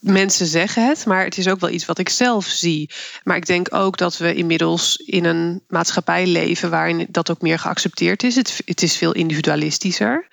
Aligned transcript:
mensen 0.00 0.46
zeggen 0.46 0.86
het, 0.86 1.06
maar 1.06 1.24
het 1.24 1.38
is 1.38 1.48
ook 1.48 1.60
wel 1.60 1.70
iets 1.70 1.86
wat 1.86 1.98
ik 1.98 2.08
zelf 2.08 2.46
zie. 2.46 2.90
Maar 3.24 3.36
ik 3.36 3.46
denk 3.46 3.74
ook 3.74 3.96
dat 3.96 4.16
we 4.16 4.34
inmiddels 4.34 4.96
in 4.96 5.24
een 5.24 5.62
maatschappij 5.68 6.26
leven 6.26 6.70
waarin 6.70 7.06
dat 7.10 7.30
ook 7.30 7.40
meer 7.40 7.58
geaccepteerd 7.58 8.22
is. 8.22 8.36
Het, 8.36 8.62
het 8.64 8.82
is 8.82 8.96
veel 8.96 9.12
individualistischer. 9.12 10.28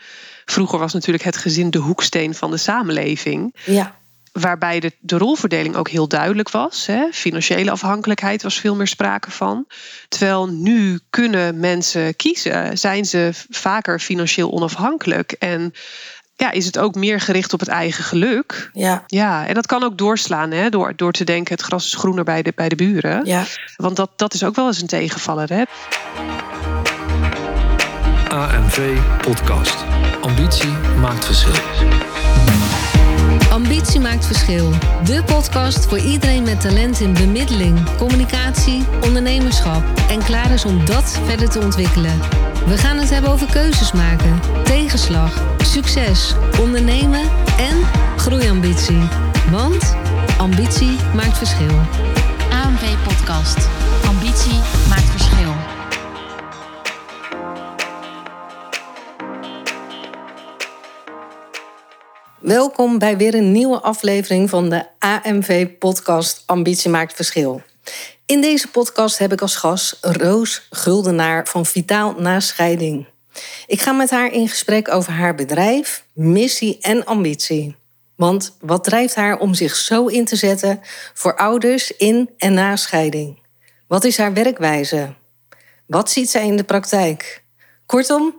Vroeger 0.46 0.80
was 0.80 0.94
natuurlijk 0.94 1.24
het 1.24 1.38
gezin 1.38 1.70
de 1.70 1.78
hoeksteen 1.78 2.36
van 2.36 2.52
de 2.52 2.58
samenleving. 2.58 3.56
Ja. 3.66 3.96
Waarbij 4.32 4.80
de, 4.80 4.92
de 5.00 5.18
rolverdeling 5.18 5.76
ook 5.76 5.90
heel 5.90 6.08
duidelijk 6.08 6.50
was. 6.50 6.86
Hè. 6.86 7.08
Financiële 7.12 7.72
afhankelijkheid 7.72 8.44
was 8.44 8.60
veel 8.60 8.76
meer 8.76 8.88
sprake 8.88 9.32
van. 9.32 9.66
Terwijl 10.08 10.48
nu 10.48 11.00
kunnen 11.10 11.60
mensen 11.60 12.16
kiezen. 12.16 12.78
Zijn 12.78 13.06
ze 13.06 13.30
vaker 13.50 14.00
financieel 14.00 14.52
onafhankelijk. 14.52 15.32
En 15.32 15.74
ja, 16.38 16.52
is 16.52 16.66
het 16.66 16.80
ook 16.80 16.96
meer 16.96 17.20
gericht 17.20 17.54
op 17.54 17.60
het 17.60 17.70
eigen 17.70 18.04
geluk. 18.04 18.70
Ja. 18.74 19.04
Ja, 19.08 19.48
en 19.48 19.54
dat 19.54 19.66
kan 19.66 19.84
ook 19.84 19.98
doorslaan 19.98 20.52
hè, 20.52 20.70
door, 20.70 20.94
door 20.96 21.12
te 21.12 21.24
denken: 21.24 21.54
het 21.54 21.64
gras 21.64 21.86
is 21.86 21.96
groener 21.96 22.24
bij 22.24 22.42
de, 22.42 22.52
bij 22.56 22.70
de 22.70 22.76
buren. 22.76 23.26
Ja. 23.26 23.44
Want 23.76 23.96
dat, 23.96 24.10
dat 24.16 24.34
is 24.34 24.44
ook 24.44 24.56
wel 24.56 24.68
eens 24.68 24.82
een 24.82 24.88
tegenvaller. 24.88 25.50
Hè? 25.50 25.64
AMV 28.30 28.98
Podcast. 29.22 29.86
Ambitie 30.22 30.74
maakt 31.00 31.26
verschil. 31.26 31.54
Ambitie 33.58 34.00
maakt 34.00 34.26
verschil. 34.26 34.70
De 35.04 35.24
podcast 35.26 35.86
voor 35.86 36.00
iedereen 36.00 36.44
met 36.44 36.62
talent 36.62 37.00
in 37.00 37.14
bemiddeling, 37.14 37.96
communicatie, 37.98 38.84
ondernemerschap 39.02 39.84
en 40.10 40.24
klaar 40.24 40.52
is 40.52 40.66
om 40.66 40.86
dat 40.86 41.20
verder 41.26 41.50
te 41.50 41.60
ontwikkelen. 41.60 42.20
We 42.68 42.78
gaan 42.78 42.98
het 42.98 43.10
hebben 43.10 43.32
over 43.32 43.48
keuzes 43.48 43.92
maken, 43.92 44.40
tegenslag, 44.64 45.44
succes, 45.64 46.34
ondernemen 46.60 47.30
en 47.58 47.78
groeiambitie. 48.18 49.02
Want 49.52 49.96
ambitie 50.38 50.96
maakt 51.16 51.38
verschil. 51.38 51.80
AMV 52.52 52.96
Podcast. 53.04 53.68
Ambitie 54.08 54.60
maakt 54.90 55.10
verschil. 55.10 55.27
Welkom 62.40 62.98
bij 63.00 63.18
weer 63.18 63.34
een 63.34 63.52
nieuwe 63.52 63.80
aflevering 63.82 64.50
van 64.50 64.70
de 64.70 64.86
AMV-podcast 65.00 66.44
Ambitie 66.46 66.90
maakt 66.90 67.14
verschil. 67.14 67.62
In 68.26 68.42
deze 68.42 68.68
podcast 68.68 69.18
heb 69.18 69.32
ik 69.32 69.42
als 69.42 69.56
gast 69.56 69.98
Roos 70.02 70.68
Guldenaar 70.70 71.48
van 71.48 71.66
Vitaal 71.66 72.16
na 72.18 72.40
Scheiding. 72.40 73.08
Ik 73.68 73.82
ga 73.82 73.92
met 73.92 74.10
haar 74.10 74.32
in 74.32 74.48
gesprek 74.48 74.90
over 74.90 75.12
haar 75.12 75.36
bedrijf, 75.36 76.04
missie 76.14 76.78
en 76.82 77.06
ambitie. 77.06 77.76
Want 78.16 78.58
wat 78.60 78.84
drijft 78.84 79.16
haar 79.16 79.38
om 79.38 79.54
zich 79.54 79.76
zo 79.76 80.06
in 80.06 80.26
te 80.26 80.36
zetten 80.36 80.80
voor 81.14 81.36
ouders 81.36 81.92
in 81.92 82.30
en 82.38 82.54
na 82.54 82.76
scheiding? 82.76 83.40
Wat 83.88 84.04
is 84.04 84.18
haar 84.18 84.34
werkwijze? 84.34 85.14
Wat 85.88 86.12
ziet 86.12 86.30
zij 86.30 86.46
in 86.46 86.58
de 86.58 86.64
praktijk? 86.64 87.44
Kortom, 87.86 88.36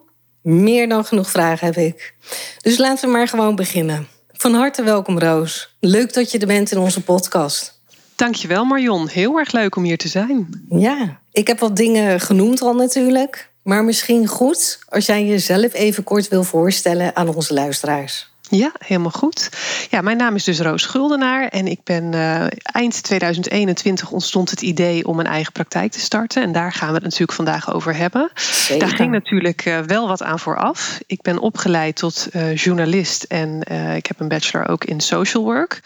meer 0.49 0.89
dan 0.89 1.05
genoeg 1.05 1.31
vragen 1.31 1.67
heb 1.67 1.77
ik. 1.77 2.15
Dus 2.63 2.79
laten 2.79 3.05
we 3.05 3.17
maar 3.17 3.29
gewoon 3.29 3.57
beginnen. 3.57 4.07
Van 4.33 4.55
harte 4.55 4.83
welkom, 4.83 5.19
Roos. 5.19 5.77
Leuk 5.81 6.13
dat 6.13 6.31
je 6.31 6.39
er 6.39 6.47
bent 6.47 6.73
in 6.73 6.79
onze 6.79 7.03
podcast. 7.03 7.81
Dankjewel 8.17 8.65
Marion, 8.65 9.09
heel 9.09 9.39
erg 9.39 9.53
leuk 9.53 9.77
om 9.77 9.85
hier 9.85 9.99
te 9.99 10.09
zijn. 10.09 10.65
Ja, 10.69 11.21
ik 11.33 11.47
heb 11.47 11.59
wat 11.59 11.77
dingen 11.77 12.21
genoemd 12.21 12.61
al 12.61 12.75
natuurlijk. 12.75 13.51
Maar 13.63 13.85
misschien 13.85 14.27
goed 14.27 14.79
als 14.89 15.07
jij 15.07 15.27
jezelf 15.27 15.73
even 15.73 16.05
kort 16.05 16.29
wil 16.29 16.43
voorstellen 16.43 17.17
aan 17.17 17.35
onze 17.35 17.55
luisteraars. 17.55 18.31
Ja, 18.51 18.73
helemaal 18.79 19.11
goed. 19.11 19.51
Ja, 19.91 20.01
mijn 20.01 20.17
naam 20.17 20.35
is 20.35 20.45
dus 20.45 20.61
Roos 20.61 20.85
Guldenaar 20.85 21.49
en 21.49 21.67
ik 21.67 21.81
ben 21.85 22.13
uh, 22.13 22.47
eind 22.63 23.03
2021 23.03 24.11
ontstond 24.11 24.51
het 24.51 24.63
idee 24.63 25.07
om 25.07 25.19
een 25.19 25.27
eigen 25.27 25.53
praktijk 25.53 25.93
te 25.93 26.01
starten. 26.01 26.43
En 26.43 26.53
daar 26.53 26.73
gaan 26.73 26.89
we 26.89 26.95
het 26.95 27.03
natuurlijk 27.03 27.33
vandaag 27.33 27.73
over 27.73 27.97
hebben. 27.97 28.31
Zeker. 28.35 28.87
Daar 28.87 28.97
ging 28.97 29.11
natuurlijk 29.11 29.65
uh, 29.67 29.79
wel 29.79 30.09
wat 30.09 30.23
aan 30.23 30.39
vooraf. 30.39 30.99
Ik 31.07 31.23
ben 31.23 31.39
opgeleid 31.39 31.97
tot 31.97 32.29
uh, 32.33 32.57
journalist 32.57 33.23
en 33.23 33.61
ik 33.97 34.07
heb 34.07 34.21
een 34.21 34.29
bachelor 34.29 34.69
ook 34.69 34.85
in 34.85 35.01
social 35.01 35.45
work. 35.45 35.81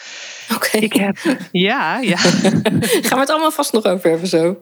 Oké. 0.55 0.67
Okay. 0.67 0.81
Ik 0.81 0.93
heb, 0.93 1.17
ja, 1.53 1.99
ja. 1.99 2.17
gaan 3.07 3.11
we 3.11 3.19
het 3.19 3.31
allemaal 3.31 3.51
vast 3.51 3.73
nog 3.73 3.85
over 3.85 4.11
hebben 4.11 4.29
zo. 4.29 4.61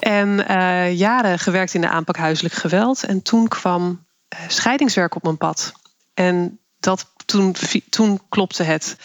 En 0.00 0.44
jaren 0.94 1.38
gewerkt 1.38 1.74
in 1.74 1.80
de 1.80 1.88
aanpak 1.88 2.16
huiselijk 2.16 2.54
geweld. 2.54 3.04
En 3.04 3.22
toen 3.22 3.48
kwam 3.48 4.06
scheidingswerk 4.48 5.14
op 5.14 5.22
mijn 5.22 5.38
pad. 5.38 5.72
En 6.14 6.58
dat 6.84 7.06
toen, 7.26 7.56
toen 7.90 8.20
klopte 8.28 8.62
het. 8.62 8.96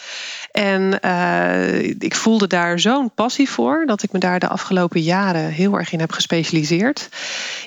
En 0.52 0.98
uh, 1.04 1.78
ik 1.82 2.14
voelde 2.14 2.46
daar 2.46 2.80
zo'n 2.80 3.10
passie 3.14 3.50
voor 3.50 3.86
dat 3.86 4.02
ik 4.02 4.12
me 4.12 4.18
daar 4.18 4.38
de 4.38 4.48
afgelopen 4.48 5.00
jaren 5.00 5.50
heel 5.50 5.74
erg 5.74 5.92
in 5.92 6.00
heb 6.00 6.12
gespecialiseerd. 6.12 7.08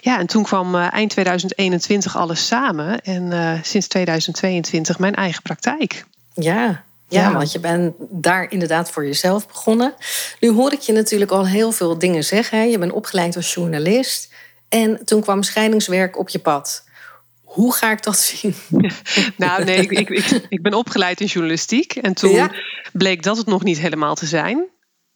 Ja, 0.02 0.20
en 0.20 0.28
toen 0.28 0.44
kwam 0.44 0.76
uh, 0.76 0.94
eind 0.94 1.10
2021 1.10 2.18
alles 2.18 2.48
samen 2.48 3.02
en 3.02 3.32
uh, 3.32 3.54
sinds 3.62 3.88
2022 3.88 5.00
mijn 5.00 5.16
eigen 5.16 5.42
praktijk. 5.42 6.06
Ja. 6.34 6.84
Ja, 7.08 7.34
want 7.34 7.52
je 7.52 7.60
bent 7.60 7.94
daar 8.10 8.52
inderdaad 8.52 8.92
voor 8.92 9.06
jezelf 9.06 9.48
begonnen. 9.48 9.94
Nu 10.40 10.52
hoor 10.52 10.74
ik 10.74 10.80
je 10.80 10.94
natuurlijk 10.94 11.32
al 11.32 11.48
heel 11.48 11.72
veel 11.72 11.98
dingen 11.98 12.24
zeggen. 12.24 12.70
Je 12.70 12.78
bent 12.78 12.92
opgeleid 12.92 13.36
als 13.36 13.54
journalist. 13.54 14.34
En 14.70 15.06
toen 15.06 15.22
kwam 15.22 15.44
scheidingswerk 15.44 16.18
op 16.18 16.30
je 16.30 16.40
pad. 16.40 16.84
Hoe 17.54 17.74
ga 17.74 17.92
ik 17.92 18.04
dat 18.04 18.18
zien? 18.18 18.56
nou, 19.38 19.64
nee, 19.64 19.78
ik, 19.88 20.10
ik, 20.10 20.30
ik, 20.50 20.62
ben 20.62 20.74
opgeleid 20.74 21.22
in 21.22 21.28
journalistiek. 21.28 21.96
En 21.96 22.14
toen 22.14 22.32
ja? 22.32 22.52
bleek 22.94 23.24
dat 23.24 23.38
het 23.38 23.46
nog 23.46 23.64
niet 23.64 23.80
helemaal 23.80 24.16
te 24.16 24.26
zijn. 24.26 24.66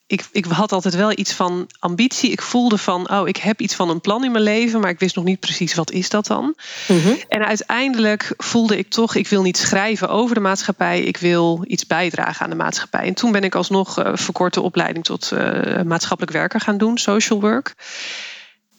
Ik, 0.08 0.26
ik 0.32 0.46
had 0.46 0.72
altijd 0.72 0.96
wel 0.96 1.12
iets 1.18 1.34
van 1.34 1.70
ambitie. 1.80 2.32
Ik 2.32 2.42
voelde 2.42 2.78
van, 2.78 3.12
oh, 3.12 3.28
ik 3.28 3.38
heb 3.38 3.62
iets 3.62 3.76
van 3.76 3.90
een 3.90 4.02
plan 4.02 4.24
in 4.24 4.32
mijn 4.32 4.44
leven, 4.44 4.80
maar 4.80 4.90
ik 4.90 5.00
wist 5.00 5.16
nog 5.16 5.26
niet 5.26 5.40
precies 5.40 5.74
wat 5.74 5.92
is 5.92 6.10
dat 6.10 6.28
dan. 6.28 6.56
Mhm. 6.88 7.14
En 7.28 7.46
uiteindelijk 7.46 8.34
voelde 8.38 8.78
ik 8.78 8.90
toch, 8.90 9.16
ik 9.16 9.28
wil 9.28 9.42
niet 9.42 9.58
schrijven 9.58 10.10
over 10.10 10.36
de 10.36 10.42
maatschappij, 10.42 11.02
ik 11.02 11.18
wil 11.18 11.64
iets 11.68 11.86
bijdragen 11.88 12.44
aan 12.44 12.50
de 12.50 12.56
maatschappij. 12.56 13.08
En 13.08 13.14
toen 13.14 13.32
ben 13.32 13.44
ik 13.44 13.56
alsnog 13.56 14.00
uh, 14.00 14.12
verkorte 14.14 14.62
opleiding 14.62 15.06
tot 15.06 15.32
uh, 15.34 15.82
maatschappelijk 15.82 16.36
werker 16.36 16.60
gaan 16.60 16.78
doen, 16.78 16.98
social 16.98 17.42
work. 17.42 17.76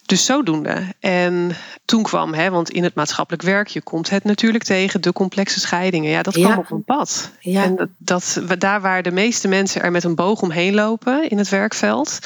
Dus 0.09 0.25
zodoende. 0.25 0.95
En 1.01 1.57
toen 1.85 2.03
kwam, 2.03 2.35
hè, 2.35 2.51
want 2.51 2.71
in 2.71 2.83
het 2.83 2.95
maatschappelijk 2.95 3.43
werk, 3.43 3.69
je 3.69 3.81
komt 3.83 4.11
het 4.11 4.25
natuurlijk 4.25 4.65
tegen, 4.65 5.01
de 5.01 5.13
complexe 5.13 5.61
scheidingen. 5.61 6.11
Ja, 6.11 6.23
dat 6.23 6.35
kwam 6.35 6.51
Ja. 6.51 6.57
op 6.57 6.71
een 6.71 6.85
pad. 6.85 7.31
Ja. 7.41 7.65
En 7.65 7.77
dat, 7.77 7.89
dat, 7.99 8.61
daar 8.61 8.81
waar 8.81 9.03
de 9.03 9.11
meeste 9.11 9.49
mensen 9.49 9.83
er 9.83 9.91
met 9.91 10.05
een 10.05 10.15
boog 10.15 10.41
omheen 10.43 10.75
lopen 10.75 11.31
in 11.31 11.39
het 11.39 11.49
werkveld, 11.49 12.19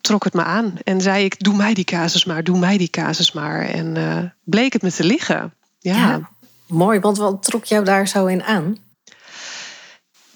trok 0.00 0.24
het 0.24 0.34
me 0.34 0.42
aan. 0.42 0.74
En 0.84 1.00
zei 1.00 1.24
ik, 1.24 1.44
doe 1.44 1.56
mij 1.56 1.74
die 1.74 1.84
casus 1.84 2.24
maar, 2.24 2.44
doe 2.44 2.58
mij 2.58 2.78
die 2.78 2.90
casus 2.90 3.32
maar. 3.32 3.60
En 3.60 3.94
uh, 3.96 4.18
bleek 4.44 4.72
het 4.72 4.82
me 4.82 4.92
te 4.92 5.04
liggen. 5.04 5.52
Ja. 5.78 5.96
Ja. 5.96 6.28
Mooi, 6.66 7.00
want 7.00 7.18
wat 7.18 7.42
trok 7.42 7.64
jou 7.64 7.84
daar 7.84 8.08
zo 8.08 8.26
in 8.26 8.42
aan? 8.42 8.76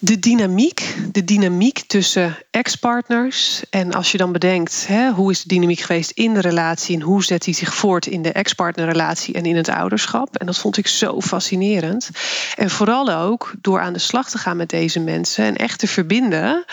De 0.05 0.19
dynamiek, 0.19 0.97
de 1.13 1.25
dynamiek 1.25 1.79
tussen 1.87 2.39
ex-partners. 2.51 3.63
En 3.71 3.93
als 3.93 4.13
je 4.13 4.19
dan 4.19 4.33
bedenkt, 4.33 4.87
hè, 4.87 5.11
hoe 5.11 5.31
is 5.31 5.43
de 5.43 5.49
dynamiek 5.49 5.81
geweest 5.81 6.11
in 6.11 6.35
de 6.35 6.41
relatie 6.41 6.97
en 6.97 7.03
hoe 7.03 7.25
zet 7.25 7.43
die 7.43 7.55
zich 7.55 7.75
voort 7.75 8.07
in 8.07 8.23
de 8.23 8.33
ex-partnerrelatie 8.33 9.35
en 9.35 9.45
in 9.45 9.57
het 9.57 9.69
ouderschap. 9.69 10.37
En 10.37 10.47
dat 10.47 10.59
vond 10.59 10.77
ik 10.77 10.87
zo 10.87 11.21
fascinerend. 11.21 12.11
En 12.57 12.71
vooral 12.71 13.13
ook 13.13 13.53
door 13.61 13.81
aan 13.81 13.93
de 13.93 13.99
slag 13.99 14.31
te 14.31 14.39
gaan 14.39 14.57
met 14.57 14.69
deze 14.69 15.01
mensen 15.01 15.45
en 15.45 15.57
echt 15.57 15.79
te 15.79 15.87
verbinden, 15.87 16.65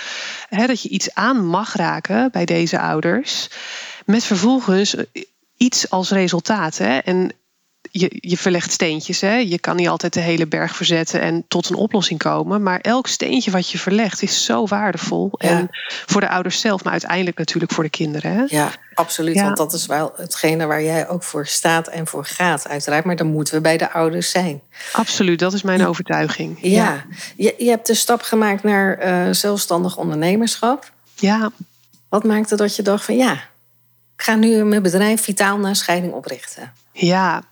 hè, 0.49 0.67
dat 0.67 0.81
je 0.81 0.89
iets 0.89 1.13
aan 1.13 1.45
mag 1.45 1.75
raken 1.75 2.31
bij 2.31 2.45
deze 2.45 2.79
ouders, 2.79 3.49
met 4.05 4.23
vervolgens 4.23 4.95
iets 5.57 5.89
als 5.89 6.09
resultaat. 6.09 6.77
Hè. 6.77 6.97
En 6.97 7.31
je, 7.91 8.17
je 8.19 8.37
verlegt 8.37 8.71
steentjes. 8.71 9.21
Hè? 9.21 9.35
Je 9.35 9.59
kan 9.59 9.75
niet 9.75 9.87
altijd 9.87 10.13
de 10.13 10.19
hele 10.19 10.47
berg 10.47 10.75
verzetten 10.75 11.21
en 11.21 11.43
tot 11.47 11.69
een 11.69 11.75
oplossing 11.75 12.19
komen. 12.19 12.63
Maar 12.63 12.79
elk 12.79 13.07
steentje 13.07 13.51
wat 13.51 13.69
je 13.69 13.77
verlegt 13.77 14.21
is 14.21 14.43
zo 14.45 14.65
waardevol. 14.67 15.31
Ja. 15.37 15.49
En 15.49 15.67
voor 16.05 16.21
de 16.21 16.29
ouders 16.29 16.59
zelf, 16.59 16.83
maar 16.83 16.91
uiteindelijk 16.91 17.37
natuurlijk 17.37 17.71
voor 17.71 17.83
de 17.83 17.89
kinderen. 17.89 18.31
Hè? 18.33 18.43
Ja, 18.47 18.71
absoluut. 18.93 19.35
Ja. 19.35 19.43
Want 19.43 19.57
dat 19.57 19.73
is 19.73 19.85
wel 19.85 20.13
hetgene 20.15 20.65
waar 20.65 20.83
jij 20.83 21.07
ook 21.09 21.23
voor 21.23 21.47
staat 21.47 21.87
en 21.87 22.07
voor 22.07 22.25
gaat, 22.25 22.67
uiteraard. 22.67 23.05
Maar 23.05 23.15
dan 23.15 23.27
moeten 23.27 23.53
we 23.53 23.61
bij 23.61 23.77
de 23.77 23.91
ouders 23.91 24.29
zijn. 24.29 24.61
Absoluut, 24.91 25.39
dat 25.39 25.53
is 25.53 25.61
mijn 25.61 25.85
overtuiging. 25.85 26.57
Ja, 26.61 27.05
Je, 27.35 27.55
je 27.57 27.69
hebt 27.69 27.87
de 27.87 27.93
stap 27.93 28.21
gemaakt 28.21 28.63
naar 28.63 28.97
eh, 28.97 29.33
zelfstandig 29.33 29.97
ondernemerschap. 29.97 30.91
ja. 31.15 31.49
Wat 32.09 32.23
maakte 32.23 32.55
dat 32.55 32.75
je 32.75 32.81
dacht 32.81 33.05
van 33.05 33.15
ja, 33.15 33.33
ik 34.15 34.21
ga 34.25 34.35
nu 34.35 34.63
mijn 34.63 34.81
bedrijf 34.81 35.21
vitaal 35.21 35.57
na 35.57 35.73
scheiding 35.73 36.13
oprichten? 36.13 36.73
Ja. 36.99 37.43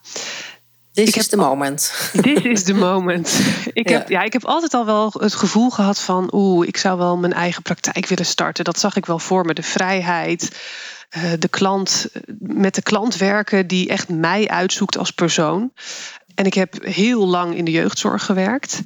Dit 0.94 1.08
Ik 1.08 1.16
is 1.16 1.30
de 1.30 1.38
moment. 1.38 1.94
This 2.22 2.42
is 2.42 2.64
the 2.64 2.74
moment. 2.74 3.40
Ik 3.74 3.90
heb, 3.90 4.10
ja. 4.10 4.22
ik 4.22 4.34
heb 4.34 4.46
altijd 4.46 4.74
al 4.74 4.86
wel 4.86 5.14
het 5.20 5.36
gevoel 5.36 5.70
gehad 5.70 6.00
van... 6.00 6.30
oeh, 6.34 6.68
ik 6.68 6.78
zou 6.78 6.98
wel 6.98 7.18
mijn 7.18 7.34
eigen 7.34 7.62
praktijk 7.62 8.06
willen 8.06 8.26
starten. 8.26 8.64
Dat 8.64 8.80
zag 8.80 8.96
ik 8.96 9.06
wel 9.06 9.20
voor 9.20 9.46
me. 9.46 9.54
De 9.54 9.64
vrijheid, 9.64 10.62
eh, 11.10 11.32
de 11.40 11.48
klant, 11.48 12.08
met 12.40 12.76
de 12.76 12.82
klant 12.82 13.18
werken... 13.18 13.68
die 13.68 13.90
echt 13.90 14.10
mij 14.10 14.48
uitzoekt 14.48 14.98
als 14.98 15.12
persoon. 15.12 15.72
En 16.36 16.46
ik 16.46 16.54
heb 16.54 16.84
heel 16.84 17.28
lang 17.28 17.56
in 17.56 17.66
de 17.66 17.72
jeugdzorg 17.72 18.26
gewerkt... 18.26 18.82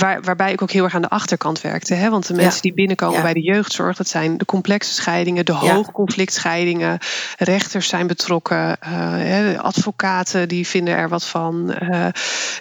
Waar, 0.00 0.22
waarbij 0.22 0.52
ik 0.52 0.62
ook 0.62 0.70
heel 0.70 0.84
erg 0.84 0.94
aan 0.94 1.02
de 1.02 1.08
achterkant 1.08 1.60
werkte. 1.60 1.94
Hè? 1.94 2.10
Want 2.10 2.26
de 2.26 2.34
mensen 2.34 2.54
Ja. 2.54 2.60
die 2.60 2.72
binnenkomen 2.74 3.16
Ja. 3.16 3.22
bij 3.22 3.32
de 3.34 3.42
jeugdzorg, 3.42 3.96
dat 3.96 4.08
zijn 4.08 4.38
de 4.38 4.44
complexe 4.44 4.92
scheidingen, 4.94 5.44
de 5.44 5.52
Ja. 5.52 5.58
hoogconflictscheidingen. 5.74 6.98
Rechters 7.36 7.88
zijn 7.88 8.06
betrokken, 8.06 8.80
eh, 8.80 9.58
advocaten 9.60 10.48
die 10.48 10.66
vinden 10.66 10.96
er 10.96 11.08
wat 11.08 11.24
van. 11.26 11.72
eh, 11.72 12.06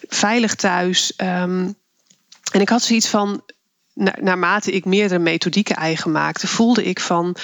veilig 0.10 0.56
thuis. 0.56 1.16
ehm, 1.16 1.68
en 2.52 2.62
ik 2.62 2.70
had 2.70 2.82
zoiets 2.82 3.08
van, 3.08 3.42
na- 3.94 4.16
naarmate 4.22 4.72
ik 4.72 4.86
meerdere 4.86 5.20
methodieken 5.20 5.76
eigen 5.76 6.12
maakte, 6.12 6.48
voelde 6.48 6.84
ik 6.84 7.00
van. 7.00 7.36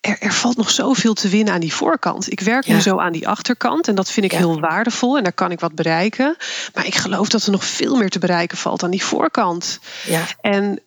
Er, 0.00 0.16
er 0.20 0.32
valt 0.32 0.56
nog 0.56 0.70
zoveel 0.70 1.14
te 1.14 1.28
winnen 1.28 1.54
aan 1.54 1.60
die 1.60 1.74
voorkant. 1.74 2.30
Ik 2.32 2.40
werk 2.40 2.64
Ja. 2.66 2.74
nu 2.74 2.80
zo 2.80 2.98
aan 2.98 3.12
die 3.12 3.28
achterkant 3.28 3.88
en 3.88 3.94
dat 3.94 4.10
vind 4.10 4.26
ik 4.26 4.32
Ja. 4.32 4.38
heel 4.38 4.60
waardevol 4.60 5.16
en 5.16 5.22
daar 5.22 5.32
kan 5.32 5.50
ik 5.50 5.60
wat 5.60 5.74
bereiken. 5.74 6.36
Maar 6.74 6.86
ik 6.86 6.94
geloof 6.94 7.28
dat 7.28 7.44
er 7.44 7.50
nog 7.50 7.64
veel 7.64 7.96
meer 7.96 8.10
te 8.10 8.18
bereiken 8.18 8.58
valt 8.58 8.82
aan 8.82 8.90
die 8.90 9.04
voorkant. 9.04 9.78
Ja, 10.06 10.22
En 10.40 10.80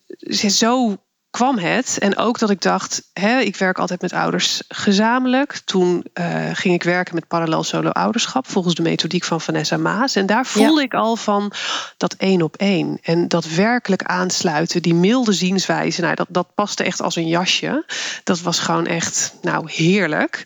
zo 0.50 0.98
kwam 1.32 1.58
het. 1.58 1.98
En 2.00 2.18
ook 2.18 2.40
dat 2.40 2.50
ik 2.50 2.62
dacht, 2.62 3.10
hè, 3.14 3.40
ik 3.40 3.56
werk 3.56 3.78
altijd 3.78 4.02
met 4.02 4.14
ouders 4.14 4.64
gezamenlijk. 4.68 5.62
Toen 5.66 6.06
eh, 6.14 6.50
ging 6.54 6.74
ik 6.74 6.84
werken 6.84 7.16
met 7.16 7.28
parallel 7.28 7.64
solo 7.64 7.90
ouderschap, 7.90 8.48
volgens 8.48 8.76
de 8.76 8.82
methodiek 8.82 9.24
van 9.24 9.42
Vanessa 9.42 9.78
Maas. 9.78 10.16
En 10.16 10.26
daar 10.26 10.46
voelde 10.46 10.82
ik 10.82 10.94
al 10.94 11.16
van 11.16 11.52
dat 11.98 12.14
één 12.14 12.42
op 12.42 12.56
één. 12.56 13.00
En 13.02 13.28
dat 13.28 13.46
werkelijk 13.46 14.04
aansluiten, 14.04 14.82
die 14.82 14.94
milde 14.94 15.34
zienswijze, 15.34 16.02
nou, 16.02 16.16
dat, 16.16 16.28
dat 16.30 16.48
paste 16.56 16.84
echt 16.84 17.02
als 17.02 17.16
een 17.16 17.28
jasje. 17.28 17.86
Dat 18.24 18.42
was 18.42 18.60
gewoon 18.60 18.86
echt, 18.86 19.36
nou, 19.42 19.72
heerlijk. 19.72 20.46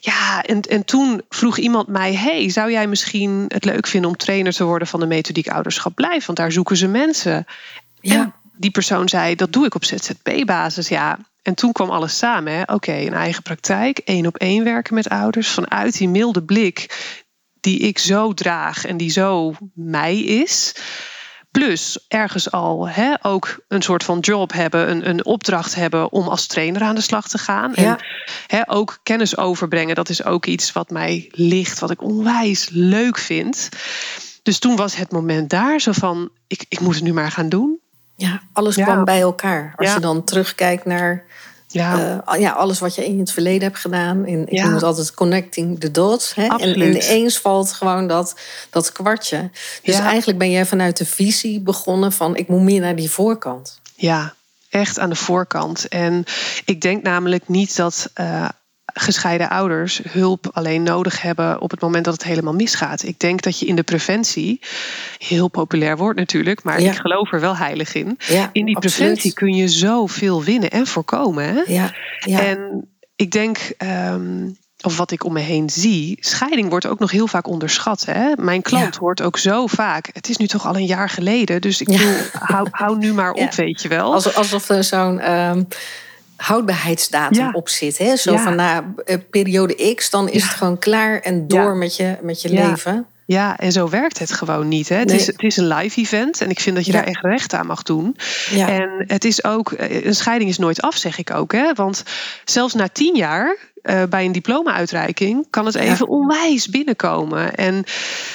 Ja, 0.00 0.42
en, 0.42 0.60
en 0.60 0.84
toen 0.84 1.22
vroeg 1.28 1.58
iemand 1.58 1.88
mij: 1.88 2.14
Hey, 2.14 2.50
zou 2.50 2.70
jij 2.70 2.86
misschien 2.86 3.44
het 3.48 3.64
leuk 3.64 3.86
vinden 3.86 4.10
om 4.10 4.16
trainer 4.16 4.52
te 4.52 4.64
worden 4.64 4.88
van 4.88 5.00
de 5.00 5.06
methodiek 5.06 5.48
ouderschap 5.48 5.94
blijf? 5.94 6.26
Want 6.26 6.38
daar 6.38 6.52
zoeken 6.52 6.76
ze 6.76 6.86
mensen. 6.86 7.46
Ja. 8.00 8.14
En 8.14 8.34
die 8.56 8.70
persoon 8.70 9.08
zei: 9.08 9.34
Dat 9.34 9.52
doe 9.52 9.66
ik 9.66 9.74
op 9.74 9.84
ZZP-basis. 9.84 10.88
Ja. 10.88 11.18
En 11.42 11.54
toen 11.54 11.72
kwam 11.72 11.90
alles 11.90 12.18
samen. 12.18 12.52
hè. 12.52 12.62
Oké, 12.74 12.92
een 12.92 13.12
eigen 13.12 13.42
praktijk, 13.42 13.98
één 13.98 14.26
op 14.26 14.36
één 14.36 14.64
werken 14.64 14.94
met 14.94 15.08
ouders. 15.08 15.48
Vanuit 15.48 15.98
die 15.98 16.08
milde 16.08 16.42
blik 16.42 17.12
die 17.60 17.78
ik 17.78 17.98
zo 17.98 18.34
draag 18.34 18.84
en 18.84 18.96
die 18.96 19.10
zo 19.10 19.54
mij 19.74 20.18
is. 20.18 20.74
Plus 21.50 22.04
ergens 22.08 22.50
al 22.50 22.88
hè, 22.88 23.14
ook 23.22 23.64
een 23.68 23.82
soort 23.82 24.04
van 24.04 24.18
job 24.18 24.52
hebben, 24.52 24.90
een, 24.90 25.08
een 25.08 25.24
opdracht 25.24 25.74
hebben 25.74 26.12
om 26.12 26.28
als 26.28 26.46
trainer 26.46 26.82
aan 26.82 26.94
de 26.94 27.00
slag 27.00 27.28
te 27.28 27.38
gaan. 27.38 27.72
Ja. 27.74 27.82
En 27.82 28.04
hè, 28.46 28.70
ook 28.70 28.98
kennis 29.02 29.36
overbrengen, 29.36 29.94
dat 29.94 30.08
is 30.08 30.24
ook 30.24 30.46
iets 30.46 30.72
wat 30.72 30.90
mij 30.90 31.28
ligt, 31.30 31.78
wat 31.78 31.90
ik 31.90 32.02
onwijs 32.02 32.68
leuk 32.70 33.18
vind. 33.18 33.68
Dus 34.42 34.58
toen 34.58 34.76
was 34.76 34.96
het 34.96 35.12
moment 35.12 35.50
daar 35.50 35.80
zo 35.80 35.92
van, 35.92 36.30
ik, 36.46 36.64
ik 36.68 36.80
moet 36.80 36.94
het 36.94 37.04
nu 37.04 37.12
maar 37.12 37.30
gaan 37.30 37.48
doen. 37.48 37.80
Ja 38.14 38.40
alles 38.52 38.74
Ja. 38.74 38.84
kwam 38.84 39.04
bij 39.04 39.20
elkaar. 39.20 39.72
Als 39.76 39.88
Ja. 39.88 39.94
je 39.94 40.00
dan 40.00 40.24
terugkijkt 40.24 40.84
naar 40.84 41.24
Ja, 41.68 42.22
eh, 42.26 42.40
ja, 42.40 42.50
alles 42.50 42.78
wat 42.78 42.94
je 42.94 43.04
in 43.04 43.18
het 43.18 43.30
verleden 43.32 43.62
hebt 43.62 43.78
gedaan. 43.78 44.26
In, 44.26 44.46
ik 44.48 44.62
noem 44.62 44.74
het 44.74 44.82
altijd 44.82 45.14
connecting 45.14 45.80
the 45.80 45.90
dots. 45.90 46.34
Hè? 46.34 46.46
En, 46.56 46.80
ineens 46.80 47.38
valt 47.38 47.72
gewoon 47.72 48.06
dat, 48.06 48.40
dat 48.70 48.92
kwartje. 48.92 49.50
Dus 49.82 49.98
eigenlijk 49.98 50.38
ben 50.38 50.50
jij 50.50 50.66
vanuit 50.66 50.96
de 50.96 51.06
visie 51.06 51.60
begonnen 51.60 52.12
van... 52.12 52.36
ik 52.36 52.48
moet 52.48 52.62
meer 52.62 52.80
naar 52.80 52.96
die 52.96 53.10
voorkant. 53.10 53.80
ja, 53.94 54.34
echt 54.70 54.98
aan 54.98 55.08
de 55.08 55.16
voorkant. 55.16 55.88
En 55.88 56.24
ik 56.64 56.80
denk 56.80 57.02
namelijk 57.02 57.48
niet 57.48 57.76
dat 57.76 58.10
eh, 58.14 58.48
gescheiden 58.96 59.48
ouders 59.50 60.00
hulp 60.08 60.48
alleen 60.52 60.82
nodig 60.82 61.22
hebben 61.22 61.60
op 61.60 61.70
het 61.70 61.80
moment 61.80 62.04
dat 62.04 62.14
het 62.14 62.24
helemaal 62.24 62.54
misgaat. 62.54 63.02
Ik 63.02 63.18
denk 63.20 63.42
dat 63.42 63.58
je 63.58 63.66
in 63.66 63.76
de 63.76 63.82
preventie, 63.82 64.60
heel 65.18 65.48
populair 65.48 65.96
woord 65.96 66.16
natuurlijk, 66.16 66.62
maar 66.62 66.80
Ja. 66.80 66.90
ik 66.90 66.96
geloof 66.98 67.32
er 67.32 67.40
wel 67.40 67.56
heilig 67.56 67.94
in. 67.94 68.18
Ja, 68.26 68.50
In 68.52 68.64
die 68.64 68.76
absoluut. 68.76 68.96
preventie 68.98 69.32
kun 69.32 69.54
je 69.54 69.68
zoveel 69.68 70.42
winnen 70.42 70.70
en 70.70 70.86
voorkomen. 70.86 71.44
Hè? 71.44 71.62
Ja, 71.66 71.92
ja. 72.18 72.40
En 72.40 72.88
ik 73.16 73.30
denk, 73.30 73.58
ehm, 73.78 74.48
of 74.80 74.96
wat 74.96 75.10
ik 75.10 75.24
om 75.24 75.32
me 75.32 75.40
heen 75.40 75.70
zie, 75.70 76.16
scheiding 76.20 76.68
wordt 76.68 76.86
ook 76.86 76.98
nog 76.98 77.10
heel 77.10 77.26
vaak 77.26 77.46
onderschat. 77.46 78.04
Hè? 78.04 78.32
Mijn 78.36 78.62
klant 78.62 78.94
Ja. 78.94 79.00
hoort 79.00 79.22
ook 79.22 79.38
zo 79.38 79.66
vaak. 79.66 80.10
Het 80.12 80.28
is 80.28 80.36
nu 80.36 80.46
toch 80.46 80.66
al 80.66 80.76
een 80.76 80.86
jaar 80.86 81.08
geleden, 81.08 81.60
dus 81.60 81.80
ik 81.80 81.90
Ja. 81.90 81.96
bedoel, 81.98 82.14
hou, 82.32 82.68
hou 82.70 82.98
nu 82.98 83.12
maar 83.12 83.32
op, 83.44 83.50
Ja. 83.50 83.56
weet 83.56 83.82
je 83.82 83.88
wel. 83.88 84.12
Alsof, 84.12 84.36
alsof 84.36 84.68
er 84.68 84.84
zo'n 84.84 85.20
ehm, 85.20 85.62
houdbaarheidsdatum 86.36 87.38
Ja. 87.44 87.50
op 87.52 87.68
zit. 87.68 87.98
Hè? 87.98 88.16
Zo 88.16 88.32
Ja. 88.32 88.38
van 88.42 88.54
na 88.56 88.94
eh, 89.04 89.16
periode 89.30 89.94
X, 89.94 90.10
dan 90.10 90.28
is 90.28 90.42
Ja. 90.42 90.48
het 90.48 90.56
gewoon 90.56 90.78
klaar 90.78 91.20
en 91.20 91.48
door 91.48 91.76
met 91.76 91.96
je, 91.96 92.16
met 92.22 92.42
je 92.42 92.48
leven. 92.48 93.06
Ja, 93.26 93.56
en 93.58 93.72
zo 93.72 93.88
werkt 93.88 94.18
het 94.18 94.32
gewoon 94.32 94.68
niet. 94.68 94.88
Hè? 94.88 94.96
Het, 94.96 95.10
is, 95.12 95.26
het 95.26 95.42
is 95.42 95.56
een 95.56 95.66
live 95.68 96.00
event 96.00 96.40
en 96.40 96.50
ik 96.50 96.60
vind 96.60 96.76
dat 96.76 96.86
je 96.86 96.92
Ja. 96.92 96.98
daar 96.98 97.06
echt 97.06 97.22
recht 97.24 97.54
aan 97.54 97.66
mag 97.66 97.82
doen. 97.82 98.16
Ja. 98.50 98.68
En 98.68 99.04
het 99.06 99.24
is 99.24 99.44
ook, 99.44 99.72
eh, 99.72 100.04
een 100.04 100.14
scheiding 100.14 100.50
is 100.50 100.58
nooit 100.58 100.80
af, 100.80 100.96
zeg 100.96 101.18
ik 101.18 101.30
ook. 101.30 101.52
Hè? 101.52 101.72
Want 101.74 102.02
zelfs 102.44 102.74
na 102.74 102.88
tien 102.88 103.16
jaar. 103.16 103.56
Eh, 103.84 104.02
bij 104.10 104.24
een 104.24 104.32
diploma-uitreiking 104.32 105.46
kan 105.50 105.66
het 105.66 105.74
Ja. 105.74 105.80
even 105.80 106.08
onwijs 106.08 106.68
binnenkomen. 106.68 107.54
En, 107.54 107.84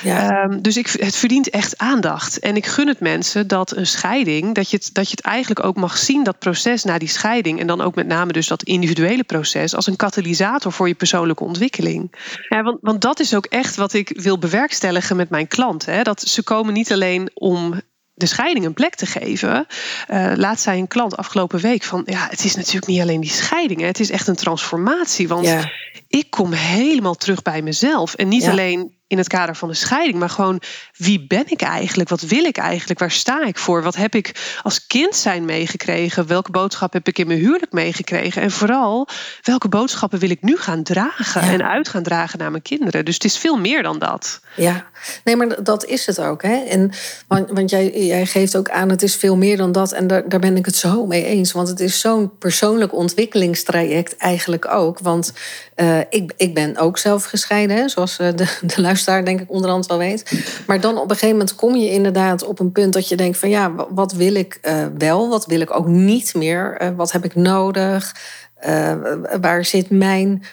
Ja. 0.04 0.30
ehm, 0.30 0.62
dus 0.62 0.78
ik, 0.78 0.88
het 0.88 1.16
verdient 1.16 1.50
echt 1.50 1.78
aandacht. 1.78 2.40
En 2.40 2.56
ik 2.56 2.66
gun 2.66 2.88
het 2.88 3.00
mensen 3.00 3.48
dat 3.48 3.75
een 3.75 3.88
scheiding, 3.88 4.56
dat 4.56 4.69
je, 4.69 4.78
het, 4.78 4.90
dat 4.94 5.06
je 5.10 5.16
het 5.16 5.25
eigenlijk 5.25 5.66
ook 5.66 5.75
mag 5.75 5.98
zien, 5.98 6.24
dat 6.24 6.40
proces 6.40 6.84
na 6.84 6.98
die 6.98 7.07
scheiding. 7.07 7.60
En 7.60 7.68
dan 7.68 7.81
ook 7.81 7.96
met 7.96 8.07
name 8.07 8.31
dus 8.31 8.48
dat 8.48 8.63
individuele 8.63 9.24
proces, 9.24 9.75
als 9.75 9.88
een 9.88 9.96
katalysator 9.96 10.72
voor 10.72 10.88
je 10.88 10.94
persoonlijke 10.96 11.44
ontwikkeling. 11.44 12.12
Ja, 12.50 12.63
want, 12.63 12.78
want 12.81 13.01
dat 13.01 13.19
is 13.19 13.36
ook 13.36 13.46
echt 13.46 13.75
wat 13.75 13.94
ik 13.94 14.12
wil 14.16 14.38
bewerkstelligen 14.40 15.16
met 15.16 15.30
mijn 15.30 15.48
klanten. 15.48 15.94
Hè? 15.94 16.01
Dat 16.04 16.22
ze 16.22 16.44
komen 16.44 16.74
niet 16.74 16.92
alleen 16.92 17.30
om 17.34 17.81
de 18.19 18.25
scheiding 18.25 18.66
een 18.66 18.74
plek 18.74 18.95
te 18.95 19.06
geven. 19.06 19.68
Eh 20.07 20.31
laat 20.36 20.60
zei 20.60 20.80
een 20.80 20.88
klant 20.88 21.18
afgelopen 21.18 21.60
week 21.60 21.83
van... 21.83 22.01
ja, 22.06 22.27
het 22.30 22.44
is 22.45 22.56
natuurlijk 22.56 22.88
niet 22.88 23.01
alleen 23.01 23.21
die 23.21 23.30
scheiding. 23.30 23.80
Hè? 23.80 23.86
Het 23.88 24.00
is 24.00 24.10
echt 24.12 24.27
een 24.27 24.36
transformatie. 24.36 25.27
Want 25.27 25.45
Ja. 25.45 25.71
ik 26.07 26.30
kom 26.30 26.51
helemaal 26.51 27.16
terug 27.16 27.42
bij 27.42 27.62
mezelf. 27.62 28.13
En 28.13 28.27
niet 28.27 28.44
Ja. 28.44 28.51
alleen 28.51 28.98
in 29.09 29.17
het 29.17 29.27
kader 29.27 29.56
van 29.56 29.67
de 29.67 29.73
scheiding... 29.73 30.19
maar 30.19 30.29
gewoon 30.29 30.61
wie 30.97 31.27
ben 31.27 31.44
ik 31.45 31.61
eigenlijk? 31.61 32.09
Wat 32.09 32.21
wil 32.21 32.44
ik 32.44 32.57
eigenlijk? 32.57 33.00
Waar 33.00 33.11
sta 33.11 33.45
ik 33.45 33.57
voor? 33.57 33.83
Wat 33.83 33.95
heb 33.95 34.15
ik 34.15 34.59
als 34.63 34.88
kind 34.88 35.15
zijn 35.15 35.45
meegekregen? 35.45 36.27
Welke 36.27 36.51
boodschap 36.51 36.94
heb 36.94 37.07
ik 37.07 37.17
in 37.17 37.27
mijn 37.27 37.39
huwelijk 37.39 37.71
meegekregen? 37.71 38.41
En 38.41 38.51
vooral, 38.51 39.07
welke 39.41 39.67
boodschappen 39.67 40.19
wil 40.19 40.29
ik 40.29 40.41
nu 40.41 40.57
gaan 40.57 40.83
dragen... 40.83 41.45
Ja. 41.45 41.51
en 41.51 41.63
uit 41.63 41.89
gaan 41.89 42.03
dragen 42.03 42.39
naar 42.39 42.51
mijn 42.51 42.63
kinderen? 42.63 43.06
Dus 43.06 43.13
het 43.13 43.23
is 43.23 43.38
veel 43.38 43.57
meer 43.57 43.83
dan 43.83 44.00
dat. 44.00 44.41
Ja, 44.56 44.85
nee, 45.23 45.35
maar 45.35 45.63
dat 45.63 45.85
is 45.85 46.05
het 46.05 46.19
ook. 46.19 46.41
Hè? 46.41 46.63
En, 46.63 46.91
want 47.27 47.50
want 47.50 47.69
jij, 47.69 48.05
jij 48.05 48.25
geeft 48.25 48.57
ook 48.57 48.69
aan, 48.69 48.89
het 48.89 49.03
is 49.03 49.15
veel 49.15 49.35
meer 49.35 49.57
dan 49.57 49.71
dat. 49.71 49.91
En 49.91 50.07
daar, 50.07 50.29
daar 50.29 50.39
ben 50.39 50.57
ik 50.57 50.65
het 50.65 50.75
zo 50.75 51.05
mee 51.05 51.25
eens. 51.25 51.51
Want 51.51 51.67
het 51.67 51.79
is 51.79 52.00
zo'n 52.00 52.38
persoonlijk 52.38 52.94
ontwikkelingstraject 52.94 54.17
eigenlijk 54.17 54.67
ook. 54.67 55.00
Want 55.00 55.34
eh, 55.75 56.00
ik, 56.10 56.34
ik 56.38 56.53
ben 56.53 56.77
ook 56.77 56.98
zelf 56.98 57.24
gescheiden, 57.24 57.77
hè, 57.77 57.89
zoals 57.89 58.19
eh, 58.19 58.27
de, 58.36 58.57
de 58.62 58.81
luisteraar 58.81 58.98
denk 59.06 59.39
ik 59.41 59.51
onderhand 59.51 59.86
wel 59.86 59.98
weet. 59.98 60.32
Maar 60.68 60.79
dan 60.82 60.96
op 60.98 61.03
een 61.03 61.10
gegeven 61.10 61.29
moment 61.38 61.56
kom 61.56 61.75
je 61.75 61.89
inderdaad 61.91 62.44
op 62.44 62.60
een 62.60 62.72
punt 62.72 62.94
dat 62.94 63.08
je 63.08 63.15
denkt 63.15 63.38
van 63.38 63.50
ja, 63.50 63.74
wa- 63.74 63.88
wat 63.89 64.12
wil 64.13 64.36
ik 64.36 64.58
eh, 64.62 64.86
wel? 64.98 65.29
Wat 65.29 65.46
wil 65.46 65.60
ik 65.60 65.75
ook 65.75 65.88
niet 65.88 66.34
meer? 66.34 66.75
Eh, 66.77 66.89
wat 66.96 67.12
heb 67.12 67.25
ik 67.25 67.36
nodig? 67.36 68.15
Eh, 68.56 68.94
waar 69.41 69.65
zit 69.65 69.89
mijn 69.89 70.44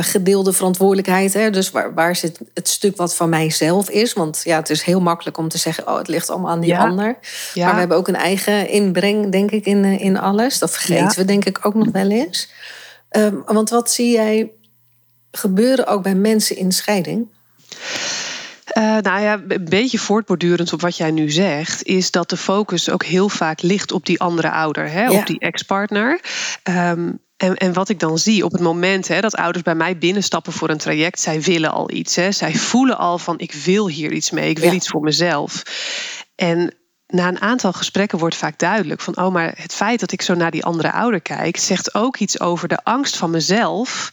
gedeelde 0.00 0.52
verantwoordelijkheid. 0.52 1.32
Hè? 1.32 1.50
Dus 1.50 1.70
waar, 1.70 1.94
waar 1.94 2.16
zit 2.16 2.38
het 2.54 2.68
stuk 2.68 2.96
wat 2.96 3.16
van 3.16 3.28
mijzelf 3.28 3.90
is? 3.90 4.12
Want 4.12 4.40
ja, 4.44 4.56
het 4.56 4.70
is 4.70 4.82
heel 4.82 5.00
makkelijk 5.00 5.38
om 5.38 5.48
te 5.48 5.58
zeggen: 5.58 5.88
oh, 5.88 5.96
het 5.98 6.08
ligt 6.08 6.30
allemaal 6.30 6.50
aan 6.50 6.60
die 6.60 6.70
Ja. 6.70 6.78
ander. 6.88 7.16
Ja. 7.54 7.64
Maar 7.64 7.72
we 7.74 7.78
hebben 7.78 7.96
ook 7.96 8.08
een 8.08 8.16
eigen 8.16 8.68
inbreng, 8.68 9.32
denk 9.32 9.50
ik, 9.50 9.64
in, 9.66 9.84
in 9.84 10.18
alles. 10.18 10.58
Dat 10.58 10.70
vergeten 10.70 11.04
Ja. 11.04 11.12
we, 11.14 11.24
denk 11.24 11.44
ik, 11.44 11.58
ook 11.66 11.74
nog 11.74 11.88
wel 11.92 12.10
eens. 12.10 12.50
Ehm, 13.08 13.34
want 13.46 13.70
wat 13.70 13.90
zie 13.90 14.12
jij 14.12 14.50
gebeuren 15.30 15.86
ook 15.86 16.02
bij 16.02 16.14
mensen 16.14 16.56
in 16.56 16.72
scheiding? 16.72 17.26
Eh, 18.64 18.82
nou 18.82 19.20
ja, 19.20 19.40
een 19.48 19.64
beetje 19.68 19.98
voortbordurend 19.98 20.72
op 20.72 20.80
wat 20.80 20.96
jij 20.96 21.10
nu 21.10 21.30
zegt, 21.30 21.82
is 21.82 22.10
dat 22.10 22.30
de 22.30 22.36
focus 22.36 22.90
ook 22.90 23.04
heel 23.04 23.28
vaak 23.28 23.62
ligt 23.62 23.92
op 23.92 24.06
die 24.06 24.20
andere 24.20 24.50
ouder, 24.50 24.90
hè, 24.90 25.04
Ja. 25.04 25.18
op 25.18 25.26
die 25.26 25.38
ex-partner. 25.38 26.20
Ehm, 26.62 27.12
en, 27.36 27.56
en 27.56 27.72
wat 27.72 27.88
ik 27.88 27.98
dan 27.98 28.18
zie 28.18 28.44
op 28.44 28.52
het 28.52 28.60
moment 28.60 29.08
hè, 29.08 29.20
dat 29.20 29.36
ouders 29.36 29.64
bij 29.64 29.74
mij 29.74 29.98
binnenstappen 29.98 30.52
voor 30.52 30.68
een 30.70 30.78
traject, 30.78 31.20
zij 31.20 31.40
willen 31.42 31.72
al 31.72 31.90
iets. 31.90 32.16
Hè, 32.16 32.32
zij 32.32 32.54
voelen 32.54 32.98
al 32.98 33.18
van 33.18 33.38
ik 33.38 33.52
wil 33.52 33.88
hier 33.88 34.12
iets 34.12 34.30
mee, 34.30 34.50
ik 34.50 34.58
wil 34.58 34.68
Ja. 34.68 34.74
iets 34.74 34.88
voor 34.88 35.00
mezelf. 35.02 35.62
En 36.34 36.74
na 37.06 37.28
een 37.28 37.40
aantal 37.40 37.72
gesprekken 37.72 38.18
wordt 38.18 38.36
vaak 38.36 38.58
duidelijk 38.58 39.00
van, 39.00 39.16
oh, 39.16 39.32
maar 39.32 39.52
het 39.56 39.74
feit 39.74 40.00
dat 40.00 40.12
ik 40.12 40.22
zo 40.22 40.34
naar 40.34 40.50
die 40.50 40.64
andere 40.64 40.92
ouder 40.92 41.20
kijk, 41.20 41.56
zegt 41.56 41.94
ook 41.94 42.16
iets 42.16 42.40
over 42.40 42.68
de 42.68 42.84
angst 42.84 43.16
van 43.16 43.30
mezelf 43.30 44.10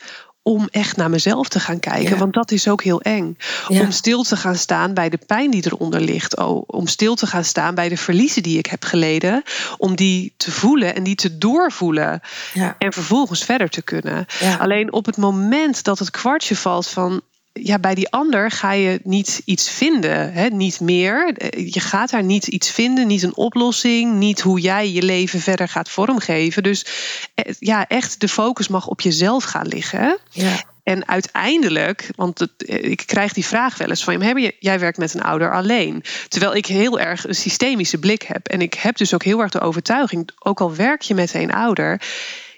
om 0.48 0.68
echt 0.72 0.98
naar 0.98 1.10
mezelf 1.10 1.48
te 1.48 1.60
gaan 1.60 1.80
kijken. 1.80 2.10
Ja. 2.10 2.18
Want 2.18 2.34
dat 2.34 2.52
is 2.52 2.68
ook 2.68 2.84
heel 2.84 3.02
eng. 3.02 3.38
Ja. 3.68 3.82
Om 3.82 3.92
stil 3.92 4.24
te 4.24 4.36
gaan 4.36 4.56
staan 4.56 4.94
bij 4.94 5.10
de 5.10 5.20
pijn 5.26 5.52
die 5.52 5.66
eronder 5.66 6.02
ligt. 6.02 6.38
Oh, 6.38 6.64
om 6.66 6.88
stil 6.88 7.16
te 7.16 7.28
gaan 7.28 7.44
staan 7.44 7.76
bij 7.76 7.90
de 7.90 7.98
verliezen 7.98 8.44
die 8.44 8.58
ik 8.58 8.66
heb 8.66 8.84
geleden. 8.84 9.44
Om 9.78 9.96
die 9.96 10.34
te 10.38 10.52
voelen 10.52 10.96
en 10.96 11.04
die 11.04 11.16
te 11.16 11.38
doorvoelen. 11.38 12.22
Ja. 12.54 12.76
En 12.80 12.94
vervolgens 12.94 13.44
verder 13.44 13.70
te 13.70 13.82
kunnen. 13.82 14.26
Alleen 14.60 14.94
op 14.94 15.06
het 15.06 15.18
moment 15.18 15.84
dat 15.84 16.00
het 16.00 16.12
kwartje 16.12 16.56
valt 16.56 16.88
van. 16.88 17.22
Ja, 17.62 17.80
bij 17.80 17.96
die 17.96 18.10
ander 18.10 18.52
ga 18.52 18.72
je 18.72 19.00
niet 19.04 19.42
iets 19.46 19.70
vinden, 19.70 20.34
hè? 20.34 20.48
niet 20.48 20.80
meer. 20.80 21.34
Eh, 21.34 21.74
je 21.74 21.80
gaat 21.80 22.10
daar 22.10 22.24
niet 22.24 22.48
iets 22.48 22.70
vinden, 22.70 23.08
niet 23.08 23.24
een 23.24 23.36
oplossing, 23.36 24.14
niet 24.14 24.42
hoe 24.42 24.60
jij 24.60 24.92
je 24.92 25.02
leven 25.02 25.40
verder 25.40 25.68
gaat 25.68 25.90
vormgeven. 25.90 26.64
Dus 26.64 26.86
eh, 27.34 27.54
ja, 27.60 27.88
echt 27.88 28.20
de 28.20 28.28
focus 28.28 28.68
mag 28.68 28.88
op 28.88 29.02
jezelf 29.02 29.44
gaan 29.44 29.68
liggen. 29.68 30.18
Ja. 30.32 30.64
En 30.84 31.08
uiteindelijk, 31.08 32.10
want 32.16 32.40
het, 32.40 32.66
eh, 32.66 32.84
ik 32.84 33.04
krijg 33.06 33.34
die 33.34 33.46
vraag 33.46 33.78
wel 33.78 33.90
eens 33.90 34.04
van 34.04 34.40
je, 34.40 34.56
jij 34.60 34.80
werkt 34.80 34.98
met 34.98 35.14
een 35.14 35.24
ouder 35.24 35.54
alleen. 35.54 36.04
Terwijl 36.28 36.56
ik 36.56 36.66
heel 36.66 37.00
erg 37.00 37.28
een 37.28 37.36
systemische 37.36 37.98
blik 37.98 38.22
heb. 38.22 38.48
En 38.48 38.62
ik 38.62 38.74
heb 38.74 38.98
dus 38.98 39.14
ook 39.14 39.24
heel 39.24 39.40
erg 39.40 39.52
de 39.52 39.60
overtuiging, 39.60 40.30
ook 40.40 40.62
al 40.62 40.76
werk 40.76 41.02
je 41.02 41.14
met 41.14 41.34
een 41.34 41.54
ouder, 41.54 42.02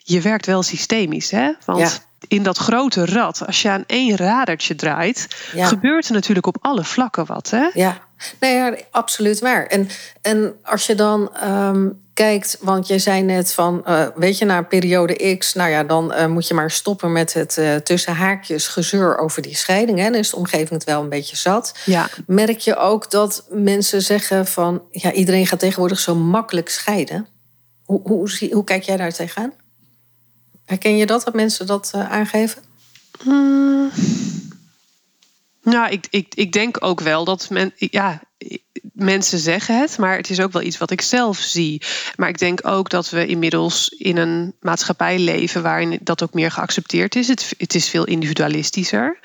je 0.04 0.22
werkt 0.22 0.46
wel 0.46 0.64
systemisch. 0.64 1.32
Hè? 1.32 1.52
Want 1.66 1.80
Ja. 1.80 2.09
In 2.28 2.44
dat 2.44 2.58
grote 2.58 3.06
rad, 3.06 3.46
als 3.46 3.62
je 3.62 3.70
aan 3.70 3.84
één 3.88 4.16
radertje 4.18 4.76
draait, 4.76 5.28
Ja. 5.54 5.66
gebeurt 5.68 6.08
er 6.08 6.14
natuurlijk 6.14 6.48
op 6.48 6.58
alle 6.62 6.84
vlakken 6.84 7.26
wat. 7.26 7.50
Hè? 7.50 7.70
Ja, 7.74 7.98
nee, 8.40 8.54
ja, 8.56 8.76
absoluut 8.92 9.40
waar. 9.40 9.66
En, 9.66 9.90
en 10.22 10.54
als 10.64 10.86
je 10.86 10.96
dan 10.96 11.36
ehm, 11.36 11.88
kijkt, 12.14 12.58
want 12.62 12.88
je 12.88 13.00
zei 13.00 13.22
net 13.22 13.54
van, 13.54 13.86
eh, 13.86 14.08
weet 14.16 14.38
je, 14.38 14.46
na 14.46 14.62
periode 14.62 15.36
X, 15.38 15.54
nou 15.54 15.70
ja, 15.70 15.84
dan 15.84 16.14
eh, 16.14 16.28
moet 16.28 16.48
je 16.48 16.54
maar 16.54 16.72
stoppen 16.72 17.12
met 17.12 17.34
het 17.34 17.58
eh, 17.58 17.76
tussen 17.76 18.14
haakjes 18.16 18.68
gezeur 18.68 19.18
over 19.18 19.42
die 19.42 19.56
scheiding. 19.56 19.98
Hè. 20.00 20.04
Dan 20.04 20.16
is 20.20 20.30
de 20.30 20.36
omgeving 20.36 20.70
het 20.70 20.84
wel 20.84 21.02
een 21.02 21.10
beetje 21.10 21.36
zat. 21.36 21.76
Ja. 21.86 22.08
Merk 22.28 22.60
je 22.60 22.76
ook 22.76 23.12
dat 23.12 23.46
mensen 23.50 24.02
zeggen 24.02 24.48
van, 24.48 24.82
ja, 24.92 25.12
iedereen 25.12 25.48
gaat 25.48 25.60
tegenwoordig 25.60 26.00
zo 26.00 26.16
makkelijk 26.16 26.70
scheiden. 26.70 27.28
Hoe, 27.86 28.02
hoe, 28.04 28.30
zie- 28.30 28.54
hoe 28.54 28.64
kijk 28.64 28.84
jij 28.84 28.98
daar 28.98 29.12
tegenaan? 29.14 29.54
Herken 30.70 30.98
je 30.98 31.06
dat, 31.06 31.24
dat 31.24 31.34
mensen 31.34 31.66
dat 31.66 31.92
eh, 31.94 32.12
aangeven? 32.12 32.62
Hmm. 33.24 33.92
Nou, 35.64 35.92
ik, 35.92 36.08
ik, 36.10 36.36
ik 36.36 36.52
denk 36.52 36.78
ook 36.80 37.00
wel 37.00 37.24
dat 37.24 37.50
men, 37.50 37.74
ja, 37.76 38.22
mensen 38.94 39.40
zeggen 39.40 39.80
het, 39.80 39.98
maar 39.98 40.18
het 40.18 40.30
is 40.30 40.40
ook 40.40 40.52
wel 40.52 40.62
iets 40.62 40.78
wat 40.78 40.92
ik 40.92 41.02
zelf 41.02 41.38
zie. 41.38 41.82
Maar 42.16 42.30
ik 42.30 42.38
denk 42.38 42.68
ook 42.68 42.90
dat 42.90 43.10
we 43.10 43.26
inmiddels 43.26 43.90
in 43.90 44.18
een 44.18 44.56
maatschappij 44.60 45.20
leven 45.20 45.64
waarin 45.64 46.00
dat 46.02 46.24
ook 46.24 46.34
meer 46.34 46.52
geaccepteerd 46.52 47.16
is. 47.16 47.28
Het, 47.28 47.54
het 47.58 47.76
is 47.76 47.90
veel 47.90 48.06
individualistischer. 48.06 49.20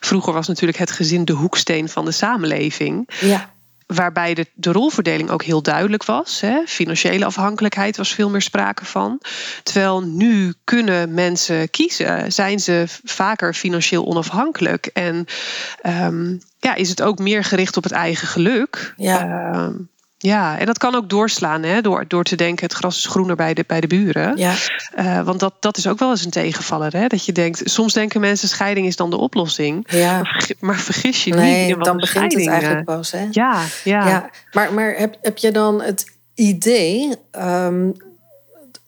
Vroeger 0.00 0.32
was 0.32 0.48
natuurlijk 0.48 0.78
het 0.78 0.90
gezin 0.90 1.24
de 1.24 1.32
hoeksteen 1.32 1.88
van 1.88 2.04
de 2.04 2.12
samenleving. 2.12 3.08
Ja, 3.20 3.54
Waarbij 3.94 4.34
de, 4.34 4.46
de 4.54 4.72
rolverdeling 4.72 5.30
ook 5.30 5.42
heel 5.42 5.62
duidelijk 5.62 6.04
was. 6.04 6.40
Hè. 6.40 6.62
Financiële 6.66 7.24
afhankelijkheid 7.24 7.96
was 7.96 8.14
veel 8.14 8.30
meer 8.30 8.42
sprake 8.42 8.84
van. 8.84 9.20
Terwijl 9.62 10.02
nu 10.02 10.54
kunnen 10.64 11.14
mensen 11.14 11.70
kiezen. 11.70 12.32
Zijn 12.32 12.60
ze 12.60 12.84
vaker 13.04 13.54
financieel 13.54 14.06
onafhankelijk. 14.06 14.86
En 14.86 15.24
ehm, 15.82 16.36
ja, 16.58 16.74
is 16.74 16.88
het 16.88 17.02
ook 17.02 17.18
meer 17.18 17.44
gericht 17.44 17.76
op 17.76 17.82
het 17.82 17.92
eigen 17.92 18.28
geluk. 18.28 18.94
Ja. 18.96 19.50
Ehm, 19.52 19.74
ja, 20.18 20.58
en 20.58 20.66
dat 20.66 20.78
kan 20.78 20.94
ook 20.94 21.08
doorslaan 21.08 21.62
hè, 21.62 21.80
door, 21.80 22.04
door 22.08 22.24
te 22.24 22.36
denken: 22.36 22.64
het 22.66 22.74
gras 22.74 22.96
is 22.98 23.06
groener 23.06 23.36
bij 23.36 23.54
de, 23.54 23.64
bij 23.66 23.80
de 23.80 23.86
buren. 23.86 24.36
ja, 24.36 24.54
Eh, 24.94 25.22
want 25.22 25.40
dat, 25.40 25.54
dat 25.60 25.76
is 25.76 25.86
ook 25.86 25.98
wel 25.98 26.10
eens 26.10 26.24
een 26.24 26.30
tegenvaller. 26.30 26.92
Hè? 26.92 27.06
Dat 27.06 27.24
je 27.24 27.32
denkt, 27.32 27.60
soms 27.70 27.92
denken 27.92 28.20
mensen: 28.20 28.48
scheiding 28.48 28.86
is 28.86 28.96
dan 28.96 29.10
de 29.10 29.16
oplossing. 29.16 29.86
ja. 29.90 30.16
Maar 30.22 30.50
Maar 30.60 30.76
vergis 30.78 31.24
je 31.24 31.34
niet. 31.34 31.68
In 31.70 31.78
dan 31.78 31.96
begint 31.96 32.32
het 32.32 32.42
scheiding, 32.42 32.48
eigenlijk 32.50 32.84
pas, 32.84 33.10
hè? 33.12 33.26
Ja, 33.30 33.62
ja. 33.84 34.08
Ja, 34.08 34.30
maar, 34.52 34.72
maar 34.72 34.94
heb, 34.96 35.16
heb 35.22 35.38
je 35.38 35.50
dan 35.50 35.82
het 35.82 36.04
idee 36.34 37.14
ehm, 37.30 37.90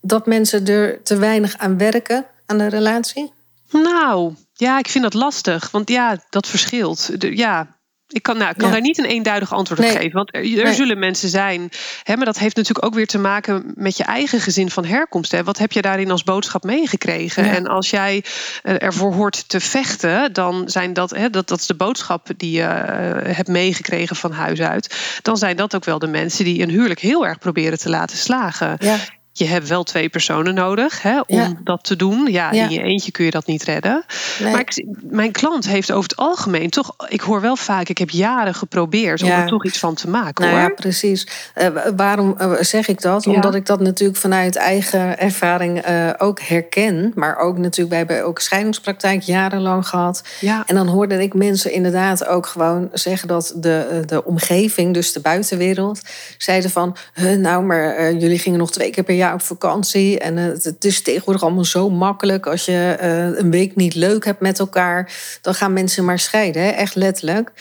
dat 0.00 0.26
mensen 0.26 0.66
er 0.66 1.02
te 1.02 1.16
weinig 1.16 1.56
aan 1.58 1.78
werken 1.78 2.26
aan 2.46 2.58
de 2.58 2.66
relatie? 2.68 3.32
Nou, 3.70 4.34
ja, 4.54 4.78
ik 4.78 4.88
vind 4.88 5.04
dat 5.04 5.14
lastig. 5.14 5.70
Want 5.70 5.88
ja, 5.88 6.16
dat 6.30 6.46
verschilt. 6.46 7.20
De- 7.20 7.36
ja, 7.36 7.66
ik 8.12 8.22
kan, 8.22 8.36
nou, 8.38 8.50
ik 8.50 8.56
kan 8.56 8.66
Ja. 8.66 8.72
daar 8.72 8.80
niet 8.82 8.98
een 8.98 9.04
eenduidig 9.04 9.52
antwoord 9.52 9.80
op 9.80 9.86
Nee. 9.86 9.96
geven. 9.96 10.12
Want 10.12 10.34
er, 10.34 10.58
er 10.58 10.64
Nee. 10.64 10.74
zullen 10.74 10.98
mensen 10.98 11.28
zijn. 11.28 11.70
Hè, 12.02 12.16
maar 12.16 12.24
dat 12.24 12.38
heeft 12.38 12.56
natuurlijk 12.56 12.86
ook 12.86 12.94
weer 12.94 13.06
te 13.06 13.18
maken 13.18 13.72
met 13.74 13.96
je 13.96 14.04
eigen 14.04 14.40
gezin 14.40 14.70
van 14.70 14.84
herkomst. 14.84 15.32
Hè. 15.32 15.44
Wat 15.44 15.58
heb 15.58 15.72
je 15.72 15.82
daarin 15.82 16.10
als 16.10 16.22
boodschap 16.24 16.64
meegekregen? 16.64 17.44
Ja. 17.44 17.54
En 17.54 17.66
als 17.66 17.90
jij 17.90 18.24
eh, 18.62 18.82
ervoor 18.82 19.12
hoort 19.14 19.48
te 19.48 19.60
vechten, 19.60 20.32
dan 20.32 20.62
zijn 20.66 20.92
dat, 20.92 21.10
hè, 21.10 21.30
dat, 21.30 21.48
dat 21.48 21.60
is 21.60 21.66
de 21.66 21.74
boodschap 21.74 22.26
die 22.36 22.50
je 22.56 22.62
eh, 22.62 23.34
hebt 23.36 23.48
meegekregen 23.48 24.16
van 24.16 24.32
huis 24.32 24.60
uit. 24.60 24.94
Dan 25.22 25.36
zijn 25.36 25.56
dat 25.56 25.74
ook 25.74 25.84
wel 25.84 25.98
de 25.98 26.06
mensen 26.06 26.44
die 26.44 26.62
een 26.62 26.70
huwelijk 26.70 27.00
heel 27.00 27.26
erg 27.26 27.38
proberen 27.38 27.78
te 27.78 27.88
laten 27.88 28.16
slagen. 28.16 28.76
Ja, 28.78 28.96
Je 29.40 29.46
hebt 29.46 29.68
wel 29.68 29.82
twee 29.82 30.08
personen 30.08 30.54
nodig 30.54 31.02
hè, 31.02 31.20
om 31.26 31.36
Ja. 31.36 31.52
dat 31.64 31.84
te 31.84 31.96
doen. 31.96 32.26
Ja, 32.30 32.52
Ja. 32.52 32.62
in 32.64 32.70
je 32.70 32.82
eentje 32.82 33.10
kun 33.12 33.24
je 33.24 33.30
dat 33.30 33.46
niet 33.46 33.62
redden. 33.62 34.04
nee. 34.40 34.52
Maar 34.52 34.60
ik, 34.60 34.84
mijn 35.02 35.32
klant 35.32 35.68
heeft 35.68 35.90
over 35.92 36.10
het 36.10 36.16
algemeen 36.18 36.70
toch, 36.70 36.94
ik 37.08 37.20
hoor 37.20 37.40
wel 37.40 37.56
vaak, 37.56 37.88
ik 37.88 37.98
heb 37.98 38.10
jaren 38.10 38.54
geprobeerd 38.54 39.22
om 39.22 39.28
er 39.30 39.46
toch 39.46 39.64
iets 39.64 39.78
van 39.78 39.94
te 39.94 40.08
maken 40.08 40.44
nou 40.44 40.56
hoor. 40.56 40.68
ja, 40.68 40.74
precies. 40.74 41.26
Eh, 41.54 41.68
wa- 41.68 41.94
waarom 41.96 42.34
eh, 42.38 42.52
zeg 42.60 42.88
ik 42.88 43.00
dat? 43.00 43.26
Omdat 43.26 43.54
ik 43.54 43.66
dat 43.66 43.80
natuurlijk 43.80 44.18
vanuit 44.18 44.56
eigen 44.56 45.18
ervaring 45.18 45.78
eh, 45.78 46.08
ook 46.18 46.40
herken. 46.40 47.12
Maar 47.14 47.36
ook 47.38 47.58
natuurlijk, 47.58 47.88
wij 47.88 47.98
hebben 47.98 48.24
ook 48.24 48.38
scheidingspraktijk 48.40 49.22
jarenlang 49.22 49.88
gehad. 49.88 50.22
Ja. 50.40 50.62
En 50.66 50.74
dan 50.74 50.86
hoorde 50.86 51.22
ik 51.22 51.34
mensen 51.34 51.72
inderdaad 51.72 52.26
ook 52.26 52.46
gewoon 52.46 52.88
zeggen 52.92 53.28
dat 53.28 53.52
de, 53.56 54.02
de 54.06 54.24
omgeving, 54.24 54.94
dus 54.94 55.12
de 55.12 55.20
buitenwereld, 55.20 56.00
zeiden 56.38 56.70
van, 56.70 56.96
"Huh, 57.14 57.36
nou, 57.38 57.64
maar 57.64 58.12
jullie 58.14 58.38
gingen 58.38 58.58
nog 58.58 58.70
twee 58.70 58.90
keer 58.90 59.04
per 59.04 59.14
jaar 59.14 59.29
op 59.34 59.42
vakantie. 59.42 60.18
En 60.18 60.38
eh, 60.38 60.44
het, 60.44 60.84
is 60.84 61.02
tegenwoordig 61.02 61.42
allemaal 61.42 61.64
zo 61.64 61.90
makkelijk. 61.90 62.46
Als 62.46 62.64
je 62.64 62.96
eh, 63.00 63.38
een 63.38 63.50
week 63.50 63.76
niet 63.76 63.94
leuk 63.94 64.24
hebt 64.24 64.40
met 64.40 64.58
elkaar, 64.58 65.12
dan 65.40 65.54
gaan 65.54 65.72
mensen 65.72 66.04
maar 66.04 66.18
scheiden. 66.18 66.62
Hè? 66.62 66.68
Echt 66.68 66.94
letterlijk. 66.94 67.52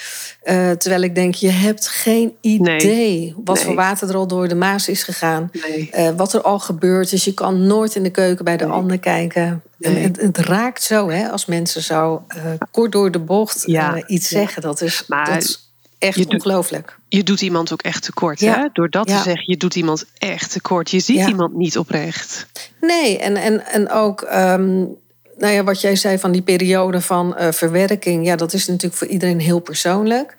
Eh, 0.42 0.72
terwijl 0.72 1.02
ik 1.02 1.16
denk, 1.16 1.36
je 1.36 1.50
hebt 1.50 1.88
geen 1.88 2.34
idee 2.42 3.34
wat 3.44 3.56
Nee. 3.56 3.66
voor 3.66 3.76
water 3.76 4.10
er 4.10 4.16
al 4.16 4.28
door 4.28 4.48
de 4.48 4.56
Maas 4.56 4.88
is 4.88 5.04
gegaan. 5.04 5.52
Nee. 5.68 6.14
Wat 6.16 6.34
er 6.34 6.42
al 6.42 6.60
gebeurd 6.60 7.12
is. 7.12 7.26
Je 7.26 7.34
kan 7.34 7.68
nooit 7.68 7.96
in 7.96 8.04
de 8.04 8.10
keuken 8.10 8.46
bij 8.46 8.58
de 8.58 8.66
ander 8.66 9.00
kijken. 9.00 9.62
En 9.80 10.02
het, 10.02 10.22
het 10.22 10.38
raakt 10.38 10.84
zo, 10.84 11.10
hè, 11.10 11.30
als 11.30 11.46
mensen 11.46 11.84
zo 11.84 12.24
kort 12.72 12.92
door 12.92 13.12
de 13.12 13.20
bocht 13.20 13.64
Ja. 13.66 14.04
iets 14.08 14.28
zeggen. 14.28 14.62
Dat 14.62 14.82
is, 14.82 15.04
Maar 15.08 15.26
dat 15.26 15.44
is 15.44 15.69
echt 16.00 16.16
je 16.18 16.24
doet- 16.24 16.34
ongelooflijk. 16.34 16.98
Je 17.10 17.24
doet 17.24 17.42
iemand 17.42 17.74
ook 17.74 17.82
echt 17.82 18.04
tekort. 18.04 18.40
Ja. 18.40 18.60
Hè? 18.60 18.68
Door 18.74 18.90
dat 18.90 19.10
Ja. 19.10 19.18
te 19.18 19.24
zeggen, 19.24 19.44
je 19.52 19.58
doet 19.58 19.76
iemand 19.76 20.06
echt 20.18 20.52
tekort. 20.52 20.92
Je 20.92 21.00
ziet 21.00 21.18
Ja. 21.18 21.28
iemand 21.28 21.54
niet 21.54 21.78
oprecht. 21.78 22.48
Nee, 22.82 23.18
en, 23.20 23.36
en, 23.36 23.66
en 23.66 23.90
ook 23.92 24.22
ehm, 24.22 24.86
nou 25.40 25.54
ja, 25.54 25.64
wat 25.64 25.82
jij 25.82 25.96
zei 25.96 26.20
van 26.20 26.32
die 26.32 26.42
periode 26.42 27.02
van 27.02 27.36
eh, 27.36 27.52
verwerking. 27.52 28.26
Ja, 28.26 28.36
dat 28.36 28.54
is 28.54 28.68
natuurlijk 28.68 28.96
voor 28.96 29.08
iedereen 29.08 29.40
heel 29.40 29.60
persoonlijk. 29.60 30.36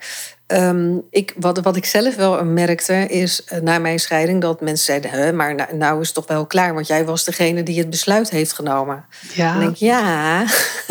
Ehm, 0.47 0.97
ik, 1.09 1.33
wat, 1.37 1.59
wat 1.59 1.75
ik 1.75 1.85
zelf 1.85 2.15
wel 2.15 2.45
merkte 2.45 2.93
is 2.93 3.43
eh, 3.43 3.59
na 3.59 3.79
mijn 3.79 3.99
scheiding 3.99 4.41
dat 4.41 4.61
mensen 4.61 4.85
zeiden: 4.85 5.11
Huh, 5.11 5.33
maar 5.33 5.55
nou, 5.55 5.75
nou 5.75 5.99
is 6.01 6.05
het 6.05 6.15
toch 6.15 6.27
wel 6.27 6.45
klaar, 6.45 6.73
want 6.73 6.87
jij 6.87 7.05
was 7.05 7.23
degene 7.23 7.63
die 7.63 7.79
het 7.79 7.89
besluit 7.89 8.29
heeft 8.29 8.53
genomen. 8.53 9.05
Ja. 9.33 9.61
Ik, 9.61 9.75
ja, 9.75 10.45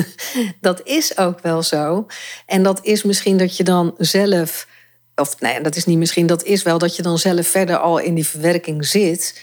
dat 0.61 0.81
is 0.85 1.19
ook 1.19 1.41
wel 1.41 1.63
zo. 1.63 2.07
En 2.47 2.63
dat 2.63 2.79
is 2.83 3.03
misschien 3.03 3.37
dat 3.37 3.57
je 3.57 3.65
dan 3.65 3.95
zelf, 3.99 4.67
of 5.15 5.41
nee, 5.41 5.61
dat 5.61 5.77
is 5.77 5.85
niet 5.85 5.99
misschien, 5.99 6.27
dat 6.27 6.45
is 6.45 6.63
wel 6.63 6.79
dat 6.79 6.97
je 6.97 7.03
dan 7.03 7.19
zelf 7.19 7.47
verder 7.47 7.77
al 7.77 7.99
in 7.99 8.15
die 8.15 8.27
verwerking 8.27 8.87
zit. 8.87 9.43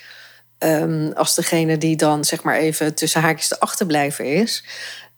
Ehm, 0.58 1.12
als 1.16 1.36
degene 1.36 1.78
die 1.78 1.96
dan 1.96 2.26
zeg 2.26 2.44
maar 2.44 2.56
even 2.58 2.96
tussen 2.96 3.22
haakjes 3.22 3.48
de 3.48 3.60
achterblijver 3.60 4.26
is. 4.26 4.64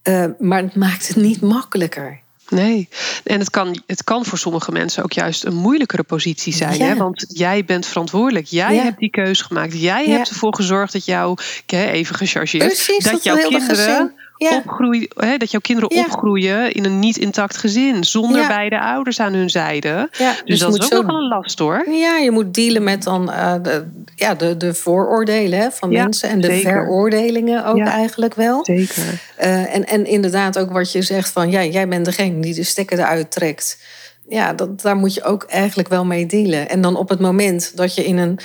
Eh, 0.01 0.25
maar 0.39 0.62
het 0.62 0.75
maakt 0.75 1.08
het 1.08 1.17
niet 1.17 1.41
makkelijker. 1.41 2.19
Nee, 2.50 2.89
en 3.24 3.39
het 3.39 3.50
kan, 3.50 3.81
het 3.88 4.03
kan 4.03 4.25
voor 4.25 4.38
sommige 4.38 4.72
mensen 4.72 5.03
ook 5.03 5.12
juist 5.13 5.46
een 5.46 5.55
moeilijkere 5.55 6.03
positie 6.03 6.53
zijn. 6.53 6.77
Ja. 6.77 6.86
Hè? 6.86 6.96
Want 6.96 7.25
jij 7.27 7.65
bent 7.65 7.86
verantwoordelijk. 7.86 8.46
Jij 8.46 8.75
Ja. 8.75 8.84
hebt 8.84 9.00
die 9.00 9.10
keuze 9.10 9.43
gemaakt. 9.43 9.81
Jij 9.81 10.08
Ja. 10.08 10.15
hebt 10.15 10.29
ervoor 10.29 10.55
gezorgd 10.55 10.93
dat 10.93 11.05
jouw, 11.05 11.36
even 11.65 12.15
gechargeerd, 12.15 12.65
Precies, 12.65 13.03
dat, 13.03 13.13
dat 13.13 13.24
jouw 13.24 13.38
kinderen. 13.38 14.13
Ja. 14.48 14.55
opgroeien, 14.58 15.08
hè, 15.15 15.38
dat 15.38 15.51
jouw 15.51 15.60
kinderen 15.60 15.96
Ja. 15.96 16.03
opgroeien 16.03 16.72
in 16.72 16.86
een 16.86 17.00
niet 17.00 17.17
intact 17.17 17.58
gezin, 17.58 18.03
zonder 18.03 18.41
Ja. 18.41 18.48
beide 18.48 18.79
ouders 18.81 19.19
aan 19.19 19.34
hun 19.34 19.50
zijde. 19.50 20.08
Dus, 20.12 20.41
dus 20.46 20.60
dat 20.60 20.74
is 20.74 20.81
ook 20.81 20.88
zo- 20.91 20.96
nog 21.01 21.05
wel 21.05 21.15
een 21.15 21.27
last 21.27 21.60
hoor. 21.60 21.89
Ja, 21.89 22.17
je 22.17 22.31
moet 22.31 22.53
dealen 22.53 22.84
met 22.84 23.03
dan 23.03 23.31
eh, 23.31 23.53
de, 23.62 23.88
ja, 24.15 24.36
de, 24.36 24.58
de 24.58 24.74
vooroordelen 24.74 25.60
hè, 25.60 25.72
van 25.72 25.89
mensen 25.89 26.29
en 26.29 26.41
de 26.41 26.48
zeker. 26.48 26.72
veroordelingen 26.72 27.65
ook 27.65 27.79
eigenlijk 27.79 28.34
wel. 28.36 28.65
Zeker. 28.65 29.03
Eh, 29.36 29.75
en, 29.75 29.86
en 29.86 30.05
inderdaad 30.05 30.60
ook 30.60 30.72
wat 30.72 30.91
je 30.91 31.01
zegt 31.01 31.29
van 31.31 31.51
ja, 31.51 31.63
jij 31.63 31.88
bent 31.88 32.05
degene 32.05 32.39
die 32.39 32.53
de 32.53 32.63
stekker 32.63 33.00
eruit 33.00 33.31
trekt. 33.31 33.77
Ja, 34.29 34.53
dat, 34.53 34.81
daar 34.81 34.96
moet 34.96 35.13
je 35.13 35.24
ook 35.24 35.43
eigenlijk 35.43 35.89
wel 35.89 36.05
mee 36.05 36.25
dealen. 36.25 36.69
En 36.69 36.81
dan 36.81 36.96
op 36.96 37.10
het 37.10 37.19
moment 37.19 37.72
dat 37.77 37.96
je 37.96 38.05
in 38.05 38.17
een 38.17 38.39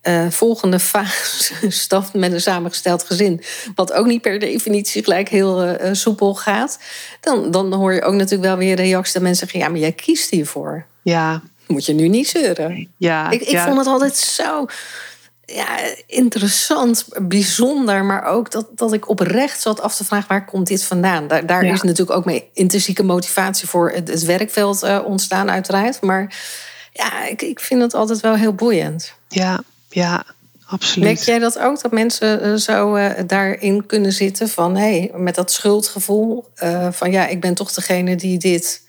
eh, 0.00 0.26
volgende 0.30 0.78
fase 0.78 1.52
stapt 1.70 2.14
met 2.14 2.32
een 2.32 2.40
samengesteld 2.40 3.04
gezin, 3.04 3.42
wat 3.74 3.92
ook 3.92 4.06
niet 4.06 4.22
per 4.22 4.38
definitie 4.38 5.02
gelijk 5.02 5.28
heel 5.28 5.62
eh, 5.62 5.88
eh, 5.88 5.94
soepel 5.94 6.34
gaat, 6.34 6.78
dan, 7.20 7.50
dan 7.50 7.72
hoor 7.72 7.92
je 7.92 8.02
ook 8.02 8.14
natuurlijk 8.14 8.42
wel 8.48 8.56
weer 8.56 8.76
reacties 8.76 9.12
dat 9.12 9.22
mensen 9.22 9.40
zeggen: 9.46 9.60
ja, 9.60 9.68
maar 9.68 9.80
jij 9.80 9.92
kiest 9.92 10.30
hiervoor. 10.30 10.86
Ja, 11.02 11.42
Moet 11.66 11.86
je 11.86 11.92
nu 11.92 12.08
niet 12.08 12.28
zeuren. 12.28 12.88
ja. 12.96 13.30
Ik, 13.30 13.40
ik 13.40 13.48
ja. 13.48 13.64
vond 13.64 13.78
het 13.78 13.86
altijd 13.86 14.16
zo. 14.16 14.66
ja, 15.44 15.78
interessant, 16.06 17.06
bijzonder, 17.22 18.04
maar 18.04 18.24
ook 18.24 18.50
dat, 18.50 18.66
dat 18.74 18.92
ik 18.92 19.08
oprecht 19.08 19.60
zat 19.60 19.80
af 19.80 19.96
te 19.96 20.04
vragen 20.04 20.28
waar 20.28 20.44
komt 20.44 20.66
dit 20.66 20.84
vandaan. 20.84 21.28
Daar, 21.28 21.46
daar 21.46 21.64
Ja. 21.64 21.72
is 21.72 21.82
natuurlijk 21.82 22.18
ook 22.18 22.24
mee 22.24 22.48
intrinsieke 22.52 23.02
motivatie 23.02 23.68
voor 23.68 23.90
het, 23.90 24.08
het 24.08 24.24
werkveld 24.24 24.82
ontstaan, 25.04 25.50
uiteraard. 25.50 26.00
Maar 26.00 26.34
ja, 26.92 27.24
ik, 27.26 27.42
ik 27.42 27.60
vind 27.60 27.82
het 27.82 27.94
altijd 27.94 28.20
wel 28.20 28.34
heel 28.34 28.52
boeiend. 28.54 29.14
Ja, 29.28 29.60
ja, 29.90 30.24
absoluut. 30.66 31.08
Merk 31.08 31.18
jij 31.18 31.38
dat 31.38 31.58
ook? 31.58 31.82
Dat 31.82 31.92
mensen 31.92 32.42
eh, 32.42 32.54
zo 32.54 32.94
eh, 32.94 33.10
daarin 33.26 33.86
kunnen 33.86 34.12
zitten 34.12 34.48
van 34.48 34.76
hé, 34.76 34.98
hey, 34.98 35.10
met 35.14 35.34
dat 35.34 35.52
schuldgevoel 35.52 36.50
eh, 36.54 36.88
van 36.90 37.10
ja, 37.10 37.26
ik 37.26 37.40
ben 37.40 37.54
toch 37.54 37.72
degene 37.72 38.16
die 38.16 38.38
dit 38.38 38.82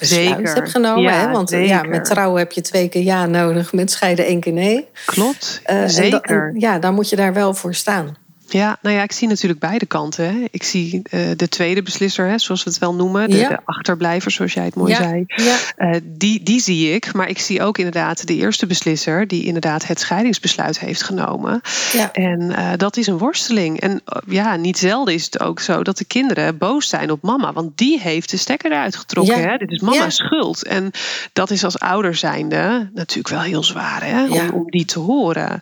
Zeker. 0.00 0.54
heb 0.54 0.66
genomen. 0.66 1.02
Ja, 1.02 1.12
hè? 1.12 1.30
Want 1.30 1.50
ja, 1.50 1.82
met 1.82 2.04
trouwen 2.04 2.38
heb 2.38 2.52
je 2.52 2.60
twee 2.60 2.88
keer 2.88 3.02
ja 3.02 3.26
nodig, 3.26 3.72
met 3.72 3.90
scheiden 3.90 4.24
één 4.26 4.40
keer 4.40 4.52
nee. 4.52 4.88
Klopt, 5.06 5.60
en 5.64 5.80
da- 5.80 5.88
zeker. 5.88 6.48
en 6.52 6.60
ja, 6.60 6.78
dan 6.78 6.94
moet 6.94 7.08
je 7.08 7.16
daar 7.16 7.32
wel 7.34 7.54
voor 7.54 7.74
staan. 7.74 8.16
Ja, 8.48 8.78
nou 8.82 8.96
ja, 8.96 9.02
ik 9.02 9.12
zie 9.12 9.28
natuurlijk 9.28 9.60
beide 9.60 9.86
kanten. 9.86 10.24
Hè. 10.24 10.44
Ik 10.50 10.62
zie 10.62 11.02
eh, 11.10 11.20
de 11.36 11.48
tweede 11.48 11.82
beslisser, 11.82 12.28
hè, 12.28 12.38
zoals 12.38 12.64
we 12.64 12.70
het 12.70 12.78
wel 12.78 12.94
noemen. 12.94 13.30
De, 13.30 13.36
Ja. 13.36 13.48
de 13.48 13.58
achterblijver, 13.64 14.30
zoals 14.30 14.52
jij 14.52 14.64
het 14.64 14.74
mooi 14.74 14.92
ja, 14.92 14.98
zei. 14.98 15.24
ja, 15.26 15.56
Eh, 15.76 16.00
die, 16.04 16.42
die 16.42 16.60
zie 16.60 16.94
ik. 16.94 17.12
Maar 17.12 17.28
ik 17.28 17.38
zie 17.38 17.62
ook 17.62 17.78
inderdaad 17.78 18.26
de 18.26 18.34
eerste 18.34 18.66
beslisser... 18.66 19.26
die 19.26 19.44
inderdaad 19.44 19.86
het 19.86 20.00
scheidingsbesluit 20.00 20.78
heeft 20.78 21.02
genomen. 21.02 21.60
ja. 21.92 22.12
En 22.12 22.50
eh, 22.50 22.70
dat 22.76 22.96
is 22.96 23.06
een 23.06 23.18
worsteling. 23.18 23.80
En 23.80 24.00
ja, 24.26 24.56
niet 24.56 24.78
zelden 24.78 25.14
is 25.14 25.24
het 25.24 25.40
ook 25.40 25.60
zo 25.60 25.82
dat 25.82 25.98
de 25.98 26.04
kinderen 26.04 26.58
boos 26.58 26.88
zijn 26.88 27.10
op 27.10 27.22
mama. 27.22 27.52
Want 27.52 27.78
die 27.78 28.00
heeft 28.00 28.30
de 28.30 28.36
stekker 28.36 28.70
eruit 28.72 28.96
getrokken. 28.96 29.42
Hè? 29.50 29.56
Dit 29.56 29.70
is 29.70 29.80
mama's 29.80 30.16
schuld. 30.16 30.64
En 30.64 30.90
dat 31.32 31.50
is 31.50 31.64
als 31.64 31.78
ouder 31.78 32.14
zijnde 32.14 32.90
natuurlijk 32.94 33.28
wel 33.28 33.40
heel 33.40 33.62
zwaar 33.64 34.04
hè? 34.04 34.24
Om, 34.52 34.70
die 34.70 34.84
te 34.84 34.98
horen. 34.98 35.60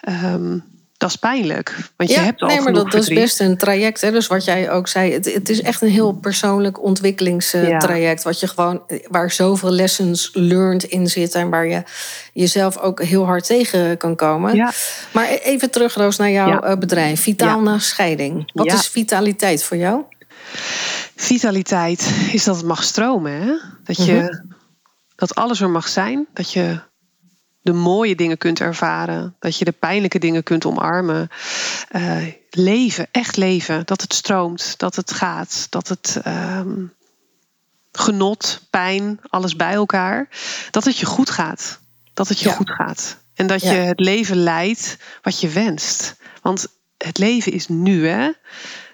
Ehm, 0.00 0.58
dat 1.04 1.12
is 1.12 1.18
pijnlijk. 1.18 1.76
Want 1.96 2.10
je 2.10 2.18
hebt 2.18 2.40
al 2.40 2.48
nee, 2.48 2.60
maar 2.60 2.72
dat, 2.72 2.90
dat 2.90 3.02
is 3.02 3.08
best 3.08 3.40
een 3.40 3.56
traject. 3.56 4.00
Hè? 4.00 4.10
Dus 4.10 4.26
wat 4.26 4.44
jij 4.44 4.70
ook 4.70 4.88
zei, 4.88 5.12
het, 5.12 5.34
het 5.34 5.48
is 5.48 5.62
echt 5.62 5.82
een 5.82 5.88
heel 5.88 6.12
persoonlijk 6.12 6.82
ontwikkelingstraject. 6.82 8.22
Wat 8.22 8.40
je 8.40 8.46
gewoon, 8.48 8.82
waar 9.08 9.30
zoveel 9.30 9.70
lessons 9.70 10.30
learned 10.32 10.82
in 10.84 11.06
zitten 11.06 11.40
en 11.40 11.50
waar 11.50 11.66
je 11.66 11.82
jezelf 12.32 12.78
ook 12.78 13.02
heel 13.02 13.24
hard 13.24 13.46
tegen 13.46 13.96
kan 13.96 14.16
komen. 14.16 14.54
Ja. 14.54 14.72
Maar 15.12 15.28
e- 15.30 15.34
even 15.42 15.70
terug, 15.70 15.94
Roos, 15.94 16.16
naar 16.16 16.30
jouw 16.30 16.60
eh, 16.60 16.76
bedrijf. 16.76 17.20
Vitaal 17.20 17.60
na 17.60 17.78
scheiding. 17.78 18.50
Wat 18.52 18.72
is 18.72 18.88
vitaliteit 18.88 19.64
voor 19.64 19.76
jou? 19.76 20.02
Vitaliteit 21.16 22.10
is 22.32 22.44
dat 22.44 22.56
het 22.56 22.64
mag 22.64 22.82
stromen. 22.82 23.32
Hè? 23.32 23.52
Dat, 23.84 24.04
je, 24.04 24.12
Mhm. 24.12 24.34
dat 25.16 25.34
alles 25.34 25.60
er 25.60 25.70
mag 25.70 25.88
zijn. 25.88 26.26
Dat 26.32 26.52
je 26.52 26.78
de 27.64 27.72
mooie 27.72 28.14
dingen 28.14 28.38
kunt 28.38 28.60
ervaren. 28.60 29.36
Dat 29.38 29.58
je 29.58 29.64
de 29.64 29.72
pijnlijke 29.72 30.18
dingen 30.18 30.42
kunt 30.42 30.64
omarmen. 30.64 31.28
Eh, 31.88 32.16
leven, 32.50 33.06
echt 33.10 33.36
leven. 33.36 33.82
Dat 33.86 34.00
het 34.00 34.14
stroomt, 34.14 34.78
dat 34.78 34.96
het 34.96 35.12
gaat. 35.12 35.66
Dat 35.70 35.88
het 35.88 36.20
ehm, 36.22 36.84
genot, 37.92 38.60
pijn, 38.70 39.20
alles 39.28 39.56
bij 39.56 39.72
elkaar. 39.72 40.28
Dat 40.70 40.84
het 40.84 40.98
je 40.98 41.06
goed 41.06 41.30
gaat. 41.30 41.78
Dat 42.14 42.28
het 42.28 42.40
je 42.40 42.48
Ja. 42.48 42.54
goed 42.54 42.70
gaat. 42.70 43.16
En 43.34 43.46
dat 43.46 43.62
Ja. 43.62 43.72
je 43.72 43.78
het 43.78 44.00
leven 44.00 44.36
leidt 44.36 44.96
wat 45.22 45.40
je 45.40 45.48
wenst. 45.48 46.16
Want 46.42 46.66
het 46.98 47.18
leven 47.18 47.52
is 47.52 47.68
nu, 47.68 48.08
hè? 48.08 48.30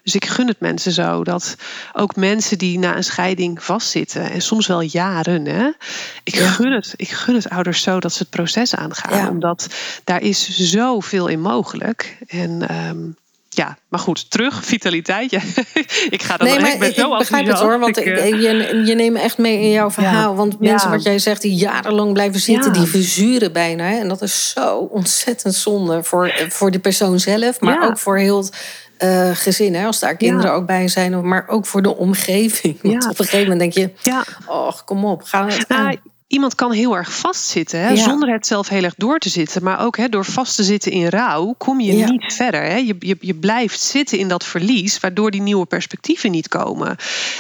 Dus 0.02 0.14
ik 0.14 0.24
gun 0.24 0.46
het 0.46 0.60
mensen 0.60 0.92
zo 0.92 1.24
dat 1.24 1.54
ook 1.92 2.16
mensen 2.16 2.58
die 2.58 2.78
na 2.78 2.96
een 2.96 3.04
scheiding 3.04 3.62
vastzitten, 3.64 4.30
en 4.30 4.40
soms 4.42 4.66
wel 4.66 4.80
jaren, 4.80 5.44
hè, 5.46 5.68
ik, 6.24 6.34
Ja. 6.34 6.46
gun 6.46 6.72
het, 6.72 6.92
ik 6.96 7.10
gun 7.10 7.34
het 7.34 7.48
ouders 7.50 7.82
zo 7.82 8.00
dat 8.00 8.12
ze 8.12 8.18
het 8.18 8.30
proces 8.30 8.74
aangaan. 8.74 9.18
Ja. 9.18 9.28
Omdat 9.28 9.66
daar 10.04 10.22
is 10.22 10.48
zoveel 10.48 11.26
in 11.26 11.40
mogelijk. 11.40 12.16
En 12.28 12.68
ehm, 12.68 12.98
ja, 13.48 13.78
maar 13.88 14.00
goed, 14.00 14.30
terug, 14.30 14.64
vitaliteit. 14.64 15.30
Ja. 15.30 15.40
ik 16.10 16.22
ga 16.22 16.36
dan 16.36 16.46
Nee, 16.48 16.60
maar 16.60 16.72
ik 16.72 16.78
ben 16.78 16.88
ik, 16.88 16.94
zo 16.94 17.12
ik 17.12 17.18
begrijp 17.18 17.46
het 17.46 17.58
hoor. 17.58 17.78
Want 17.78 17.96
Ik, 17.96 18.04
je, 18.04 18.82
je 18.86 18.94
neemt 18.94 19.16
echt 19.18 19.38
mee 19.38 19.60
in 19.60 19.70
jouw 19.70 19.90
verhaal. 19.90 20.34
Want 20.34 20.52
Ja. 20.60 20.70
mensen, 20.70 20.90
wat 20.90 21.02
jij 21.02 21.18
zegt, 21.18 21.42
die 21.42 21.54
jarenlang 21.54 22.12
blijven 22.12 22.40
zitten, 22.40 22.72
die 22.72 22.86
verzuren 22.86 23.52
bijna. 23.52 23.84
Hè? 23.84 23.98
En 23.98 24.08
dat 24.08 24.22
is 24.22 24.50
zo 24.50 24.76
ontzettend 24.78 25.54
zonde 25.54 26.02
voor, 26.02 26.46
voor 26.48 26.70
de 26.70 26.78
persoon 26.78 27.20
zelf, 27.20 27.60
maar 27.60 27.86
ook 27.88 27.98
voor 27.98 28.18
heel 28.18 28.48
eh, 29.00 29.30
gezin. 29.32 29.74
Hè? 29.74 29.86
Als 29.86 29.98
daar 30.00 30.16
kinderen 30.16 30.50
Ja. 30.50 30.56
ook 30.56 30.66
bij 30.66 30.88
zijn, 30.88 31.28
maar 31.28 31.44
ook 31.48 31.66
voor 31.66 31.82
de 31.82 31.96
omgeving. 31.96 32.78
Want 32.82 33.02
Ja. 33.02 33.10
op 33.10 33.18
een 33.18 33.24
gegeven 33.24 33.50
moment 33.50 33.60
denk 33.60 33.72
je, 33.72 34.10
ja, 34.10 34.24
och, 34.46 34.84
kom 34.84 35.04
op, 35.04 35.22
ga 35.22 35.46
het. 35.46 35.68
Nou, 35.68 35.96
iemand 36.26 36.54
kan 36.54 36.72
heel 36.72 36.96
erg 36.96 37.12
vastzitten, 37.12 37.80
hè, 37.80 37.96
zonder 37.96 38.32
het 38.32 38.46
zelf 38.46 38.68
heel 38.68 38.82
erg 38.82 38.94
door 38.96 39.18
te 39.18 39.28
zitten. 39.28 39.62
Maar 39.62 39.80
ook 39.80 39.96
hè, 39.96 40.08
door 40.08 40.24
vast 40.24 40.56
te 40.56 40.62
zitten 40.62 40.92
in 40.92 41.08
rouw 41.08 41.54
kom 41.58 41.80
je 41.80 41.92
niet 41.92 42.32
verder. 42.32 42.62
Hè. 42.62 42.76
Je, 42.76 42.96
je, 42.98 43.16
je 43.20 43.34
blijft 43.34 43.80
zitten 43.80 44.18
in 44.18 44.28
dat 44.28 44.44
verlies, 44.44 45.00
waardoor 45.00 45.30
die 45.30 45.42
nieuwe 45.42 45.66
perspectieven 45.66 46.30
niet 46.30 46.48
komen. 46.48 46.96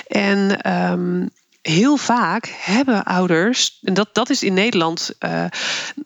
En 0.06 0.60
ehm, 0.60 1.26
heel 1.62 1.96
vaak 1.96 2.54
hebben 2.60 3.04
ouders, 3.04 3.78
en 3.82 3.94
dat, 3.94 4.08
dat 4.12 4.30
is 4.30 4.42
in 4.42 4.54
Nederland 4.54 5.10
eh, 5.18 5.44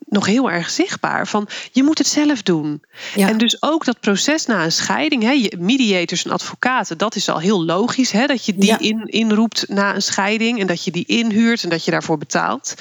nog 0.07 0.27
heel 0.27 0.51
erg 0.51 0.71
zichtbaar, 0.71 1.27
van 1.27 1.49
je 1.73 1.83
moet 1.83 1.99
het 1.99 2.07
zelf 2.07 2.43
doen. 2.43 2.83
Ja. 3.15 3.29
En 3.29 3.39
dus 3.39 3.63
ook 3.63 3.85
dat 3.85 4.01
proces 4.01 4.47
na 4.47 4.65
een 4.65 4.73
scheiding, 4.73 5.23
hè, 5.23 5.31
je- 5.31 5.57
mediators 5.59 6.25
en 6.25 6.31
advocaten, 6.31 6.99
dat 6.99 7.15
is 7.17 7.29
al 7.29 7.39
heel 7.39 7.65
logisch, 7.65 8.11
hè, 8.11 8.27
dat 8.27 8.45
je 8.45 8.55
die 8.55 8.69
Ja. 8.69 8.79
in, 8.79 9.03
inroept 9.07 9.65
na 9.69 9.95
een 9.95 10.03
scheiding 10.03 10.61
en 10.61 10.67
dat 10.67 10.85
je 10.85 10.91
die 10.91 11.05
inhuurt 11.07 11.63
en 11.63 11.69
dat 11.69 11.85
je 11.85 11.91
daarvoor 11.91 12.19
betaalt. 12.19 12.75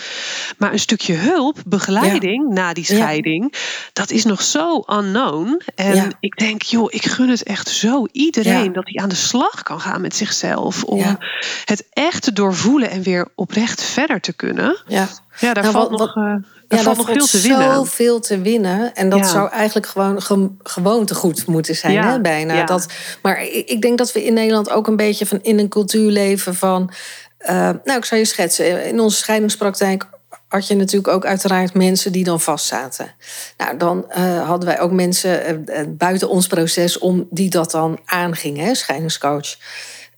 Maar 0.58 0.72
een 0.74 0.80
stukje 0.80 1.14
hulp, 1.14 1.58
begeleiding 1.66 2.50
na 2.54 2.74
die 2.74 2.86
scheiding, 2.86 3.54
dat 3.94 4.12
is 4.12 4.24
nog 4.24 4.42
zo 4.42 4.84
unknown. 4.88 5.62
En 5.76 6.16
ik 6.20 6.38
denk, 6.38 6.62
joh, 6.62 6.88
ik 6.90 7.06
gun 7.06 7.30
het 7.30 7.44
echt 7.44 7.70
zo 7.70 8.06
iedereen 8.12 8.74
dat 8.74 8.84
hij 8.88 9.04
aan 9.04 9.10
de 9.10 9.16
slag 9.16 9.64
kan 9.64 9.80
gaan 9.80 10.02
met 10.02 10.16
zichzelf 10.16 10.84
om 10.84 11.18
het 11.66 11.86
echt 11.90 12.22
te 12.24 12.34
doorvoelen 12.64 12.90
en 12.90 13.04
weer 13.04 13.28
oprecht 13.36 13.82
verder 13.84 14.20
te 14.20 14.34
kunnen. 14.34 14.78
ja. 14.88 15.08
Ja, 15.40 15.54
daar 15.54 15.64
Nou, 15.64 15.76
valt 15.76 15.90
wat- 15.90 16.00
nog, 16.00 16.16
Ja, 16.16 16.42
daar 16.68 16.80
valt 16.84 16.98
nog 16.98 17.06
veel 17.06 17.26
te 17.26 17.40
winnen. 17.42 17.74
zoveel 17.74 18.20
te 18.20 18.42
winnen. 18.42 18.96
En 18.96 19.10
dat 19.10 19.20
Ja. 19.20 19.26
zou 19.26 19.50
eigenlijk 19.50 19.88
gewoon 19.88 20.22
ge 20.22 20.50
gewoontegoed 20.64 21.46
moeten 21.48 21.76
zijn, 21.76 21.94
Ja, 21.94 22.12
hè, 22.12 22.22
bijna. 22.22 22.64
Dat, 22.66 22.86
maar 23.22 23.44
ik, 23.44 23.70
ik 23.70 23.82
denk 23.82 23.98
dat 23.98 24.12
we 24.12 24.24
in 24.26 24.34
Nederland 24.34 24.70
ook 24.70 24.88
een 24.88 24.96
beetje 24.96 25.26
van 25.26 25.40
in 25.42 25.60
een 25.60 25.70
cultuur 25.70 26.12
leven 26.12 26.56
van... 26.56 26.92
eh, 27.38 27.70
nou, 27.84 27.98
ik 27.98 28.06
zou 28.06 28.20
je 28.22 28.28
schetsen. 28.28 28.86
In 28.86 29.00
onze 29.00 29.18
scheidingspraktijk 29.18 30.06
had 30.48 30.68
je 30.68 30.76
natuurlijk 30.76 31.14
ook 31.14 31.26
uiteraard 31.26 31.74
mensen 31.74 32.12
die 32.12 32.24
dan 32.24 32.42
vastzaten. 32.42 33.16
Nou, 33.58 33.78
dan 33.78 34.10
eh, 34.10 34.48
hadden 34.48 34.70
wij 34.70 34.80
ook 34.80 34.92
mensen 34.92 35.66
buiten 35.98 36.30
ons 36.30 36.48
proces 36.48 36.98
om 36.98 37.28
die 37.30 37.50
dat 37.50 37.72
dan 37.72 38.00
aangingen, 38.06 38.66
hè, 38.66 38.76
scheidingscoach. 38.76 39.56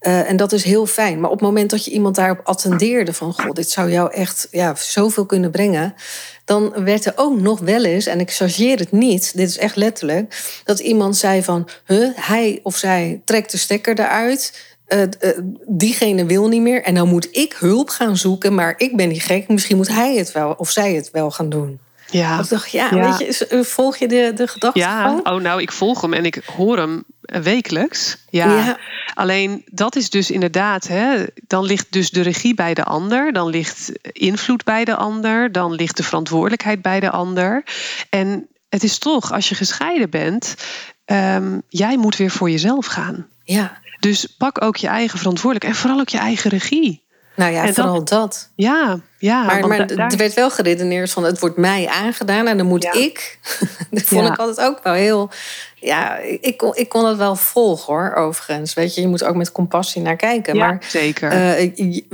Eh, 0.06 0.30
en 0.30 0.38
dat 0.38 0.52
is 0.52 0.64
heel 0.64 0.86
fijn. 0.86 1.20
Maar 1.20 1.30
op 1.30 1.40
het 1.40 1.48
moment 1.48 1.70
dat 1.70 1.86
je 1.86 1.92
iemand 1.92 2.16
daarop 2.16 2.40
attendeerde 2.44 3.14
van... 3.14 3.34
goh, 3.34 3.52
dit 3.52 3.70
zou 3.70 3.92
jou 3.92 4.14
echt 4.14 4.48
ja, 4.52 4.76
zoveel 4.76 5.26
kunnen 5.26 5.52
brengen... 5.52 5.94
dan 6.44 6.84
werd 6.84 7.06
er 7.06 7.14
ook 7.16 7.40
nog 7.40 7.60
wel 7.60 7.84
eens, 7.84 8.06
en 8.06 8.20
ik 8.20 8.32
chargeer 8.32 8.80
het 8.80 8.92
niet... 8.92 9.38
dit 9.38 9.50
is 9.50 9.58
echt 9.58 9.76
letterlijk, 9.76 10.44
dat 10.64 10.80
iemand 10.80 11.18
zei 11.18 11.44
van... 11.44 11.68
Huh, 11.86 12.10
hij 12.16 12.60
of 12.64 12.78
zij 12.78 13.22
trekt 13.26 13.52
de 13.52 13.58
stekker 13.58 14.00
eruit... 14.00 14.62
eh, 14.86 15.02
eh, 15.02 15.10
diegene 15.68 16.26
wil 16.26 16.48
niet 16.48 16.62
meer 16.62 16.84
en 16.84 16.96
dan 16.96 17.08
moet 17.08 17.28
ik 17.32 17.56
hulp 17.60 17.90
gaan 17.90 18.18
zoeken... 18.18 18.56
maar 18.56 18.74
ik 18.78 18.96
ben 18.96 19.10
niet 19.10 19.24
gek, 19.24 19.48
misschien 19.48 19.78
moet 19.78 19.88
hij 19.88 20.16
het 20.16 20.32
wel 20.32 20.52
of 20.58 20.70
zij 20.70 20.94
het 20.94 21.12
wel 21.12 21.32
gaan 21.32 21.50
doen. 21.50 21.80
Ja. 22.18 22.40
Ik 22.40 22.50
dacht, 22.50 22.72
ja, 22.72 22.88
Ja. 22.92 23.18
weet 23.18 23.38
je, 23.38 23.48
eh, 23.48 23.62
volg 23.62 23.98
je 23.98 24.08
de, 24.08 24.32
de 24.36 24.48
gedachte 24.48 24.80
Ja, 24.80 25.20
oh 25.24 25.42
nou, 25.42 25.62
ik 25.62 25.72
volg 25.72 26.02
hem 26.02 26.14
en 26.14 26.26
ik 26.26 26.42
hoor 26.56 26.78
hem 26.78 27.04
eh, 27.22 27.42
wekelijks. 27.42 28.18
Ja. 28.30 28.58
Ja. 28.58 28.78
Alleen 29.14 29.64
dat 29.72 29.96
is 29.96 30.10
dus 30.10 30.32
inderdaad, 30.32 30.88
hè, 30.88 31.24
dan 31.48 31.64
ligt 31.66 31.88
dus 31.90 32.10
de 32.10 32.22
regie 32.22 32.54
bij 32.54 32.74
de 32.74 32.84
ander, 32.84 33.34
dan 33.34 33.50
ligt 33.50 33.92
invloed 34.12 34.64
bij 34.64 34.86
de 34.86 34.96
ander, 34.96 35.52
dan 35.52 35.74
ligt 35.74 35.98
de 35.98 36.04
verantwoordelijkheid 36.04 36.82
bij 36.82 37.00
de 37.00 37.10
ander. 37.10 37.64
En 38.10 38.48
het 38.70 38.84
is 38.84 38.98
toch, 38.98 39.32
als 39.32 39.50
je 39.50 39.56
gescheiden 39.56 40.10
bent, 40.10 40.56
ehm, 41.06 41.60
jij 41.70 41.98
moet 41.98 42.16
weer 42.16 42.32
voor 42.32 42.50
jezelf 42.50 42.86
gaan. 42.86 43.28
Ja, 43.44 43.78
Dus 44.00 44.26
pak 44.26 44.62
ook 44.64 44.76
je 44.78 44.88
eigen 44.88 45.18
verantwoordelijkheid 45.18 45.76
en 45.76 45.82
vooral 45.82 46.00
ook 46.00 46.10
je 46.10 46.18
eigen 46.18 46.50
regie. 46.50 47.04
Nou 47.36 47.52
ja, 47.52 47.60
En 47.60 47.66
dat- 47.66 47.76
vooral 47.76 48.04
dat. 48.04 48.50
Ja, 48.56 49.00
ja. 49.18 49.44
Maar, 49.44 49.68
maar 49.68 49.88
da- 49.88 49.96
daar- 49.96 50.12
er 50.12 50.18
werd 50.18 50.34
wel 50.34 50.50
geredeneerd 50.52 51.12
van 51.12 51.24
het 51.24 51.40
wordt 51.40 51.58
mij 51.58 51.88
aangedaan 51.88 52.48
en 52.48 52.58
dan 52.58 52.66
moet 52.68 52.84
Ja. 52.84 52.94
ik. 52.94 53.40
dat 53.92 54.02
vond 54.02 54.26
Ja. 54.26 54.32
ik 54.34 54.40
altijd 54.40 54.68
ook 54.68 54.84
wel 54.84 54.94
heel. 54.94 55.30
Ja, 55.76 56.18
ik 56.42 56.58
kon, 56.58 56.76
ik 56.76 56.90
kon 56.90 57.06
het 57.06 57.18
wel 57.18 57.36
volgen 57.36 57.94
hoor, 57.94 58.14
overigens. 58.14 58.74
Weet 58.74 58.96
je, 58.96 59.02
je 59.02 59.08
moet 59.08 59.24
ook 59.24 59.36
met 59.36 59.52
compassie 59.52 60.02
naar 60.02 60.16
kijken. 60.16 60.56
ja, 60.56 60.66
maar 60.68 60.84
zeker. 60.88 61.32
eh, 61.32 61.72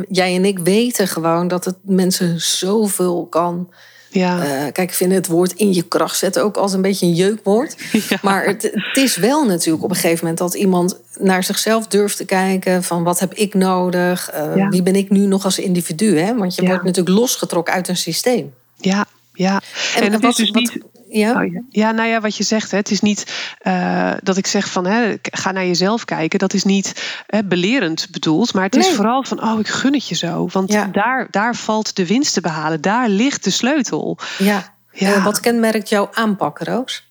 jij 0.09 0.35
en 0.35 0.45
ik 0.45 0.59
weten 0.59 1.07
gewoon 1.07 1.47
dat 1.47 1.65
het 1.65 1.77
mensen 1.81 2.39
zoveel 2.41 3.27
kan. 3.29 3.69
Ja. 4.11 4.43
eh, 4.43 4.49
kijk, 4.71 4.77
ik 4.89 4.93
vind 4.93 5.11
het 5.13 5.27
woord 5.27 5.53
in 5.53 5.73
je 5.73 5.81
kracht 5.81 6.17
zetten 6.17 6.43
ook 6.43 6.57
als 6.57 6.73
een 6.73 6.81
beetje 6.81 7.05
een 7.05 7.13
jeukwoord. 7.13 7.75
Ja. 8.09 8.17
Maar 8.21 8.45
het, 8.45 8.61
het 8.63 8.97
is 8.97 9.15
wel 9.15 9.45
natuurlijk 9.45 9.83
op 9.83 9.89
een 9.89 9.95
gegeven 9.95 10.19
moment 10.19 10.37
dat 10.37 10.53
iemand 10.53 10.99
naar 11.19 11.43
zichzelf 11.43 11.87
durft 11.87 12.17
te 12.17 12.25
kijken: 12.25 12.83
van 12.83 13.03
wat 13.03 13.19
heb 13.19 13.33
ik 13.33 13.53
nodig? 13.53 14.29
Eh, 14.29 14.55
Ja. 14.55 14.67
Wie 14.69 14.81
ben 14.83 14.95
ik 14.95 15.09
nu 15.09 15.19
nog 15.25 15.45
als 15.45 15.59
individu? 15.59 16.19
Hè? 16.19 16.35
Want 16.35 16.55
je 16.55 16.65
wordt 16.65 16.83
natuurlijk 16.83 17.17
losgetrokken 17.17 17.73
uit 17.73 17.87
een 17.87 17.97
systeem. 17.97 18.53
ja, 18.77 19.05
ja. 19.33 19.61
En, 19.95 20.11
het 20.11 20.21
wat- 20.21 20.31
is 20.31 20.35
dus 20.37 20.49
wat- 20.51 20.61
niet. 20.61 20.83
Ja. 21.13 21.41
Oh, 21.43 21.51
ja. 21.51 21.61
ja, 21.69 21.91
nou 21.91 22.09
ja, 22.09 22.21
wat 22.21 22.35
je 22.35 22.43
zegt, 22.43 22.71
hè, 22.71 22.77
het 22.77 22.91
is 22.91 23.01
niet 23.01 23.53
uh, 23.61 24.11
dat 24.23 24.37
ik 24.37 24.47
zeg 24.47 24.71
van 24.71 24.85
hè, 24.85 25.15
ga 25.21 25.51
naar 25.51 25.65
jezelf 25.65 26.05
kijken. 26.05 26.39
Dat 26.39 26.53
is 26.53 26.63
niet 26.63 27.21
hè, 27.27 27.43
belerend 27.43 28.07
bedoeld, 28.11 28.53
maar 28.53 28.63
het 28.63 28.75
is 28.75 28.89
vooral 28.89 29.23
van 29.23 29.43
oh, 29.43 29.59
ik 29.59 29.67
gun 29.67 29.93
het 29.93 30.07
je 30.07 30.15
zo. 30.15 30.47
Want 30.51 30.71
Ja. 30.71 30.85
daar, 30.91 31.27
daar 31.31 31.55
valt 31.55 31.95
de 31.95 32.07
winst 32.07 32.33
te 32.33 32.41
behalen. 32.41 32.81
Daar 32.81 33.09
ligt 33.09 33.43
de 33.43 33.49
sleutel. 33.49 34.17
ja. 34.37 34.73
Ja. 34.93 35.13
Eh, 35.13 35.23
wat 35.23 35.39
kenmerkt 35.39 35.89
jouw 35.89 36.09
aanpak, 36.13 36.59
Roos? 36.59 37.03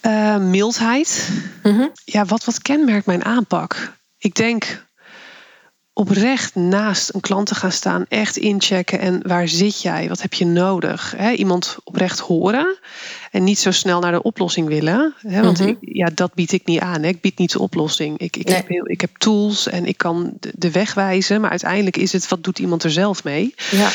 Eh, 0.00 0.36
mildheid. 0.36 1.28
Mhm. 1.62 1.86
Ja, 2.04 2.24
wat, 2.24 2.44
wat 2.44 2.62
kenmerkt 2.62 3.06
mijn 3.06 3.24
aanpak? 3.24 3.92
Ik 4.18 4.34
denk 4.34 4.84
oprecht 5.94 6.54
naast 6.54 7.14
een 7.14 7.20
klant 7.20 7.46
te 7.46 7.54
gaan 7.54 7.72
staan, 7.72 8.04
echt 8.08 8.36
inchecken 8.36 8.98
en 8.98 9.20
waar 9.28 9.48
zit 9.48 9.82
jij? 9.82 10.08
Wat 10.08 10.22
heb 10.22 10.34
je 10.34 10.46
nodig? 10.46 11.14
Iemand 11.36 11.76
oprecht 11.84 12.18
horen 12.18 12.78
en 13.30 13.44
niet 13.44 13.58
zo 13.58 13.70
snel 13.70 14.00
naar 14.00 14.12
de 14.12 14.22
oplossing 14.22 14.68
willen. 14.68 15.14
Want 15.22 15.58
Mhm. 15.58 15.68
ik, 15.68 15.76
ja, 15.80 16.08
dat 16.14 16.34
bied 16.34 16.52
ik 16.52 16.66
niet 16.66 16.80
aan. 16.80 17.04
Ik 17.04 17.20
bied 17.20 17.38
niet 17.38 17.52
de 17.52 17.58
oplossing. 17.60 18.18
Ik, 18.18 18.36
ik, 18.36 18.46
Nee. 18.46 18.54
heb 18.56 18.68
heel, 18.68 18.90
ik 18.90 19.00
heb 19.00 19.10
tools 19.18 19.68
en 19.68 19.86
ik 19.86 19.96
kan 19.96 20.32
de, 20.40 20.52
de 20.54 20.70
weg 20.70 20.94
wijzen, 20.94 21.40
maar 21.40 21.50
uiteindelijk 21.50 21.96
is 21.96 22.12
het 22.12 22.28
wat 22.28 22.44
doet 22.44 22.58
iemand 22.58 22.84
er 22.84 22.90
zelf 22.92 23.24
mee? 23.24 23.54
Ja. 23.70 23.90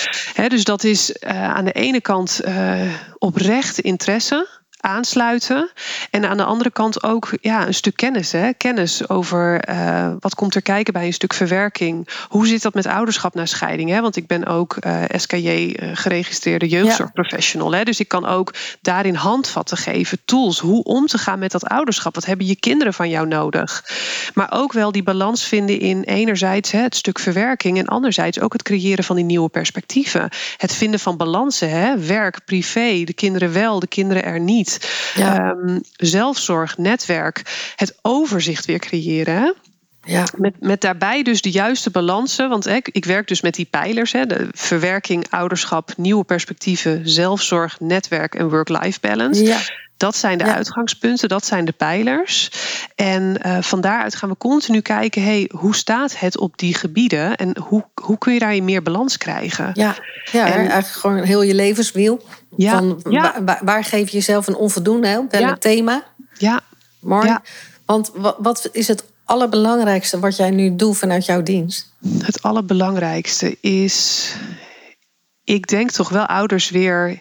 Dus 0.48 0.64
dat 0.64 0.84
is 0.84 1.12
eh, 1.12 1.44
aan 1.44 1.66
de 1.66 1.72
ene 1.72 2.02
kant 2.02 2.40
eh 2.40 2.82
oprechte 3.18 3.82
interesse 3.82 4.48
aansluiten. 4.88 5.72
En 6.12 6.30
aan 6.30 6.38
de 6.38 6.44
andere 6.44 6.72
kant 6.72 7.04
ook 7.04 7.30
ja, 7.42 7.68
een 7.68 7.74
stuk 7.74 7.96
kennis. 7.96 8.32
Hè? 8.32 8.54
Kennis 8.54 9.10
over 9.10 9.60
eh, 9.60 10.12
wat 10.20 10.36
komt 10.36 10.56
er 10.56 10.62
kijken 10.62 10.94
bij 10.94 11.06
een 11.06 11.14
stuk 11.14 11.34
verwerking. 11.34 12.10
Hoe 12.28 12.48
zit 12.48 12.62
dat 12.62 12.74
met 12.74 12.86
ouderschap 12.86 13.34
na 13.34 13.46
scheiding? 13.46 13.90
Hè? 13.90 14.02
Want 14.02 14.16
ik 14.16 14.28
ben 14.28 14.46
ook 14.46 14.76
eh, 14.76 15.02
SKJ 15.16 15.48
eh, 15.48 15.90
geregistreerde 15.94 16.68
jeugdzorgprofessional. 16.68 17.74
Hè? 17.74 17.84
Dus 17.84 18.00
ik 18.00 18.08
kan 18.08 18.26
ook 18.26 18.54
daarin 18.82 19.16
handvatten 19.16 19.78
geven, 19.78 20.18
tools. 20.26 20.60
Hoe 20.60 20.84
om 20.84 21.06
te 21.06 21.18
gaan 21.18 21.40
met 21.40 21.52
dat 21.52 21.66
ouderschap. 21.66 22.16
Wat 22.16 22.26
hebben 22.26 22.46
je 22.46 22.56
kinderen 22.56 22.94
van 22.94 23.10
jou 23.10 23.28
nodig? 23.28 23.86
Maar 24.34 24.52
ook 24.52 24.74
wel 24.74 24.92
die 24.92 25.04
balans 25.04 25.44
vinden 25.44 25.80
in 25.80 26.04
enerzijds 26.04 26.72
hè, 26.72 26.82
het 26.82 26.96
stuk 26.96 27.20
verwerking. 27.20 27.78
En 27.78 27.88
anderzijds 27.88 28.40
ook 28.40 28.54
het 28.54 28.64
creëren 28.64 29.04
van 29.04 29.16
die 29.16 29.26
nieuwe 29.26 29.50
perspectieven. 29.50 30.30
Het 30.58 30.74
vinden 30.74 31.00
van 31.00 31.18
balansen. 31.18 31.70
Hè? 31.70 31.98
Werk, 31.98 32.46
privé, 32.46 33.04
de 33.04 33.14
kinderen 33.14 33.54
wel, 33.54 33.80
de 33.80 33.88
kinderen 33.88 34.24
er 34.24 34.40
niet. 34.40 34.77
Ja. 35.16 35.38
Ehm, 35.38 35.80
zelfzorg, 35.96 36.78
netwerk, 36.78 37.42
het 37.76 37.98
overzicht 38.02 38.66
weer 38.66 38.80
creëren. 38.80 39.54
Ja. 40.04 40.26
Met, 40.36 40.54
met 40.60 40.82
daarbij 40.82 41.24
dus 41.24 41.42
de 41.42 41.52
juiste 41.52 41.90
balansen. 41.90 42.50
Want 42.50 42.68
ik- 42.68 42.90
ik 42.92 43.06
werk 43.06 43.28
dus 43.28 43.42
met 43.42 43.54
die 43.56 43.68
pijlers: 43.70 44.12
hè, 44.12 44.26
de 44.26 44.48
verwerking, 44.52 45.26
ouderschap, 45.30 45.94
nieuwe 45.98 46.24
perspectieven, 46.24 47.10
zelfzorg, 47.10 47.80
netwerk 47.80 48.36
en 48.36 48.50
work-life 48.50 49.00
balance. 49.02 49.44
Ja. 49.44 49.60
Dat 49.98 50.16
zijn 50.16 50.38
de 50.38 50.46
Ja. 50.46 50.56
uitgangspunten, 50.56 51.30
dat 51.30 51.46
zijn 51.46 51.66
de 51.66 51.72
pijlers. 51.72 52.50
En 52.96 53.42
eh, 53.42 53.62
van 53.62 53.82
daaruit 53.82 54.16
gaan 54.16 54.30
we 54.30 54.38
continu 54.38 54.82
kijken: 54.82 55.24
hey, 55.24 55.50
hoe 55.54 55.76
staat 55.76 56.20
het 56.20 56.38
op 56.38 56.58
die 56.58 56.74
gebieden 56.74 57.36
en 57.36 57.58
hoe, 57.60 57.86
hoe 58.02 58.18
kun 58.18 58.34
je 58.34 58.40
daar 58.40 58.64
meer 58.64 58.82
balans 58.84 59.18
krijgen? 59.18 59.70
Ja, 59.74 59.96
ja 60.32 60.46
En- 60.46 60.54
eigenlijk 60.54 60.88
gewoon 60.88 61.18
heel 61.24 61.42
je 61.42 61.54
levenswiel. 61.56 62.24
Ja, 62.56 62.72
Van 62.78 63.02
ja. 63.10 63.44
Waar, 63.62 63.84
geef 63.84 64.10
je 64.10 64.18
jezelf 64.18 64.48
een 64.48 64.56
onvoldoende 64.56 65.18
op 65.18 65.32
welk 65.32 65.60
thema? 65.60 66.04
Ja, 66.38 66.60
Mooi. 67.00 67.28
Ja. 67.28 67.42
Want 67.86 68.12
wat, 68.16 68.36
wat 68.40 68.70
is 68.72 68.88
het 68.88 69.04
allerbelangrijkste 69.26 70.20
wat 70.20 70.36
jij 70.36 70.50
nu 70.50 70.76
doet 70.76 70.98
vanuit 70.98 71.26
jouw 71.26 71.44
dienst? 71.44 71.94
Het 72.20 72.42
allerbelangrijkste 72.42 73.58
is, 73.62 74.34
ik 75.44 75.68
denk 75.68 75.92
toch 75.92 76.10
wel 76.10 76.26
ouders 76.26 76.70
weer 76.70 77.20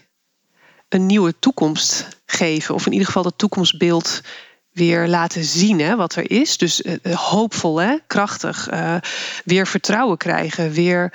een 0.89 1.07
nieuwe 1.07 1.35
toekomst 1.39 2.09
geven. 2.27 2.75
Of 2.75 2.87
in 2.87 2.93
ieder 2.93 3.07
geval 3.07 3.23
dat 3.23 3.35
toekomstbeeld 3.39 4.21
weer 4.73 5.09
laten 5.09 5.45
zien 5.45 5.81
hè, 5.81 5.97
wat 5.97 6.15
er 6.15 6.31
is. 6.31 6.57
Dus 6.57 6.83
eh, 6.83 6.95
eh, 7.03 7.17
hoopvol, 7.17 7.81
hè, 7.81 7.97
krachtig. 8.07 8.69
eh, 8.69 8.95
weer 9.45 9.67
vertrouwen 9.67 10.17
krijgen. 10.17 10.71
Weer, 10.73 11.13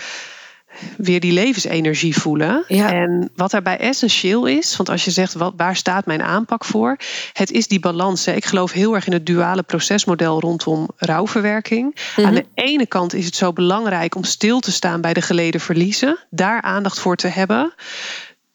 weer 0.98 1.20
die 1.20 1.32
levensenergie 1.32 2.16
voelen. 2.18 2.64
Ja. 2.68 2.92
En 2.94 3.32
wat 3.36 3.52
daarbij 3.52 3.78
essentieel 3.78 4.46
is, 4.46 4.78
want 4.78 4.90
als 4.90 5.06
je 5.06 5.12
zegt 5.12 5.34
wat, 5.34 5.54
waar 5.58 5.76
staat 5.76 6.06
mijn 6.06 6.22
aanpak 6.22 6.66
voor? 6.66 6.98
Het 7.34 7.52
is 7.52 7.68
die 7.68 7.80
balans. 7.80 8.26
Hè. 8.26 8.34
Ik 8.34 8.46
geloof 8.46 8.72
heel 8.72 8.96
erg 8.96 9.06
in 9.06 9.14
het 9.14 9.26
duale 9.26 9.64
procesmodel 9.64 10.40
rondom 10.40 10.90
rouwverwerking. 10.98 11.96
Aan 12.16 12.34
de 12.34 12.46
ene 12.54 12.86
kant 12.86 13.14
is 13.14 13.26
het 13.26 13.36
zo 13.36 13.54
belangrijk 13.54 14.16
om 14.16 14.24
stil 14.24 14.60
te 14.60 14.72
staan 14.72 15.02
bij 15.02 15.14
de 15.14 15.22
geleden 15.22 15.62
verliezen. 15.62 16.18
Daar 16.30 16.62
aandacht 16.62 17.00
voor 17.00 17.16
te 17.16 17.28
hebben 17.28 17.74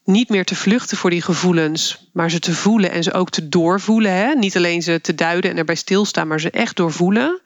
niet 0.07 0.29
meer 0.29 0.45
te 0.45 0.55
vluchten 0.55 0.97
voor 0.97 1.09
die 1.09 1.21
gevoelens, 1.21 2.07
maar 2.13 2.31
ze 2.31 2.39
te 2.39 2.53
voelen 2.53 2.91
en 2.91 3.03
ze 3.03 3.13
ook 3.13 3.29
te 3.29 3.49
doorvoelen. 3.49 4.11
Hè? 4.11 4.33
Niet 4.33 4.55
alleen 4.55 4.81
ze 4.81 5.01
te 5.01 5.15
duiden 5.15 5.51
en 5.51 5.57
erbij 5.57 5.75
stilstaan, 5.75 6.27
maar 6.27 6.39
ze 6.39 6.49
echt 6.49 6.75
doorvoelen. 6.75 7.41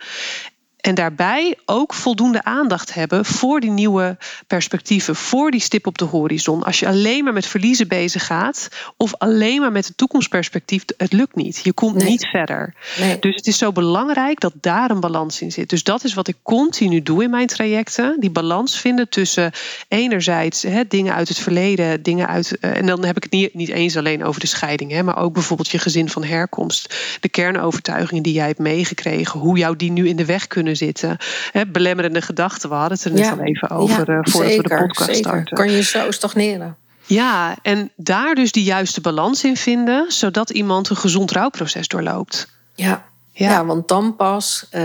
En 0.81 0.95
daarbij 0.95 1.57
ook 1.65 1.93
voldoende 1.93 2.43
aandacht 2.43 2.93
hebben 2.93 3.25
voor 3.25 3.59
die 3.59 3.69
nieuwe 3.69 4.17
perspectieven, 4.47 5.15
voor 5.15 5.51
die 5.51 5.59
stip 5.59 5.87
op 5.87 5.97
de 5.97 6.05
horizon. 6.05 6.63
Als 6.63 6.79
je 6.79 6.87
alleen 6.87 7.23
maar 7.23 7.33
met 7.33 7.45
verliezen 7.45 7.87
bezig 7.87 8.25
gaat, 8.25 8.67
of 8.97 9.15
alleen 9.17 9.61
maar 9.61 9.71
met 9.71 9.87
het 9.87 9.97
toekomstperspectief, 9.97 10.83
het 10.97 11.13
lukt 11.13 11.35
niet. 11.35 11.59
Je 11.63 11.73
komt 11.73 11.95
Nee. 11.95 12.07
niet 12.09 12.27
verder. 12.27 12.73
Nee. 12.99 13.19
Dus 13.19 13.35
het 13.35 13.47
is 13.47 13.57
zo 13.57 13.71
belangrijk 13.71 14.39
dat 14.39 14.53
daar 14.61 14.91
een 14.91 14.99
balans 14.99 15.41
in 15.41 15.51
zit. 15.51 15.69
Dus 15.69 15.83
dat 15.83 16.03
is 16.03 16.13
wat 16.13 16.27
ik 16.27 16.35
continu 16.43 17.01
doe 17.01 17.23
in 17.23 17.29
mijn 17.29 17.47
trajecten. 17.47 18.15
Die 18.19 18.29
balans 18.29 18.79
vinden 18.79 19.09
tussen 19.09 19.51
enerzijds 19.87 20.61
hè, 20.63 20.81
dingen 20.87 21.13
uit 21.13 21.27
het 21.27 21.37
verleden, 21.39 22.03
dingen 22.03 22.27
uit. 22.27 22.57
eh, 22.59 22.77
en 22.77 22.85
dan 22.85 23.05
heb 23.05 23.15
ik 23.17 23.23
het 23.23 23.31
niet, 23.31 23.53
niet 23.53 23.69
eens 23.69 23.97
alleen 23.97 24.23
over 24.23 24.41
de 24.41 24.47
scheiding, 24.47 24.91
hè, 24.91 25.03
maar 25.03 25.17
ook 25.17 25.33
bijvoorbeeld 25.33 25.69
je 25.69 25.77
gezin 25.79 26.09
van 26.09 26.23
herkomst. 26.23 26.95
De 27.19 27.29
kernovertuigingen 27.29 28.23
die 28.23 28.33
jij 28.33 28.47
hebt 28.47 28.59
meegekregen, 28.59 29.39
hoe 29.39 29.57
jou 29.57 29.75
die 29.75 29.91
nu 29.91 30.07
in 30.07 30.15
de 30.15 30.25
weg 30.25 30.47
kunnen 30.47 30.70
zitten. 30.75 31.17
Hè, 31.51 31.65
belemmerende 31.67 32.21
gedachten. 32.21 32.69
We 32.69 32.75
hadden 32.75 32.97
het 32.97 33.05
er 33.07 33.11
net 33.13 33.31
al 33.31 33.39
even 33.45 33.69
over 33.69 34.11
Ja, 34.13 34.19
eh, 34.19 34.31
voordat 34.31 34.55
we 34.55 34.61
de 34.63 34.75
podcast 34.77 35.09
zeker. 35.09 35.15
starten. 35.29 35.57
Kan 35.57 35.71
je 35.71 35.83
zo 35.83 36.11
stagneren? 36.11 36.75
Ja, 37.05 37.55
en 37.61 37.91
daar 37.95 38.35
dus 38.35 38.51
die 38.51 38.63
juiste 38.63 39.01
balans 39.01 39.43
in 39.43 39.57
vinden, 39.57 40.05
zodat 40.11 40.49
iemand 40.49 40.89
een 40.89 40.95
gezond 40.95 41.31
rouwproces 41.31 41.87
doorloopt. 41.87 42.47
Ja. 42.75 43.09
Ja. 43.33 43.65
want 43.65 43.87
dan 43.87 44.15
pas 44.15 44.67
eh, 44.69 44.81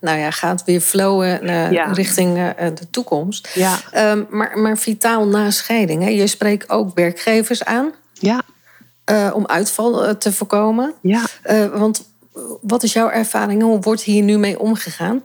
nou 0.00 0.18
ja, 0.18 0.30
gaat 0.30 0.64
weer 0.64 0.80
flowen 0.80 1.40
eh, 1.42 1.70
Ja. 1.72 1.84
richting 1.92 2.34
de 2.56 2.90
toekomst. 2.90 3.48
Ja, 3.54 3.78
Ehm, 3.90 4.22
maar, 4.30 4.58
maar 4.58 4.78
vitaal 4.78 5.26
na 5.26 5.50
scheiding. 5.50 6.02
Hè? 6.02 6.08
Je 6.08 6.26
spreekt 6.26 6.70
ook 6.70 6.94
werkgevers 6.94 7.64
aan 7.64 7.92
ja, 8.12 8.42
om 9.32 9.46
uitval 9.46 10.16
te 10.18 10.32
voorkomen. 10.32 10.92
ja. 11.02 11.22
Want 11.72 12.04
wat 12.62 12.82
is 12.82 12.92
jouw 12.92 13.08
ervaring? 13.10 13.62
Hoe 13.62 13.80
wordt 13.80 14.02
hier 14.02 14.22
nu 14.22 14.38
mee 14.38 14.58
omgegaan? 14.58 15.22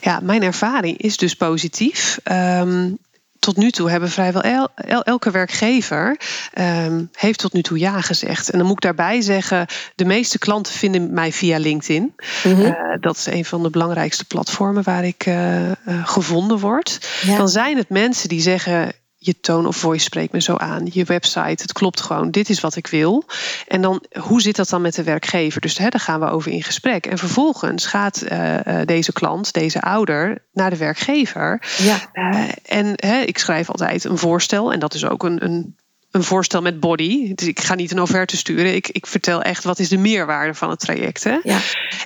Ja, 0.00 0.20
mijn 0.22 0.42
ervaring 0.42 0.98
is 0.98 1.16
dus 1.16 1.34
positief. 1.34 2.18
Ehm, 2.22 2.90
tot 3.38 3.56
nu 3.56 3.70
toe 3.70 3.90
hebben 3.90 4.10
vrijwel 4.10 4.42
el- 4.42 4.68
el- 4.74 5.02
elke 5.02 5.30
werkgever 5.30 6.20
ehm, 6.52 7.04
heeft 7.12 7.38
tot 7.38 7.52
nu 7.52 7.62
toe 7.62 7.78
ja 7.78 8.00
gezegd. 8.00 8.50
En 8.50 8.58
dan 8.58 8.66
moet 8.66 8.76
ik 8.76 8.82
daarbij 8.82 9.20
zeggen, 9.20 9.66
de 9.94 10.04
meeste 10.04 10.38
klanten 10.38 10.72
vinden 10.72 11.12
mij 11.12 11.32
via 11.32 11.58
LinkedIn. 11.58 12.14
Mhm. 12.44 12.60
Eh, 12.64 12.72
dat 13.00 13.16
is 13.16 13.26
een 13.26 13.44
van 13.44 13.62
de 13.62 13.70
belangrijkste 13.70 14.24
platformen 14.24 14.82
waar 14.82 15.04
ik 15.04 15.26
eh, 15.26 15.70
eh, 15.70 15.74
gevonden 16.04 16.58
word. 16.58 17.08
Ja. 17.22 17.36
Dan 17.36 17.48
zijn 17.48 17.76
het 17.76 17.88
mensen 17.88 18.28
die 18.28 18.40
zeggen. 18.40 18.92
Je 19.20 19.40
tone 19.40 19.68
of 19.68 19.76
voice 19.76 20.04
spreekt 20.04 20.32
me 20.32 20.40
zo 20.40 20.56
aan. 20.56 20.88
Je 20.92 21.04
website, 21.04 21.62
het 21.62 21.72
klopt 21.72 22.00
gewoon. 22.00 22.30
Dit 22.30 22.48
is 22.48 22.60
wat 22.60 22.76
ik 22.76 22.86
wil. 22.86 23.24
En 23.66 23.80
dan, 23.80 24.04
hoe 24.20 24.40
zit 24.40 24.56
dat 24.56 24.68
dan 24.68 24.82
met 24.82 24.94
de 24.94 25.02
werkgever? 25.02 25.60
Dus 25.60 25.78
hè, 25.78 25.88
daar 25.88 26.00
gaan 26.00 26.20
we 26.20 26.30
over 26.30 26.52
in 26.52 26.62
gesprek. 26.62 27.06
En 27.06 27.18
vervolgens 27.18 27.86
gaat 27.86 28.20
eh, 28.20 28.80
eh, 28.80 28.86
deze 28.86 29.12
klant, 29.12 29.52
deze 29.52 29.80
ouder, 29.80 30.44
naar 30.52 30.70
de 30.70 30.76
werkgever. 30.76 31.62
Ja. 31.78 32.08
Eh, 32.12 32.48
en 32.66 32.92
hè, 32.96 33.20
ik 33.20 33.38
schrijf 33.38 33.70
altijd 33.70 34.04
een 34.04 34.18
voorstel. 34.18 34.72
En 34.72 34.78
dat 34.78 34.94
is 34.94 35.04
ook 35.04 35.22
een, 35.22 35.44
een, 35.44 35.76
een 36.10 36.24
voorstel 36.24 36.62
met 36.62 36.80
body. 36.80 37.34
Dus 37.34 37.46
ik 37.46 37.60
ga 37.60 37.74
niet 37.74 37.90
een 37.90 38.00
offerte 38.00 38.36
sturen. 38.36 38.74
Ik, 38.74 38.88
ik 38.88 39.06
vertel 39.06 39.42
echt 39.42 39.64
wat 39.64 39.78
is 39.78 39.88
de 39.88 39.98
meerwaarde 39.98 40.54
van 40.54 40.70
het 40.70 40.80
traject. 40.80 41.24
Hè? 41.24 41.38
Ja. 41.42 41.58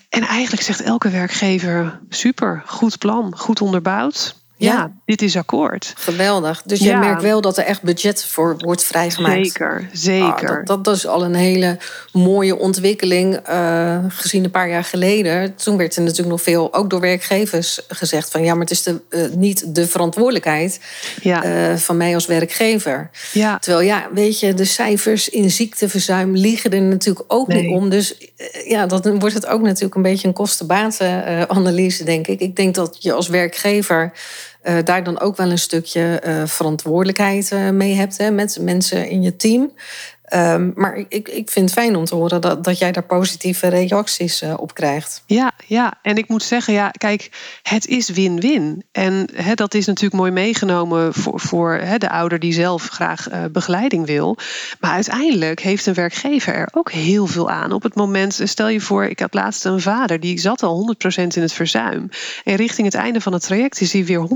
En 0.09 0.23
eigenlijk 0.23 0.63
zegt 0.63 0.83
elke 0.83 1.11
werkgever: 1.11 2.01
super, 2.09 2.63
goed 2.67 2.99
plan, 2.99 3.39
goed 3.39 3.61
onderbouwd. 3.61 4.41
Ja, 4.63 4.73
Ja. 4.73 4.93
dit 5.05 5.23
is 5.23 5.37
akkoord. 5.37 5.93
Geweldig. 5.97 6.63
Dus 6.65 6.79
je 6.79 6.97
merkt 6.97 7.23
wel 7.23 7.41
dat 7.41 7.59
er 7.59 7.65
echt 7.65 7.83
budget 7.83 8.25
voor 8.25 8.55
wordt 8.59 8.85
vrijgemaakt. 8.85 9.35
Zeker, 9.47 9.89
zeker. 9.93 10.49
Ah, 10.49 10.57
dat, 10.57 10.67
dat, 10.67 10.85
dat 10.85 10.97
is 10.97 11.07
al 11.07 11.25
een 11.25 11.35
hele 11.35 11.79
mooie 12.13 12.57
ontwikkeling. 12.59 13.37
eh, 13.37 13.99
gezien 14.09 14.45
een 14.45 14.51
paar 14.51 14.69
jaar 14.69 14.85
geleden. 14.85 15.55
Toen 15.55 15.77
werd 15.77 15.97
er 15.97 16.03
natuurlijk 16.03 16.29
nog 16.29 16.43
veel, 16.43 16.75
ook 16.75 16.91
door 16.91 17.01
werkgevers, 17.01 17.81
gezegd: 17.89 18.31
van 18.31 18.45
ja, 18.45 18.53
maar 18.53 18.61
het 18.63 18.71
is 18.71 18.83
de, 18.83 19.01
eh, 19.09 19.21
niet 19.37 19.75
de 19.75 19.87
verantwoordelijkheid 19.87 20.81
ja, 21.21 21.43
eh, 21.45 21.77
van 21.77 21.97
mij 21.97 22.15
als 22.15 22.27
werkgever. 22.27 23.11
ja, 23.33 23.59
Terwijl 23.59 23.87
ja, 23.87 24.09
weet 24.15 24.41
je, 24.41 24.55
de 24.55 24.65
cijfers 24.65 25.29
in 25.29 25.51
ziekteverzuim 25.51 26.37
liegen 26.37 26.71
er 26.71 26.83
natuurlijk 26.83 27.25
ook 27.33 27.49
Nee. 27.49 27.63
niet 27.63 27.77
om. 27.77 27.89
Dus 27.89 28.15
ja, 28.67 28.87
dan 28.87 29.19
wordt 29.19 29.35
het 29.35 29.47
ook 29.47 29.61
natuurlijk 29.63 29.95
een 29.95 30.03
beetje 30.03 30.29
een 30.29 30.35
kostenbatenanalyse, 30.35 32.05
denk 32.05 32.27
ik. 32.27 32.41
Ik 32.41 32.57
denk 32.57 32.75
dat 32.75 32.97
je 32.99 33.13
als 33.13 33.29
werkgever 33.29 34.13
eh, 34.63 34.77
daar 34.85 35.05
dan 35.05 35.21
ook 35.21 35.37
wel 35.37 35.51
een 35.51 35.59
stukje 35.59 36.19
eh, 36.19 36.43
verantwoordelijkheid 36.47 37.53
eh, 37.53 37.71
mee 37.71 37.95
hebt 37.95 38.19
hè, 38.19 38.31
met 38.31 38.59
mensen 38.61 39.09
in 39.09 39.23
je 39.23 39.37
team. 39.37 39.73
Ehm, 40.33 40.71
maar 40.75 41.05
ik, 41.09 41.29
ik 41.29 41.51
vind 41.51 41.71
het 41.71 41.79
fijn 41.79 41.97
om 41.97 42.05
te 42.05 42.15
horen 42.15 42.41
dat, 42.41 42.65
dat 42.65 42.79
jij 42.79 42.93
daar 42.93 43.03
positieve 43.03 43.69
reacties 43.69 44.43
eh, 44.43 44.55
op 44.57 44.75
krijgt. 44.75 45.23
Ja, 45.27 45.53
ja, 45.67 45.95
en 46.03 46.17
ik 46.17 46.29
moet 46.29 46.43
zeggen, 46.43 46.75
ja, 46.75 46.91
kijk, 46.91 47.31
het 47.63 47.87
is 47.87 48.09
win-win. 48.09 48.85
En 48.93 49.29
hè, 49.35 49.55
dat 49.55 49.75
is 49.75 49.87
natuurlijk 49.87 50.15
mooi 50.15 50.31
meegenomen 50.31 51.15
voor, 51.15 51.41
voor 51.41 51.73
hè, 51.73 51.99
de 51.99 52.11
ouder 52.11 52.39
die 52.39 52.53
zelf 52.53 52.89
graag 52.89 53.33
uh, 53.33 53.45
begeleiding 53.53 54.07
wil. 54.07 54.37
Maar 54.81 54.93
uiteindelijk 54.93 55.61
heeft 55.61 55.87
een 55.87 55.95
werkgever 55.95 56.55
er 56.55 56.69
ook 56.73 56.93
heel 56.93 57.27
veel 57.27 57.51
aan. 57.51 57.73
Op 57.73 57.83
het 57.83 57.95
moment, 57.95 58.41
stel 58.45 58.69
je 58.69 58.81
voor, 58.81 59.05
ik 59.05 59.21
had 59.21 59.35
laatst 59.35 59.65
een 59.65 59.81
vader 59.81 60.21
die 60.21 60.39
zat 60.39 60.63
al 60.63 60.95
100% 61.07 61.15
in 61.15 61.43
het 61.43 61.53
verzuim. 61.53 62.09
En 62.45 62.57
richting 62.57 62.87
het 62.87 62.97
einde 62.97 63.21
van 63.21 63.33
het 63.33 63.43
traject 63.43 63.81
is 63.81 63.93
hij 63.93 64.05
weer 64.05 64.29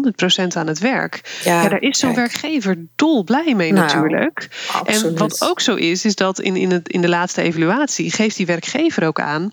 100% 0.42 0.46
aan 0.56 0.66
het 0.66 0.78
werk. 0.78 1.40
Ja, 1.44 1.62
ja 1.62 1.68
daar 1.68 1.82
is 1.82 1.98
zo'n 1.98 2.14
werkgever 2.14 2.86
dol 2.96 3.24
blij 3.24 3.54
mee 3.54 3.72
nou, 3.72 3.86
natuurlijk. 3.86 4.48
Absoluut. 4.72 5.12
En 5.12 5.18
wat 5.18 5.42
ook 5.42 5.60
zo 5.60 5.74
is, 5.74 5.85
is 5.90 6.14
dat 6.14 6.40
in, 6.40 6.56
in, 6.56 6.70
het, 6.70 6.88
in 6.88 7.00
de 7.00 7.08
laatste 7.08 7.42
evaluatie 7.42 8.10
geeft 8.10 8.36
die 8.36 8.46
werkgever 8.46 9.06
ook 9.06 9.20
aan 9.20 9.52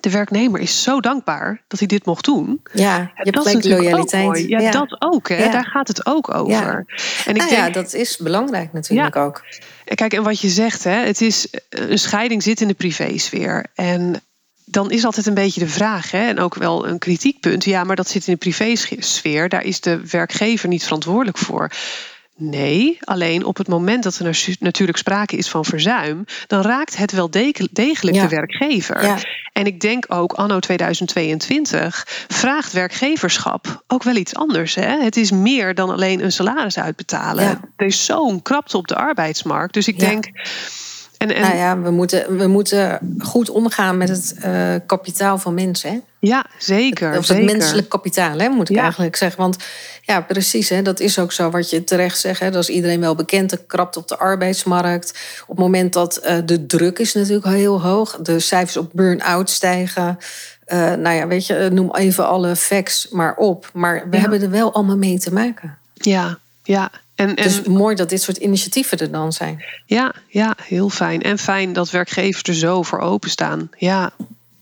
de 0.00 0.10
werknemer 0.10 0.60
is 0.60 0.82
zo 0.82 1.00
dankbaar 1.00 1.62
dat 1.68 1.78
hij 1.78 1.88
dit 1.88 2.06
mocht 2.06 2.24
doen. 2.24 2.60
Ja, 2.72 2.98
je 2.98 3.08
hebt 3.14 3.38
gelijk 3.38 3.64
loyaliteit. 3.64 4.48
Ja, 4.48 4.70
dat 4.70 4.96
ook. 4.98 5.28
Hè? 5.28 5.50
Daar 5.50 5.66
gaat 5.66 5.88
het 5.88 6.06
ook 6.06 6.34
over. 6.34 6.52
Ja. 6.52 6.84
En 7.24 7.34
ik 7.34 7.36
nou 7.36 7.48
denk, 7.48 7.50
ja, 7.50 7.70
dat 7.70 7.94
is 7.94 8.16
belangrijk 8.16 8.72
natuurlijk 8.72 9.16
ook. 9.16 9.44
Kijk, 9.84 10.12
en 10.12 10.22
wat 10.22 10.40
je 10.40 10.48
zegt, 10.48 10.84
hè, 10.84 11.04
het 11.06 11.20
is, 11.20 11.48
een 11.68 11.98
scheiding 11.98 12.42
zit 12.42 12.60
in 12.60 12.68
de 12.68 12.74
privésfeer. 12.74 13.66
En 13.74 14.22
dan 14.64 14.90
is 14.90 15.04
altijd 15.04 15.26
een 15.26 15.34
beetje 15.34 15.60
de 15.60 15.68
vraag, 15.68 16.10
hè, 16.10 16.26
en 16.26 16.38
ook 16.38 16.54
wel 16.54 16.88
een 16.88 16.98
kritiekpunt. 16.98 17.64
Ja, 17.64 17.84
maar 17.84 17.96
dat 17.96 18.08
zit 18.08 18.26
in 18.26 18.32
de 18.32 18.38
privésfeer. 18.38 19.48
Daar 19.48 19.64
is 19.64 19.80
de 19.80 20.00
werkgever 20.10 20.68
niet 20.68 20.84
verantwoordelijk 20.84 21.38
voor. 21.38 21.70
Nee, 22.36 22.98
alleen 23.00 23.44
op 23.44 23.56
het 23.56 23.68
moment 23.68 24.02
dat 24.02 24.18
er 24.18 24.56
natuurlijk 24.58 24.98
sprake 24.98 25.36
is 25.36 25.48
van 25.48 25.64
verzuim, 25.64 26.24
dan 26.46 26.62
raakt 26.62 26.96
het 26.96 27.12
wel 27.12 27.30
degelijk 27.30 28.14
de 28.14 28.28
werkgever. 28.28 29.24
En 29.52 29.66
ik 29.66 29.80
denk 29.80 30.04
ook 30.08 30.32
anno 30.32 30.58
2022 30.58 32.24
vraagt 32.28 32.72
werkgeverschap 32.72 33.82
ook 33.86 34.02
wel 34.02 34.16
iets 34.16 34.34
anders. 34.34 34.74
Hè? 34.74 35.02
Het 35.02 35.16
is 35.16 35.30
meer 35.30 35.74
dan 35.74 35.90
alleen 35.90 36.24
een 36.24 36.32
salaris 36.32 36.78
uitbetalen. 36.78 37.72
Er 37.76 37.86
is 37.86 38.04
zo'n 38.04 38.42
krapte 38.42 38.76
op 38.76 38.88
de 38.88 38.96
arbeidsmarkt. 38.96 39.74
Dus 39.74 39.88
ik 39.88 39.98
denk 39.98 40.26
en, 41.30 41.34
en... 41.34 41.42
Nou 41.42 41.56
ja, 41.56 41.78
we 41.78 41.90
moeten, 41.90 42.36
we 42.36 42.46
moeten 42.46 42.98
goed 43.18 43.50
omgaan 43.50 43.96
met 43.96 44.08
het 44.08 44.34
uh, 44.44 44.74
kapitaal 44.86 45.38
van 45.38 45.54
mensen. 45.54 45.90
Hè? 45.90 46.00
Ja, 46.18 46.46
zeker. 46.58 47.18
Of 47.18 47.28
het 47.28 47.42
menselijk 47.42 47.88
kapitaal, 47.88 48.38
hè, 48.38 48.48
moet 48.48 48.70
ik 48.70 48.76
eigenlijk 48.76 49.16
zeggen. 49.16 49.40
Want 49.40 49.56
ja, 50.02 50.20
precies, 50.20 50.68
hè, 50.68 50.82
dat 50.82 51.00
is 51.00 51.18
ook 51.18 51.32
zo 51.32 51.50
wat 51.50 51.70
je 51.70 51.84
terecht 51.84 52.18
zegt. 52.18 52.40
Hè, 52.40 52.50
dat 52.50 52.62
is 52.62 52.68
iedereen 52.68 53.00
wel 53.00 53.14
bekend. 53.14 53.50
De 53.50 53.64
krapt 53.66 53.96
op 53.96 54.08
de 54.08 54.18
arbeidsmarkt. 54.18 55.10
Op 55.42 55.56
het 55.56 55.58
moment 55.58 55.92
dat 55.92 56.20
uh, 56.24 56.36
de 56.44 56.66
druk 56.66 56.98
is 56.98 57.14
natuurlijk 57.14 57.46
heel 57.46 57.82
hoog. 57.82 58.18
De 58.22 58.40
cijfers 58.40 58.76
op 58.76 58.90
burn-out 58.92 59.50
stijgen. 59.50 60.18
Uh, 60.68 60.78
nou 60.78 61.16
ja, 61.16 61.26
weet 61.26 61.46
je, 61.46 61.68
noem 61.72 61.94
even 61.94 62.26
alle 62.26 62.56
facts 62.56 63.08
maar 63.08 63.36
op. 63.36 63.70
Maar 63.72 64.06
we 64.10 64.16
hebben 64.16 64.42
er 64.42 64.50
wel 64.50 64.74
allemaal 64.74 64.96
mee 64.96 65.18
te 65.18 65.32
maken. 65.32 65.78
Ja, 65.94 66.38
ja. 66.62 66.90
En, 67.14 67.34
en, 67.34 67.42
dus 67.42 67.62
mooi 67.62 67.94
dat 67.94 68.08
dit 68.08 68.22
soort 68.22 68.36
initiatieven 68.36 68.98
er 68.98 69.10
dan 69.10 69.32
zijn. 69.32 69.64
Ja, 69.86 70.14
ja, 70.28 70.56
heel 70.62 70.88
fijn. 70.88 71.22
En 71.22 71.38
fijn 71.38 71.72
dat 71.72 71.90
werkgevers 71.90 72.42
er 72.42 72.54
zo 72.54 72.82
voor 72.82 72.98
openstaan. 73.00 73.70
Ja. 73.76 74.12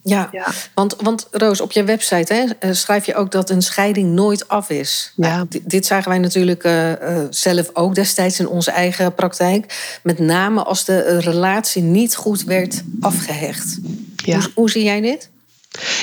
Ja, 0.04 0.28
ja. 0.32 0.46
Want, 0.74 0.96
want 1.00 1.28
Roos, 1.30 1.60
op 1.60 1.72
je 1.72 1.84
website 1.84 2.34
hè, 2.34 2.44
eh, 2.58 2.72
schrijf 2.72 3.06
je 3.06 3.14
ook 3.14 3.30
dat 3.30 3.50
een 3.50 3.62
scheiding 3.62 4.12
nooit 4.12 4.48
af 4.48 4.70
is. 4.70 5.12
Ja. 5.16 5.36
Nou, 5.36 5.46
dit, 5.62 5.86
zagen 5.86 6.08
wij 6.08 6.18
natuurlijk 6.18 6.64
uh, 6.64 6.92
zelf 7.30 7.70
ook 7.72 7.94
destijds 7.94 8.40
in 8.40 8.48
onze 8.48 8.70
eigen 8.70 9.14
praktijk. 9.14 9.98
Met 10.02 10.18
name 10.18 10.62
als 10.62 10.84
de 10.84 11.18
relatie 11.18 11.82
niet 11.82 12.16
goed 12.16 12.44
werd 12.44 12.82
afgehecht. 13.00 13.78
Ja. 14.16 14.38
Hoe, 14.38 14.50
hoe 14.54 14.70
zie 14.70 14.84
jij 14.84 15.00
dit? 15.00 15.30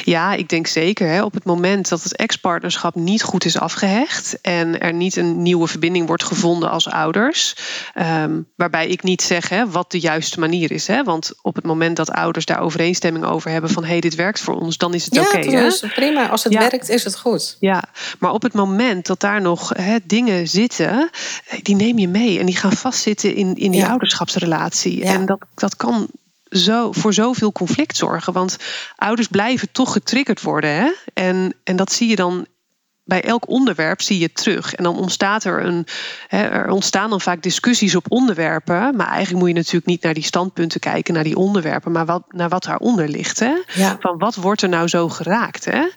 Ja, 0.04 0.34
ik 0.34 0.50
denk 0.50 0.68
zeker. 0.68 1.08
Hè, 1.08 1.24
op 1.24 1.34
het 1.34 1.44
moment 1.44 1.90
dat 1.90 2.04
het 2.04 2.16
ex-partnerschap 2.16 2.96
niet 2.96 3.24
goed 3.24 3.46
is 3.46 3.60
afgehecht 3.60 4.42
en 4.42 4.80
er 4.80 4.94
niet 4.94 5.16
een 5.16 5.42
nieuwe 5.42 5.68
verbinding 5.68 6.08
wordt 6.08 6.24
gevonden 6.24 6.70
als 6.70 6.90
ouders, 6.90 7.56
um, 7.96 8.48
waarbij 8.56 8.88
ik 8.88 9.04
niet 9.04 9.22
zeg 9.22 9.50
hè, 9.50 9.70
wat 9.70 9.92
de 9.92 10.00
juiste 10.00 10.40
manier 10.40 10.72
is. 10.72 10.88
Hè, 10.88 11.04
want 11.04 11.34
op 11.42 11.56
het 11.56 11.66
moment 11.66 11.96
dat 11.96 12.12
ouders 12.12 12.46
daar 12.46 12.60
overeenstemming 12.60 13.26
over 13.26 13.52
hebben 13.52 13.70
van 13.70 13.84
hé, 13.84 13.90
hey, 13.90 14.00
dit 14.00 14.16
werkt 14.16 14.40
voor 14.40 14.56
ons, 14.56 14.78
dan 14.78 14.94
is 14.94 15.06
het 15.06 15.20
oké. 15.20 15.38
ja, 15.38 15.72
prima. 15.96 16.28
Als 16.30 16.44
het 16.44 16.54
werkt, 16.54 16.90
is 16.90 17.04
het 17.04 17.18
goed. 17.18 17.58
Ja, 17.60 17.84
maar 18.20 18.32
op 18.32 18.42
het 18.42 18.54
moment 18.54 19.06
dat 19.06 19.20
daar 19.20 19.42
nog 19.42 19.70
hè, 19.70 19.98
dingen 20.04 20.48
zitten, 20.48 21.10
die 21.62 21.76
neem 21.76 22.00
je 22.00 22.08
mee 22.08 22.40
en 22.40 22.46
die 22.46 22.58
gaan 22.58 22.74
vastzitten 22.74 23.36
in, 23.36 23.56
in 23.56 23.72
die 23.72 23.86
ouderschapsrelatie. 23.86 25.04
En 25.04 25.26
dat, 25.26 25.40
dat 25.56 25.76
kan 25.76 26.10
zo, 26.50 26.92
voor 26.92 27.14
zoveel 27.14 27.52
conflict 27.52 27.98
zorgen. 27.98 28.34
Want 28.34 28.58
ouders 28.96 29.28
blijven 29.28 29.72
toch 29.72 29.92
getriggerd 29.92 30.42
worden. 30.42 30.76
Hè? 30.76 30.92
En, 31.14 31.54
en 31.64 31.76
dat 31.76 31.92
zie 31.92 32.10
je 32.10 32.16
dan 32.16 32.48
bij 33.10 33.24
elk 33.24 33.48
onderwerp 33.48 34.02
zie 34.02 34.20
je 34.20 34.32
terug. 34.32 34.76
En 34.76 34.84
dan 34.84 34.98
ontstaat 34.98 35.44
er 35.44 35.66
een. 35.66 35.88
Hè, 36.28 36.42
er 36.42 36.70
ontstaan 36.70 37.10
dan 37.10 37.22
vaak 37.22 37.42
discussies 37.42 37.96
op 37.96 38.12
onderwerpen. 38.12 38.96
Maar 38.96 39.08
eigenlijk 39.08 39.40
moet 39.40 39.48
je 39.48 39.56
natuurlijk 39.56 39.86
niet 39.86 40.04
naar 40.04 40.14
die 40.14 40.24
standpunten 40.24 40.80
kijken, 40.80 41.14
naar 41.14 41.24
die 41.24 41.36
onderwerpen, 41.36 41.92
maar 41.92 42.06
wat, 42.06 42.24
naar 42.28 42.50
wat 42.50 42.64
daaronder 42.64 43.10
ligt. 43.10 43.40
Hè? 43.40 43.54
Van 44.00 44.18
wat 44.18 44.36
wordt 44.36 44.62
er 44.62 44.70
nou 44.70 44.88
zo 44.88 45.10
geraakt? 45.10 45.66
Hè? 45.66 45.88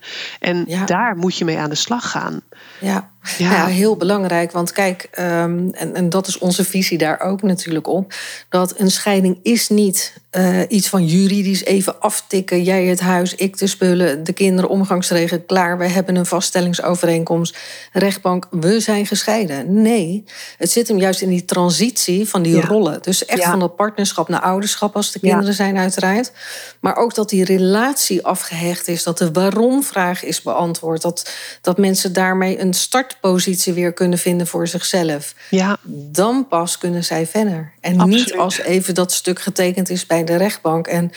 En 0.40 0.66
daar 0.86 1.16
moet 1.16 1.36
je 1.36 1.44
mee 1.44 1.58
aan 1.58 1.70
de 1.70 1.74
slag 1.74 2.10
gaan. 2.10 2.40
Ja. 2.80 3.10
Ja. 3.38 3.52
ja. 3.52 3.66
heel 3.66 3.96
belangrijk. 3.96 4.52
Want 4.52 4.72
kijk, 4.72 5.08
um, 5.18 5.70
en, 5.72 5.94
en 5.94 6.08
dat 6.08 6.26
is 6.26 6.38
onze 6.38 6.64
visie 6.64 6.98
daar 6.98 7.20
ook 7.20 7.42
natuurlijk 7.42 7.86
op. 7.86 8.14
Dat 8.48 8.78
een 8.78 8.90
scheiding 8.90 9.38
is 9.42 9.68
niet 9.68 10.20
uh, 10.32 10.60
iets 10.68 10.88
van 10.88 11.04
juridisch 11.04 11.64
even 11.64 12.00
aftikken. 12.00 12.62
Jij 12.62 12.84
het 12.84 13.00
huis, 13.00 13.34
ik 13.34 13.58
de 13.58 13.66
spullen, 13.66 14.24
de 14.24 14.32
kinderen, 14.32 14.70
omgangsregeling, 14.70 15.46
klaar. 15.46 15.78
We 15.78 15.86
hebben 15.86 16.16
een 16.16 16.26
vaststellingsovereenkomst. 16.26 17.58
Rechtbank, 17.92 18.46
we 18.50 18.80
zijn 18.80 19.06
gescheiden. 19.06 19.82
Nee, 19.82 20.24
het 20.58 20.70
zit 20.70 20.88
hem 20.88 20.98
juist 20.98 21.20
in 21.20 21.28
die 21.28 21.44
transitie 21.44 22.28
van 22.28 22.42
die 22.42 22.60
rollen. 22.60 23.02
Dus 23.02 23.24
echt 23.24 23.44
van 23.44 23.58
dat 23.58 23.76
partnerschap 23.76 24.28
naar 24.28 24.40
ouderschap 24.40 24.96
als 24.96 25.12
de 25.12 25.20
kinderen 25.20 25.54
zijn 25.54 25.76
uiteraard. 25.76 26.32
Maar 26.80 26.96
ook 26.96 27.14
dat 27.14 27.28
die 27.28 27.44
relatie 27.44 28.24
afgehecht 28.24 28.88
is. 28.88 29.02
Dat 29.02 29.18
de 29.18 29.32
waarom-vraag 29.32 30.24
is 30.24 30.42
beantwoord. 30.42 31.02
Dat, 31.02 31.30
dat 31.60 31.78
mensen 31.78 32.12
daarmee 32.12 32.60
een 32.60 32.74
start 32.74 33.11
positie 33.20 33.72
weer 33.72 33.92
kunnen 33.92 34.18
vinden 34.18 34.46
voor 34.46 34.68
zichzelf. 34.68 35.34
Ja. 35.50 35.76
Dan 35.86 36.46
pas 36.48 36.78
kunnen 36.78 37.04
zij 37.04 37.26
verder. 37.26 37.72
En 37.80 38.08
niet 38.08 38.36
als 38.36 38.58
even 38.58 38.94
dat 38.94 39.12
stuk 39.12 39.40
getekend 39.40 39.90
is 39.90 40.06
bij 40.06 40.24
de 40.24 40.36
rechtbank. 40.36 40.86
En 40.86 41.12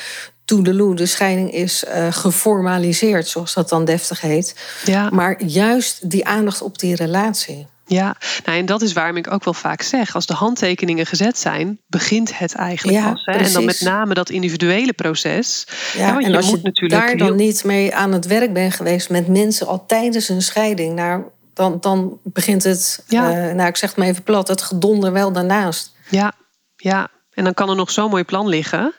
toedeloe, 0.46 0.96
de 0.96 1.06
scheiding 1.06 1.52
is 1.52 1.84
uh, 1.84 2.08
geformaliseerd, 2.12 3.28
zoals 3.28 3.54
dat 3.54 3.70
dan 3.70 3.86
deftig 3.86 4.22
heet. 4.22 4.56
Ja. 4.86 5.10
Maar 5.10 5.44
juist 5.44 6.10
die 6.10 6.26
aandacht 6.26 6.62
op 6.62 6.80
die 6.80 6.96
relatie. 6.96 7.68
Ja, 7.88 8.16
nou, 8.46 8.58
en 8.58 8.66
dat 8.66 8.82
is 8.82 8.94
waarom 8.94 9.18
ik 9.18 9.32
ook 9.32 9.44
wel 9.44 9.54
vaak 9.54 9.82
zeg: 9.82 10.16
als 10.16 10.26
de 10.26 10.34
handtekeningen 10.34 11.06
gezet 11.06 11.38
zijn, 11.38 11.80
begint 11.88 12.38
het 12.38 12.56
eigenlijk 12.56 12.98
ja, 12.98 13.12
pas. 13.12 13.26
Hè? 13.26 13.32
En 13.32 13.54
dan 13.54 13.66
met 13.66 13.82
name 13.82 14.14
dat 14.14 14.30
individuele 14.30 14.94
proces. 14.94 15.68
Ja, 15.98 16.14
want 16.14 16.26
en 16.26 16.32
je 16.32 16.38
als 16.38 16.50
moet 16.50 16.62
je 16.62 16.64
natuurlijk 16.64 17.02
daar 17.02 17.18
dan 17.18 17.36
niet 17.36 17.64
mee 17.64 17.96
aan 17.96 18.12
het 18.12 18.26
werk 18.26 18.54
bent 18.54 18.74
geweest 18.74 19.10
met 19.10 19.28
mensen 19.28 19.68
al 19.68 19.86
tijdens 19.86 20.30
een 20.30 20.42
scheiding, 20.42 20.96
nou, 20.96 21.24
dan, 21.56 21.78
dan 21.82 22.20
begint 22.24 22.64
het, 22.64 23.04
ja. 23.08 23.30
uh, 23.30 23.54
nou 23.54 23.68
ik 23.68 23.78
zeg 23.78 23.90
het 23.90 23.98
maar 24.00 24.08
even 24.08 24.24
plat, 24.24 24.48
het 24.48 24.62
gedonder 24.62 25.12
wel 25.12 25.32
daarnaast. 25.32 25.94
Ja, 26.10 26.34
ja. 26.76 27.08
En 27.34 27.44
dan 27.44 27.54
kan 27.54 27.70
er 27.70 27.76
nog 27.76 27.92
zo'n 27.92 28.10
mooi 28.10 28.24
plan 28.24 28.48
liggen. 28.48 28.94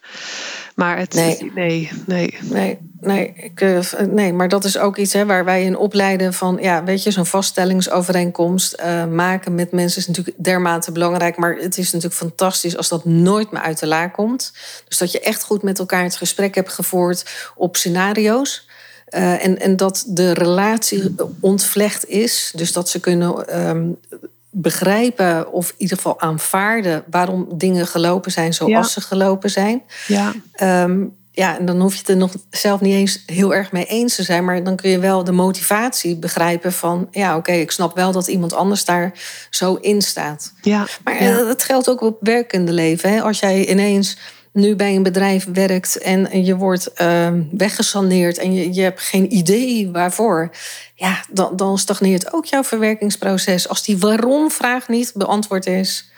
Maar 0.74 0.98
het. 0.98 1.14
Nee, 1.14 1.52
nee, 1.54 1.90
nee. 2.06 2.38
Nee, 2.42 2.78
nee, 3.00 3.32
ik, 3.36 3.60
uh, 3.60 3.80
nee 4.08 4.32
maar 4.32 4.48
dat 4.48 4.64
is 4.64 4.78
ook 4.78 4.96
iets 4.96 5.12
hè, 5.12 5.26
waar 5.26 5.44
wij 5.44 5.64
in 5.64 5.76
opleiden 5.76 6.34
van. 6.34 6.58
Ja, 6.60 6.84
weet 6.84 7.02
je, 7.02 7.10
zo'n 7.10 7.26
vaststellingsovereenkomst 7.26 8.80
uh, 8.80 9.04
maken 9.04 9.54
met 9.54 9.72
mensen 9.72 10.00
is 10.00 10.06
natuurlijk 10.06 10.36
dermate 10.44 10.92
belangrijk. 10.92 11.36
Maar 11.36 11.54
het 11.54 11.78
is 11.78 11.92
natuurlijk 11.92 12.20
fantastisch 12.20 12.76
als 12.76 12.88
dat 12.88 13.04
nooit 13.04 13.50
meer 13.50 13.62
uit 13.62 13.78
de 13.78 13.86
la 13.86 14.08
komt. 14.08 14.52
Dus 14.88 14.98
dat 14.98 15.12
je 15.12 15.20
echt 15.20 15.42
goed 15.42 15.62
met 15.62 15.78
elkaar 15.78 16.02
het 16.02 16.16
gesprek 16.16 16.54
hebt 16.54 16.72
gevoerd 16.72 17.52
op 17.54 17.76
scenario's. 17.76 18.66
Uh, 19.14 19.44
en, 19.44 19.60
en 19.60 19.76
dat 19.76 20.04
de 20.06 20.32
relatie 20.32 21.14
ontvlecht 21.40 22.08
is. 22.08 22.52
Dus 22.54 22.72
dat 22.72 22.88
ze 22.88 23.00
kunnen 23.00 23.60
um, 23.68 23.98
begrijpen 24.50 25.52
of 25.52 25.68
in 25.68 25.74
ieder 25.76 25.96
geval 25.96 26.20
aanvaarden 26.20 27.04
waarom 27.10 27.48
dingen 27.52 27.86
gelopen 27.86 28.32
zijn 28.32 28.54
zoals 28.54 28.72
ja. 28.72 28.82
ze 28.82 29.00
gelopen 29.00 29.50
zijn. 29.50 29.82
Ja. 30.06 30.32
Um, 30.82 31.14
ja, 31.36 31.58
en 31.58 31.64
dan 31.66 31.80
hoef 31.80 31.92
je 31.92 31.98
het 31.98 32.08
er 32.08 32.16
nog 32.16 32.32
zelf 32.50 32.80
niet 32.80 32.94
eens 32.94 33.22
heel 33.26 33.54
erg 33.54 33.72
mee 33.72 33.84
eens 33.84 34.14
te 34.14 34.22
zijn. 34.22 34.44
Maar 34.44 34.64
dan 34.64 34.76
kun 34.76 34.90
je 34.90 34.98
wel 34.98 35.24
de 35.24 35.32
motivatie 35.32 36.16
begrijpen 36.16 36.72
van... 36.72 37.08
ja, 37.10 37.28
oké, 37.28 37.38
okay, 37.38 37.60
ik 37.60 37.70
snap 37.70 37.94
wel 37.94 38.12
dat 38.12 38.26
iemand 38.26 38.52
anders 38.52 38.84
daar 38.84 39.12
zo 39.50 39.74
in 39.74 40.02
staat. 40.02 40.52
Ja, 40.62 40.86
maar 41.04 41.22
ja. 41.22 41.44
dat 41.44 41.62
geldt 41.62 41.90
ook 41.90 42.00
op 42.00 42.16
werkende 42.20 42.72
leven. 42.72 43.10
Hè? 43.10 43.22
Als 43.22 43.38
jij 43.38 43.66
ineens 43.66 44.16
nu 44.56 44.76
bij 44.76 44.94
een 44.94 45.02
bedrijf 45.02 45.46
werkt 45.52 45.98
en 45.98 46.44
je 46.44 46.56
wordt 46.56 46.90
uh, 47.00 47.28
weggesaneerd 47.50 48.38
en 48.38 48.54
je, 48.54 48.74
je 48.74 48.82
hebt 48.82 49.00
geen 49.00 49.34
idee 49.34 49.90
waarvoor, 49.90 50.50
ja, 50.94 51.24
dan, 51.30 51.56
dan 51.56 51.78
stagneert 51.78 52.32
ook 52.32 52.44
jouw 52.44 52.64
verwerkingsproces. 52.64 53.68
Als 53.68 53.84
die 53.84 53.98
waarom-vraag 53.98 54.88
niet 54.88 55.12
beantwoord 55.14 55.66
is, 55.66 56.10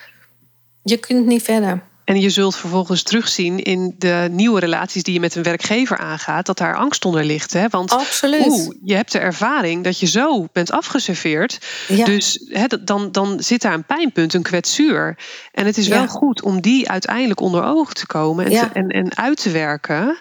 je 0.83 0.97
kunt 0.97 1.27
niet 1.27 1.43
verder. 1.43 1.83
En 2.09 2.21
je 2.21 2.31
zult 2.31 2.57
vervolgens 2.57 3.03
terugzien 3.03 3.63
in 3.63 3.95
de 3.99 4.29
nieuwe 4.31 4.61
relaties 4.61 5.03
die 5.03 5.15
je 5.15 5.21
met 5.21 5.35
een 5.35 5.43
werkgever 5.43 5.99
aangaat, 5.99 6.47
dat 6.47 6.59
daar 6.59 6.77
angst 6.77 7.05
onder 7.05 7.25
ligt. 7.25 7.53
Hè? 7.53 7.69
Want 7.69 7.91
Absoluut. 7.93 8.47
oeh, 8.47 8.75
je 8.83 8.95
hebt 8.95 9.13
de 9.13 9.19
ervaring 9.19 9.85
dat 9.85 9.99
je 10.01 10.07
zo 10.07 10.47
bent 10.53 10.71
afgeserveerd. 10.71 11.59
Ja. 11.89 12.05
Dus 12.05 12.45
hè, 12.49 12.65
dan, 12.85 13.13
dan 13.13 13.41
zit 13.43 13.63
daar 13.63 13.73
een 13.75 13.85
pijnpunt, 13.85 14.35
een 14.35 14.43
kwetsuur. 14.43 15.19
En 15.53 15.67
het 15.67 15.77
is 15.79 15.89
wel 15.89 16.07
goed 16.09 16.43
om 16.43 16.61
die 16.61 16.91
uiteindelijk 16.91 17.41
onder 17.41 17.65
ogen 17.65 17.95
te 17.95 18.07
komen 18.07 18.45
en, 18.45 18.51
Ja. 18.51 18.63
te- 18.69 18.73
en, 18.73 18.89
en 18.89 19.17
uit 19.17 19.43
te 19.43 19.51
werken. 19.51 20.21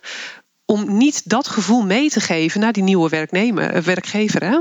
Om 0.65 0.97
niet 0.97 1.29
dat 1.29 1.47
gevoel 1.47 1.85
mee 1.85 2.09
te 2.09 2.19
geven 2.19 2.59
naar 2.59 2.73
die 2.73 2.83
nieuwe 2.83 3.09
werknemer, 3.09 3.69
eh, 3.71 3.81
werkgever. 3.81 4.43
Hè? 4.43 4.59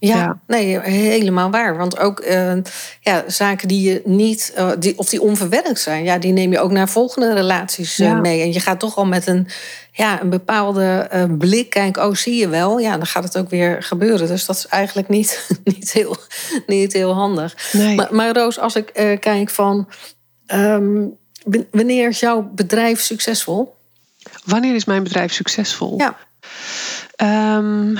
Ja, 0.00 0.16
Ja. 0.16 0.38
nee, 0.46 0.80
helemaal 0.80 1.50
waar. 1.50 1.76
Want 1.76 1.98
ook 1.98 2.20
eh, 2.20 2.52
ja, 3.00 3.24
zaken 3.26 3.68
die 3.68 3.90
je 3.90 4.02
niet, 4.04 4.52
eh, 4.54 4.70
die, 4.78 4.98
of 4.98 5.08
die 5.08 5.20
onverwerkt 5.22 5.80
zijn, 5.80 6.04
ja, 6.04 6.18
die 6.18 6.32
neem 6.32 6.52
je 6.52 6.60
ook 6.60 6.70
naar 6.70 6.88
volgende 6.88 7.32
relaties 7.34 7.98
eh, 7.98 8.06
Ja. 8.06 8.14
mee. 8.14 8.40
En 8.42 8.52
je 8.52 8.60
gaat 8.60 8.80
toch 8.80 8.96
al 8.96 9.06
met 9.06 9.26
een, 9.26 9.46
ja, 9.92 10.20
een 10.20 10.30
bepaalde 10.30 11.08
blik 11.38 11.70
kijken, 11.70 12.06
oh 12.06 12.14
zie 12.14 12.34
je 12.36 12.48
wel, 12.48 12.78
ja, 12.78 12.96
dan 12.96 13.06
gaat 13.06 13.24
het 13.24 13.38
ook 13.38 13.50
weer 13.50 13.82
gebeuren. 13.82 14.26
Dus 14.26 14.46
dat 14.46 14.56
is 14.56 14.66
eigenlijk 14.66 15.08
niet, 15.08 15.48
niet, 15.64 15.92
heel, 15.92 16.16
niet 16.66 16.92
heel 16.92 17.12
handig. 17.14 17.72
Nee. 17.72 17.94
Maar, 17.94 18.08
maar 18.14 18.34
Roos, 18.34 18.58
als 18.58 18.74
ik 18.76 19.18
kijk 19.20 19.50
van, 19.50 19.88
ehm, 20.46 21.04
wanneer 21.70 22.08
is 22.08 22.20
jouw 22.20 22.50
bedrijf 22.54 23.00
succesvol? 23.00 23.76
Wanneer 24.44 24.74
is 24.74 24.84
mijn 24.84 25.02
bedrijf 25.02 25.32
succesvol? 25.32 25.94
Ja. 25.98 26.16
Ehm, 27.16 27.90
ja, 27.90 27.98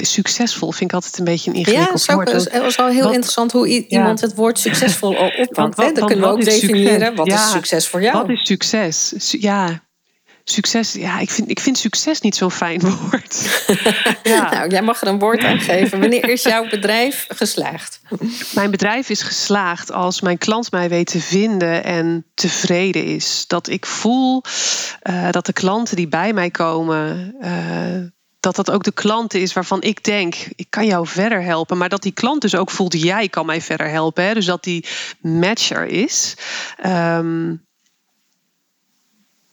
succesvol 0.00 0.70
vind 0.72 0.90
ik 0.90 0.96
altijd 0.96 1.18
een 1.18 1.24
beetje 1.24 1.50
een 1.50 1.56
Ja, 1.56 1.62
ingewikkeld 1.66 2.00
zo, 2.00 2.14
woord. 2.14 2.32
het 2.32 2.58
was 2.62 2.78
al 2.78 2.88
heel 2.88 3.02
Wat- 3.02 3.12
interessant 3.12 3.52
hoe 3.52 3.68
Ja. 3.68 3.82
iemand 3.88 4.20
het 4.20 4.34
woord 4.34 4.58
succesvol 4.58 5.16
al 5.16 5.30
oppakt. 5.46 5.76
Dan 5.76 6.06
kunnen 6.06 6.24
we 6.24 6.30
ook 6.30 6.44
definiëren 6.44 7.14
wat 7.14 7.26
Ja. 7.26 7.34
is 7.44 7.50
succes 7.50 7.88
voor 7.88 8.02
jou. 8.02 8.16
Wat 8.16 8.28
is 8.28 8.46
succes? 8.46 9.12
Su- 9.16 9.38
ja, 9.40 9.84
succes. 10.44 10.92
Ja, 10.92 11.18
ik 11.18 11.30
vind, 11.30 11.50
ik 11.50 11.60
vind 11.60 11.78
succes 11.78 12.20
niet 12.20 12.36
zo'n 12.36 12.50
fijn 12.50 12.80
woord. 13.10 13.36
ja. 14.22 14.50
Nou, 14.50 14.70
jij 14.70 14.82
mag 14.82 15.00
er 15.00 15.08
een 15.08 15.18
woord 15.18 15.44
aan 15.44 15.60
geven. 15.60 16.00
Wanneer 16.00 16.28
is 16.28 16.42
jouw 16.42 16.68
bedrijf 16.68 17.26
geslaagd? 17.28 18.00
Mijn 18.54 18.70
bedrijf 18.70 19.08
is 19.10 19.22
geslaagd 19.22 19.92
als 19.92 20.20
mijn 20.20 20.38
klant 20.38 20.70
mij 20.70 20.88
weet 20.88 21.06
te 21.06 21.20
vinden 21.20 21.84
en 21.84 22.26
tevreden 22.34 23.04
is. 23.04 23.44
Dat 23.46 23.68
ik 23.68 23.86
voel 23.86 24.42
eh, 25.02 25.30
dat 25.30 25.46
de 25.46 25.52
klanten 25.52 25.96
die 25.96 26.08
bij 26.08 26.32
mij 26.32 26.50
komen. 26.50 27.34
eh, 27.40 28.14
dat 28.40 28.56
dat 28.56 28.70
ook 28.70 28.84
de 28.84 28.92
klant 28.92 29.34
is 29.34 29.52
waarvan 29.52 29.82
ik 29.82 30.04
denk, 30.04 30.34
ik 30.56 30.66
kan 30.70 30.86
jou 30.86 31.06
verder 31.06 31.42
helpen. 31.42 31.78
Maar 31.78 31.88
dat 31.88 32.02
die 32.02 32.12
klant 32.12 32.40
dus 32.40 32.54
ook 32.54 32.70
voelt, 32.70 33.02
jij 33.02 33.28
kan 33.28 33.46
mij 33.46 33.60
verder 33.60 33.88
helpen. 33.88 34.24
Hè? 34.24 34.34
Dus 34.34 34.46
dat 34.46 34.64
die 34.64 34.84
match 35.20 35.70
er 35.70 35.86
is. 35.86 36.36
Ehm, 36.76 37.54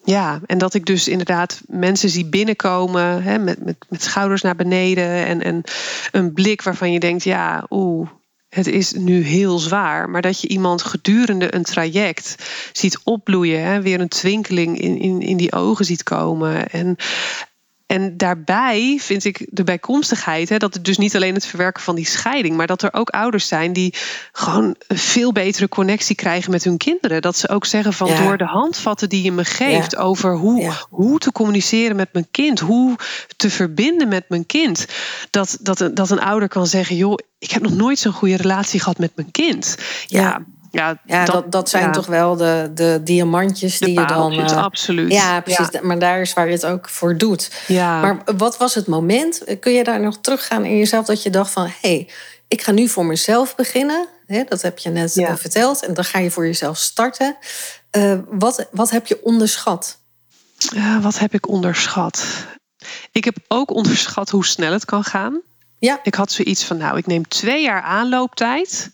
ja, 0.04 0.40
en 0.46 0.58
dat 0.58 0.74
ik 0.74 0.86
dus 0.86 1.08
inderdaad 1.08 1.62
mensen 1.68 2.10
zie 2.10 2.26
binnenkomen 2.26 3.24
hè, 3.24 3.40
met, 3.40 3.64
met, 3.64 3.86
met 3.90 4.04
schouders 4.04 4.42
naar 4.42 4.56
beneden 4.56 5.26
en, 5.26 5.42
en 5.42 5.64
een 6.12 6.34
blik 6.34 6.62
waarvan 6.62 6.92
je 6.92 7.00
denkt, 7.00 7.24
ja, 7.24 7.66
oeh, 7.70 8.10
het 8.50 8.68
is 8.68 8.92
nu 8.92 9.22
heel 9.22 9.60
zwaar. 9.60 10.10
Maar 10.10 10.22
dat 10.22 10.42
je 10.42 10.48
iemand 10.48 10.84
gedurende 10.84 11.56
een 11.56 11.64
traject 11.64 12.36
ziet 12.72 13.00
opbloeien, 13.04 13.64
hè, 13.64 13.82
weer 13.82 14.00
een 14.00 14.08
twinkeling 14.08 14.80
in, 14.80 15.00
in, 15.00 15.22
in 15.22 15.38
die 15.38 15.54
ogen 15.54 15.86
ziet 15.86 16.04
komen. 16.04 16.70
En, 16.70 16.98
en 17.86 18.18
daarbij 18.18 18.98
vind 19.02 19.26
ik 19.26 19.48
de 19.50 19.64
bijkomstigheid, 19.64 20.50
hè, 20.50 20.58
dat 20.58 20.74
het 20.74 20.86
dus 20.86 20.98
niet 20.98 21.16
alleen 21.16 21.34
het 21.34 21.46
verwerken 21.46 21.84
van 21.84 21.96
die 21.96 22.06
scheiding, 22.06 22.56
maar 22.56 22.68
dat 22.68 22.82
er 22.82 22.94
ook 22.94 23.10
ouders 23.10 23.48
zijn 23.48 23.74
die 23.74 23.94
gewoon 24.32 24.76
een 24.88 24.98
veel 24.98 25.32
betere 25.32 25.70
connectie 25.70 26.16
krijgen 26.16 26.52
met 26.52 26.64
hun 26.64 26.78
kinderen. 26.78 27.22
Dat 27.22 27.38
ze 27.38 27.50
ook 27.50 27.66
zeggen 27.66 27.94
van 27.94 28.08
Ja. 28.08 28.24
door 28.24 28.38
de 28.38 28.46
handvatten 28.46 29.10
die 29.10 29.24
je 29.24 29.32
me 29.32 29.46
geeft 29.46 29.92
Ja. 29.92 29.98
over 30.00 30.36
hoe, 30.36 30.62
Ja. 30.62 30.74
hoe 30.90 31.20
te 31.20 31.32
communiceren 31.32 31.96
met 31.96 32.10
mijn 32.14 32.28
kind, 32.32 32.60
hoe 32.60 32.96
te 33.38 33.50
verbinden 33.50 34.08
met 34.08 34.30
mijn 34.30 34.46
kind. 34.46 34.86
Dat, 35.30 35.58
dat, 35.62 35.80
een, 35.80 35.94
dat 35.96 36.10
een 36.10 36.22
ouder 36.22 36.48
kan 36.48 36.68
zeggen, 36.68 36.96
joh, 36.96 37.18
ik 37.40 37.52
heb 37.52 37.62
nog 37.62 37.74
nooit 37.74 38.00
zo'n 38.00 38.12
goede 38.14 38.36
relatie 38.38 38.80
gehad 38.80 38.98
met 38.98 39.12
mijn 39.16 39.32
kind. 39.32 39.78
Ja, 40.08 40.44
Ja. 40.74 40.88
ja, 41.06 41.20
Ja, 41.20 41.26
dat, 41.26 41.52
dat 41.52 41.70
zijn 41.70 41.84
ja, 41.84 41.90
toch 41.92 42.06
wel 42.06 42.36
de, 42.36 42.72
de 42.74 43.02
diamantjes 43.04 43.78
de 43.80 43.86
die 43.86 44.00
je 44.00 44.06
dan. 44.06 44.34
eh, 44.34 44.58
absoluut. 44.64 45.12
ja, 45.12 45.42
precies. 45.42 45.82
Maar 45.82 46.00
daar 46.00 46.22
is 46.22 46.34
waar 46.34 46.46
je 46.48 46.54
het 46.54 46.66
ook 46.66 46.90
voor 46.90 47.18
doet. 47.18 47.52
Ja. 47.68 48.02
Maar 48.02 48.22
wat 48.38 48.58
was 48.58 48.76
het 48.76 48.88
moment? 48.88 49.44
Kun 49.60 49.72
je 49.72 49.84
daar 49.84 50.00
nog 50.00 50.18
teruggaan 50.22 50.66
in 50.66 50.78
jezelf 50.78 51.06
dat 51.06 51.24
je 51.24 51.30
dacht 51.30 51.52
van... 51.52 51.64
hé, 51.66 51.72
hey, 51.82 52.10
ik 52.48 52.62
ga 52.62 52.72
nu 52.72 52.88
voor 52.88 53.06
mezelf 53.06 53.56
beginnen. 53.56 54.08
Hè, 54.26 54.44
dat 54.44 54.62
heb 54.62 54.78
je 54.80 54.90
net 54.90 55.14
Ja. 55.14 55.28
eh, 55.28 55.36
verteld. 55.36 55.86
En 55.86 55.94
dan 55.94 56.04
ga 56.04 56.20
je 56.20 56.32
voor 56.32 56.46
jezelf 56.46 56.78
starten. 56.78 57.36
Eh, 57.92 58.18
wat, 58.30 58.68
wat 58.72 58.90
heb 58.90 59.08
je 59.08 59.20
onderschat? 59.24 59.98
Ja, 60.58 61.00
wat 61.00 61.20
heb 61.20 61.34
ik 61.34 61.48
onderschat? 61.48 62.26
Ik 63.12 63.24
heb 63.26 63.36
ook 63.48 63.72
onderschat 63.72 64.30
hoe 64.30 64.46
snel 64.46 64.72
het 64.72 64.86
kan 64.86 65.04
gaan. 65.04 65.42
Ja. 65.80 66.00
Ik 66.04 66.16
had 66.16 66.32
zoiets 66.32 66.64
van, 66.64 66.78
nou, 66.78 66.98
ik 66.98 67.08
neem 67.08 67.28
twee 67.28 67.64
jaar 67.64 67.82
aanlooptijd. 67.82 68.92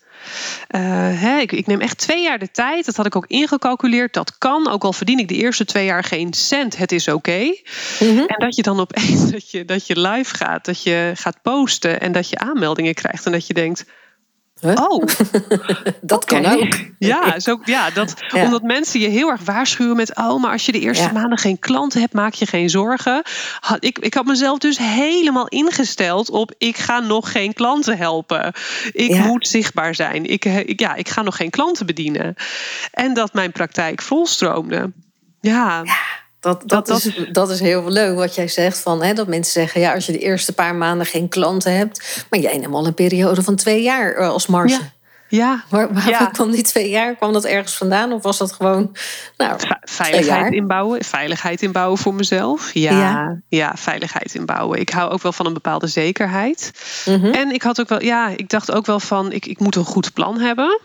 Eh, 0.67 0.81
hè, 1.21 1.39
ik, 1.39 1.51
ik 1.51 1.67
neem 1.67 1.81
echt 1.81 1.97
twee 1.97 2.23
jaar 2.23 2.39
de 2.39 2.51
tijd. 2.51 2.85
Dat 2.85 2.95
had 2.95 3.05
ik 3.05 3.15
ook 3.15 3.27
ingecalculeerd. 3.27 4.13
Dat 4.13 4.37
kan, 4.37 4.69
ook 4.69 4.83
al 4.83 4.93
verdien 4.93 5.19
ik 5.19 5.27
de 5.27 5.35
eerste 5.35 5.65
twee 5.65 5.85
jaar 5.85 6.03
geen 6.03 6.33
cent. 6.33 6.77
Het 6.77 6.91
is 6.91 7.07
oké. 7.07 7.55
Mhm. 7.99 8.17
En 8.17 8.39
dat 8.39 8.55
je 8.55 8.61
dan 8.61 8.79
opeens 8.79 9.29
dat 9.31 9.51
je, 9.51 9.65
dat 9.65 9.87
je 9.87 9.99
live 9.99 10.35
gaat, 10.35 10.65
dat 10.65 10.83
je 10.83 11.11
gaat 11.15 11.41
posten 11.41 12.01
en 12.01 12.11
dat 12.11 12.29
je 12.29 12.37
aanmeldingen 12.37 12.93
krijgt. 12.93 13.25
En 13.25 13.31
dat 13.31 13.47
je 13.47 13.53
denkt, 13.53 13.85
Huh? 14.61 14.75
oh, 14.89 15.03
Dat 16.01 16.25
kan 16.25 16.45
ook. 16.45 16.77
Ja, 16.99 17.39
zo, 17.39 17.59
ja, 17.63 17.89
dat, 17.89 18.13
Ja. 18.27 18.43
omdat 18.43 18.61
mensen 18.61 18.99
je 18.99 19.07
heel 19.07 19.29
erg 19.29 19.41
waarschuwen 19.43 19.95
met... 19.95 20.15
oh, 20.15 20.41
maar 20.41 20.51
als 20.51 20.65
je 20.65 20.71
de 20.71 20.79
eerste 20.79 21.03
Ja. 21.03 21.11
maanden 21.11 21.37
geen 21.37 21.59
klanten 21.59 21.99
hebt, 22.01 22.13
maak 22.13 22.33
je 22.33 22.45
geen 22.45 22.69
zorgen. 22.69 23.21
Had, 23.59 23.83
ik, 23.83 23.99
ik 23.99 24.13
had 24.13 24.25
mezelf 24.25 24.57
dus 24.57 24.77
helemaal 24.77 25.47
ingesteld 25.47 26.29
op... 26.29 26.53
ik 26.57 26.77
ga 26.77 26.99
nog 26.99 27.31
geen 27.31 27.53
klanten 27.53 27.97
helpen. 27.97 28.53
Ik 28.91 29.09
Ja. 29.11 29.25
moet 29.25 29.47
zichtbaar 29.47 29.95
zijn. 29.95 30.25
Ik, 30.25 30.45
eh, 30.45 30.57
ik, 30.57 30.79
ja, 30.79 30.95
ik 30.95 31.09
ga 31.09 31.21
nog 31.21 31.35
geen 31.35 31.49
klanten 31.49 31.85
bedienen. 31.85 32.35
En 32.91 33.13
dat 33.13 33.33
mijn 33.33 33.51
praktijk 33.51 34.01
volstroomde. 34.01 34.91
Ja, 35.41 35.83
Dat, 36.39 36.63
dat, 36.65 36.87
Dat- 36.87 37.05
is, 37.05 37.27
dat 37.31 37.49
is 37.49 37.59
heel 37.59 37.89
leuk 37.89 38.15
wat 38.15 38.35
jij 38.35 38.47
zegt. 38.47 38.79
Van, 38.79 39.03
hè, 39.03 39.13
dat 39.13 39.27
mensen 39.27 39.53
zeggen, 39.53 39.81
ja, 39.81 39.93
als 39.93 40.05
je 40.05 40.11
de 40.11 40.19
eerste 40.19 40.53
paar 40.53 40.75
maanden 40.75 41.05
geen 41.07 41.29
klanten 41.29 41.73
hebt... 41.77 42.25
maar 42.29 42.39
jij 42.39 42.57
neemt 42.57 42.73
al 42.73 42.85
een 42.87 42.93
periode 42.93 43.43
van 43.43 43.55
twee 43.55 43.81
jaar 43.81 44.13
eh, 44.13 44.29
als 44.29 44.47
marge. 44.47 44.69
Ja. 44.69 44.79
ja. 45.27 45.63
Waar, 45.69 45.93
waar 45.93 46.09
Ja. 46.09 46.25
kwam 46.33 46.51
die 46.51 46.63
twee 46.63 46.89
jaar? 46.89 47.15
Kwam 47.15 47.33
dat 47.33 47.45
ergens 47.45 47.77
vandaan? 47.77 48.11
Of 48.11 48.23
was 48.23 48.37
dat 48.37 48.51
gewoon... 48.51 48.95
Nou. 49.37 49.59
Veiligheid 49.81 50.53
inbouwen. 50.53 51.03
Veiligheid 51.03 51.61
inbouwen 51.61 51.97
voor 51.97 52.13
mezelf. 52.13 52.73
Ja, 52.73 52.91
Ja. 52.99 53.41
ja. 53.47 53.71
veiligheid 53.75 54.35
inbouwen. 54.35 54.79
Ik 54.79 54.89
hou 54.89 55.11
ook 55.11 55.21
wel 55.21 55.31
van 55.31 55.45
een 55.45 55.53
bepaalde 55.53 55.87
zekerheid. 55.87 56.71
mhm. 57.05 57.25
En 57.25 57.51
ik 57.51 57.61
had 57.61 57.79
ook 57.79 57.89
wel, 57.89 58.01
ja, 58.03 58.27
ik 58.35 58.49
dacht 58.49 58.71
ook 58.71 58.85
wel 58.85 58.99
van, 58.99 59.31
ik, 59.31 59.45
ik 59.45 59.59
moet 59.59 59.75
een 59.75 59.85
goed 59.85 60.13
plan 60.13 60.39
hebben. 60.39 60.79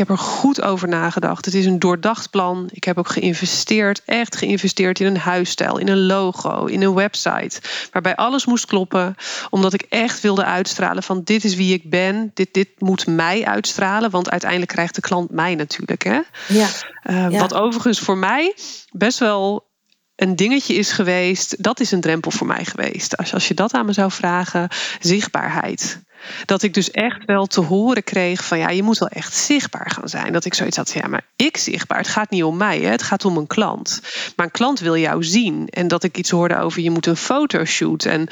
Ik 0.00 0.08
heb 0.08 0.16
er 0.18 0.24
goed 0.24 0.62
over 0.62 0.88
nagedacht. 0.88 1.44
Het 1.44 1.54
is 1.54 1.66
een 1.66 1.78
doordacht 1.78 2.30
plan. 2.30 2.68
Ik 2.72 2.84
heb 2.84 2.98
ook 2.98 3.08
geïnvesteerd, 3.08 4.02
echt 4.04 4.36
geïnvesteerd 4.36 5.00
in 5.00 5.06
een 5.06 5.16
huisstijl, 5.16 5.78
in 5.78 5.88
een 5.88 6.06
logo, 6.06 6.64
in 6.64 6.82
een 6.82 6.94
website. 6.94 7.60
Waarbij 7.92 8.16
alles 8.16 8.46
moest 8.46 8.66
kloppen. 8.66 9.14
Omdat 9.50 9.72
ik 9.72 9.86
echt 9.88 10.20
wilde 10.20 10.44
uitstralen 10.44 11.02
van 11.02 11.22
dit 11.24 11.44
is 11.44 11.54
wie 11.54 11.74
ik 11.74 11.90
ben. 11.90 12.30
Dit, 12.34 12.54
dit 12.54 12.68
moet 12.78 13.06
mij 13.06 13.44
uitstralen. 13.44 14.10
Want 14.10 14.30
uiteindelijk 14.30 14.70
krijgt 14.70 14.94
de 14.94 15.00
klant 15.00 15.30
mij 15.30 15.54
natuurlijk. 15.54 16.04
Hè? 16.04 16.20
ja. 16.48 16.68
Uh, 17.04 17.30
Ja. 17.30 17.38
Wat 17.38 17.54
overigens 17.54 17.98
voor 17.98 18.18
mij 18.18 18.54
best 18.90 19.18
wel 19.18 19.68
een 20.16 20.36
dingetje 20.36 20.74
is 20.74 20.92
geweest. 20.92 21.62
Dat 21.62 21.80
is 21.80 21.90
een 21.90 22.00
drempel 22.00 22.30
voor 22.30 22.46
mij 22.46 22.64
geweest. 22.64 23.16
Als, 23.16 23.34
als 23.34 23.48
je 23.48 23.54
dat 23.54 23.72
aan 23.72 23.86
me 23.86 23.92
zou 23.92 24.10
vragen, 24.10 24.68
zichtbaarheid. 25.00 26.00
Dat 26.44 26.62
ik 26.62 26.74
dus 26.74 26.90
echt 26.90 27.24
wel 27.24 27.46
te 27.46 27.60
horen 27.60 28.04
kreeg 28.04 28.44
van 28.44 28.58
ja, 28.58 28.70
je 28.70 28.82
moet 28.82 28.98
wel 28.98 29.08
echt 29.08 29.34
zichtbaar 29.34 29.90
gaan 29.90 30.08
zijn. 30.08 30.32
Dat 30.32 30.44
ik 30.44 30.54
zoiets 30.54 30.76
had 30.76 30.92
ja, 30.92 31.08
maar 31.08 31.26
ik 31.36 31.56
zichtbaar. 31.56 31.98
Het 31.98 32.08
gaat 32.08 32.30
niet 32.30 32.44
om 32.44 32.56
mij, 32.56 32.80
hè? 32.80 32.90
het 32.90 33.02
gaat 33.02 33.24
om 33.24 33.36
een 33.36 33.46
klant. 33.46 34.00
Maar 34.36 34.46
een 34.46 34.52
klant 34.52 34.80
wil 34.80 34.96
jou 34.96 35.24
zien. 35.24 35.68
En 35.68 35.88
dat 35.88 36.02
ik 36.02 36.16
iets 36.16 36.30
hoorde 36.30 36.56
over 36.56 36.82
je 36.82 36.90
moet 36.90 37.06
een 37.06 37.16
fotoshoot. 37.16 38.04
En 38.04 38.28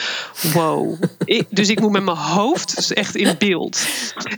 wow. 0.53 1.03
Ik, 1.25 1.47
dus 1.51 1.69
ik 1.69 1.81
moet 1.81 1.91
met 1.91 2.03
mijn 2.03 2.17
hoofd 2.17 2.77
dus 2.77 2.93
echt 2.93 3.17
in 3.17 3.35
beeld. 3.39 3.87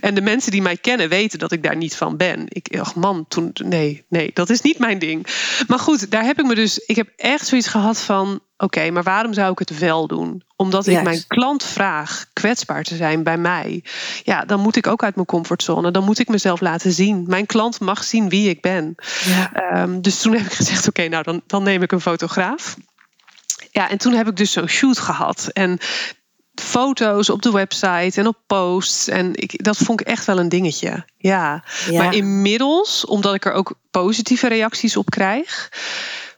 En 0.01 0.15
de 0.15 0.21
mensen 0.21 0.51
die 0.51 0.61
mij 0.61 0.77
kennen 0.77 1.09
weten 1.09 1.39
dat 1.39 1.51
ik 1.51 1.63
daar 1.63 1.75
niet 1.75 1.95
van 1.95 2.17
ben. 2.17 2.45
Ik 2.47 2.77
dacht, 2.77 2.95
man, 2.95 3.25
toen, 3.27 3.51
nee, 3.53 4.05
nee, 4.09 4.31
dat 4.33 4.49
is 4.49 4.61
niet 4.61 4.79
mijn 4.79 4.99
ding. 4.99 5.27
Maar 5.67 5.79
goed, 5.79 6.11
daar 6.11 6.23
heb 6.23 6.39
ik 6.39 6.45
me 6.45 6.55
dus, 6.55 6.77
ik 6.77 6.95
heb 6.95 7.09
echt 7.15 7.47
zoiets 7.47 7.67
gehad 7.67 8.01
van, 8.01 8.41
oké, 8.61 8.91
maar 8.91 9.03
waarom 9.03 9.33
zou 9.33 9.51
ik 9.51 9.59
het 9.59 9.77
wel 9.77 10.07
doen? 10.07 10.43
Omdat 10.55 10.87
ik 10.87 11.03
mijn 11.03 11.27
klant 11.27 11.63
vraag 11.63 12.25
kwetsbaar 12.33 12.83
te 12.83 12.95
zijn 12.95 13.23
bij 13.23 13.37
mij. 13.37 13.83
Ja, 14.23 14.45
dan 14.45 14.59
moet 14.59 14.75
ik 14.75 14.87
ook 14.87 15.03
uit 15.03 15.15
mijn 15.15 15.27
comfortzone. 15.27 15.91
Dan 15.91 16.03
moet 16.03 16.19
ik 16.19 16.27
mezelf 16.27 16.59
laten 16.59 16.91
zien. 16.91 17.23
Mijn 17.27 17.45
klant 17.45 17.79
mag 17.79 18.03
zien 18.03 18.29
wie 18.29 18.49
ik 18.49 18.61
ben. 18.61 18.95
Ja. 19.25 19.53
Ehm, 19.53 20.01
dus 20.01 20.21
toen 20.21 20.33
heb 20.33 20.45
ik 20.45 20.53
gezegd, 20.53 20.87
oké, 20.87 21.07
nou 21.07 21.23
dan, 21.23 21.41
dan 21.47 21.63
neem 21.63 21.81
ik 21.81 21.91
een 21.91 22.01
fotograaf. 22.01 22.75
Ja, 23.71 23.89
en 23.89 23.97
toen 23.97 24.13
heb 24.13 24.27
ik 24.27 24.35
dus 24.35 24.51
zo'n 24.51 24.67
shoot 24.67 24.99
gehad. 24.99 25.49
En 25.53 25.79
foto's 26.55 27.29
op 27.29 27.41
de 27.41 27.51
website 27.51 28.19
en 28.19 28.27
op 28.27 28.37
posts. 28.47 29.07
En 29.07 29.35
ik, 29.35 29.63
dat 29.63 29.77
vond 29.77 30.01
ik 30.01 30.07
echt 30.07 30.25
wel 30.25 30.39
een 30.39 30.49
dingetje. 30.49 31.05
Ja. 31.17 31.63
Ja. 31.89 32.03
Maar 32.03 32.15
inmiddels, 32.15 33.05
omdat 33.05 33.33
ik 33.33 33.45
er 33.45 33.53
ook 33.53 33.73
positieve 33.91 34.47
reacties 34.47 34.97
op 34.97 35.09
krijg, 35.09 35.69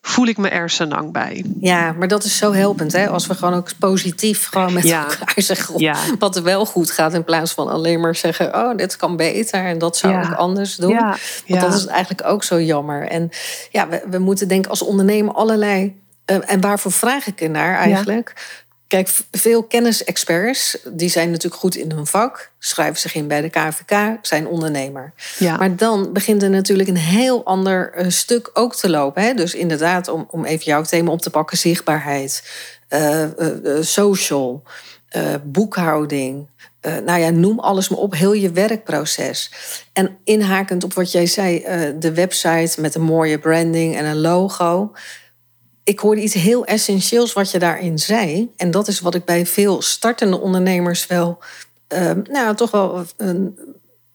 voel 0.06 0.28
ik 0.28 0.38
me 0.38 0.50
er 0.50 0.70
senang 0.70 1.12
bij. 1.12 1.46
Ja, 1.60 1.92
maar 1.92 2.08
dat 2.08 2.24
is 2.24 2.38
zo 2.38 2.54
helpend, 2.54 2.92
hè? 2.92 3.10
Als 3.10 3.28
we 3.28 3.36
gewoon 3.36 3.54
ook 3.54 3.70
positief 3.80 4.48
gewoon 4.48 4.74
met 4.74 4.84
Ja. 4.84 5.04
elkaar 5.10 5.34
zeggen 5.36 5.80
Ja. 5.80 5.96
wat 6.20 6.36
er 6.36 6.44
wel 6.44 6.66
goed 6.66 6.92
gaat, 6.92 7.14
in 7.14 7.24
plaats 7.24 7.52
van 7.54 7.68
alleen 7.70 8.00
maar 8.00 8.16
zeggen: 8.16 8.56
oh, 8.56 8.76
dit 8.76 8.96
kan 8.96 9.16
beter 9.16 9.66
en 9.66 9.78
dat 9.78 9.98
zou 9.98 10.14
Ja. 10.14 10.22
ik 10.22 10.34
anders 10.34 10.76
doen. 10.76 10.90
Ja, 10.90 11.16
Want 11.48 11.62
dat 11.62 11.74
is 11.74 11.86
eigenlijk 11.86 12.28
ook 12.28 12.44
zo 12.44 12.62
jammer. 12.62 13.08
En 13.08 13.30
ja, 13.72 13.88
we, 13.90 14.04
we 14.10 14.18
moeten 14.20 14.48
denken 14.48 14.70
als 14.70 14.82
ondernemer 14.82 15.34
allerlei. 15.34 16.02
eh, 16.26 16.38
en 16.46 16.62
waarvoor 16.62 16.92
vraag 16.92 17.28
ik 17.28 17.42
er 17.42 17.50
naar 17.50 17.76
eigenlijk? 17.78 18.34
Kijk, 18.88 19.10
veel 19.32 19.64
kennisexperts, 19.64 20.78
die 20.92 21.10
zijn 21.10 21.32
natuurlijk 21.32 21.62
goed 21.62 21.76
in 21.76 21.92
hun 21.92 22.06
vak, 22.06 22.52
schrijven 22.60 23.00
zich 23.00 23.16
in 23.16 23.28
bij 23.28 23.42
de 23.42 23.50
KVK, 23.50 24.18
zijn 24.22 24.48
ondernemer. 24.48 25.14
Ja. 25.40 25.58
Maar 25.58 25.76
dan 25.76 26.14
begint 26.14 26.44
er 26.44 26.50
natuurlijk 26.50 26.90
een 26.90 26.98
heel 26.98 27.46
ander 27.46 27.94
eh, 27.94 28.10
stuk 28.10 28.50
ook 28.54 28.76
te 28.76 28.90
lopen. 28.90 29.24
Hè? 29.24 29.34
Dus 29.34 29.54
inderdaad, 29.54 30.08
om, 30.08 30.28
om 30.30 30.46
even 30.46 30.66
jouw 30.66 30.82
thema 30.82 31.12
op 31.12 31.22
te 31.22 31.30
pakken, 31.30 31.58
zichtbaarheid, 31.58 32.52
eh, 32.88 33.24
eh, 33.24 33.30
social, 33.82 34.64
boekhouding. 35.44 36.48
nou 36.82 37.20
ja, 37.20 37.30
noem 37.30 37.60
alles 37.60 37.90
maar 37.90 38.00
op, 38.00 38.14
heel 38.14 38.34
je 38.34 38.52
werkproces. 38.52 39.52
En 39.94 40.18
inhakend 40.24 40.84
op 40.84 40.94
wat 40.94 41.12
jij 41.12 41.26
zei, 41.26 41.66
de 42.00 42.14
website 42.14 42.82
met 42.82 42.96
een 42.96 43.02
mooie 43.02 43.40
branding 43.40 43.96
en 43.96 44.06
een 44.06 44.22
logo. 44.22 44.92
Ik 45.84 46.00
hoorde 46.00 46.22
iets 46.22 46.34
heel 46.34 46.66
essentieels 46.66 47.34
wat 47.34 47.52
je 47.52 47.60
daarin 47.60 48.00
zei. 48.00 48.52
En 48.58 48.72
dat 48.72 48.88
is 48.88 49.00
wat 49.00 49.16
ik 49.16 49.26
bij 49.26 49.46
veel 49.46 49.82
startende 49.82 50.40
ondernemers 50.40 51.08
wel, 51.08 51.38
eh, 51.88 52.12
nou 52.24 52.56
toch 52.56 52.72
wel 52.72 53.06
een 53.18 53.58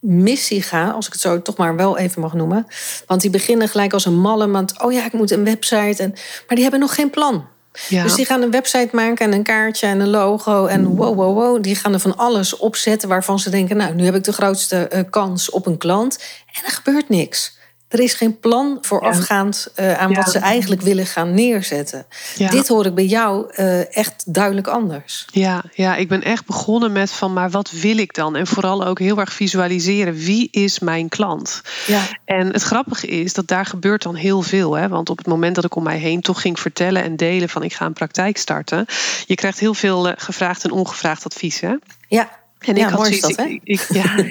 missie 0.00 0.62
ga, 0.62 0.90
als 0.90 1.06
ik 1.06 1.12
het 1.12 1.20
zo 1.20 1.42
toch 1.42 1.56
maar 1.56 1.76
wel 1.76 1.98
even 1.98 2.20
mag 2.20 2.34
noemen. 2.34 2.66
Want 3.06 3.20
die 3.20 3.30
beginnen 3.30 3.68
gelijk 3.68 3.92
als 3.92 4.04
een 4.04 4.20
malle, 4.20 4.50
want 4.50 4.82
oh 4.82 4.92
ja, 4.92 5.04
ik 5.04 5.12
moet 5.12 5.30
een 5.30 5.44
website. 5.44 6.02
En, 6.02 6.10
maar 6.46 6.54
die 6.54 6.62
hebben 6.62 6.80
nog 6.80 6.94
geen 6.94 7.10
plan. 7.10 7.46
Ja. 7.88 8.02
Dus 8.02 8.14
die 8.14 8.24
gaan 8.24 8.42
een 8.42 8.50
website 8.50 8.88
maken 8.92 9.26
en 9.26 9.32
een 9.32 9.42
kaartje 9.42 9.86
en 9.86 10.00
een 10.00 10.08
logo. 10.08 10.66
En 10.66 10.86
wow, 10.86 11.14
wow, 11.14 11.34
wow. 11.34 11.62
Die 11.62 11.74
gaan 11.74 11.92
er 11.92 12.00
van 12.00 12.16
alles 12.16 12.56
opzetten 12.56 13.08
waarvan 13.08 13.38
ze 13.38 13.50
denken... 13.50 13.76
nou, 13.76 13.94
nu 13.94 14.04
heb 14.04 14.14
ik 14.14 14.24
de 14.24 14.32
grootste 14.32 14.88
eh, 14.88 15.02
kans 15.10 15.50
op 15.50 15.66
een 15.66 15.78
klant. 15.78 16.18
En 16.52 16.64
er 16.64 16.70
gebeurt 16.70 17.08
niks. 17.08 17.57
Er 17.88 18.00
is 18.00 18.14
geen 18.14 18.38
plan 18.38 18.78
voorafgaand 18.80 19.68
eh, 19.74 19.98
aan 19.98 20.10
Ja. 20.10 20.16
wat 20.16 20.30
ze 20.30 20.38
eigenlijk 20.38 20.82
willen 20.82 21.06
gaan 21.06 21.34
neerzetten. 21.34 22.06
Ja. 22.36 22.50
Dit 22.50 22.68
hoor 22.68 22.86
ik 22.86 22.94
bij 22.94 23.04
jou 23.06 23.50
eh, 23.54 23.96
echt 23.96 24.34
duidelijk 24.34 24.66
anders. 24.66 25.26
Ja, 25.30 25.64
ja, 25.74 25.96
ik 25.96 26.08
ben 26.08 26.22
echt 26.22 26.46
begonnen 26.46 26.92
met 26.92 27.10
van, 27.10 27.32
maar 27.32 27.50
wat 27.50 27.70
wil 27.70 27.98
ik 27.98 28.14
dan? 28.14 28.36
En 28.36 28.46
vooral 28.46 28.84
ook 28.84 28.98
heel 28.98 29.18
erg 29.18 29.32
visualiseren, 29.32 30.14
wie 30.14 30.48
is 30.50 30.78
mijn 30.78 31.08
klant? 31.08 31.60
Ja. 31.86 32.02
En 32.24 32.46
het 32.52 32.62
grappige 32.62 33.06
is 33.06 33.32
dat 33.32 33.48
daar 33.48 33.66
gebeurt 33.66 34.02
dan 34.02 34.14
heel 34.14 34.42
veel. 34.42 34.74
Hè? 34.74 34.88
Want 34.88 35.10
op 35.10 35.18
het 35.18 35.26
moment 35.26 35.54
dat 35.54 35.64
ik 35.64 35.74
om 35.74 35.82
mij 35.82 35.98
heen 35.98 36.20
toch 36.20 36.40
ging 36.40 36.60
vertellen 36.60 37.02
en 37.02 37.16
delen 37.16 37.48
van 37.48 37.62
ik 37.62 37.72
ga 37.72 37.86
een 37.86 37.92
praktijk 37.92 38.36
starten, 38.36 38.86
je 39.26 39.34
krijgt 39.34 39.58
heel 39.58 39.74
veel 39.74 40.08
eh, 40.08 40.12
gevraagd 40.16 40.64
en 40.64 40.70
ongevraagd 40.70 41.24
advies. 41.24 41.60
Hè? 41.60 41.74
Ja. 42.08 42.28
En 42.58 42.76
Ja, 42.76 42.84
ik 42.84 42.88
had 42.90 42.98
mooi 42.98 43.10
is 43.10 43.20
zoiets- 43.20 43.36
dat, 43.38 43.46
hè? 43.46 43.52
ik- 43.52 43.60
ik- 43.64 43.86
ja, 43.92 44.16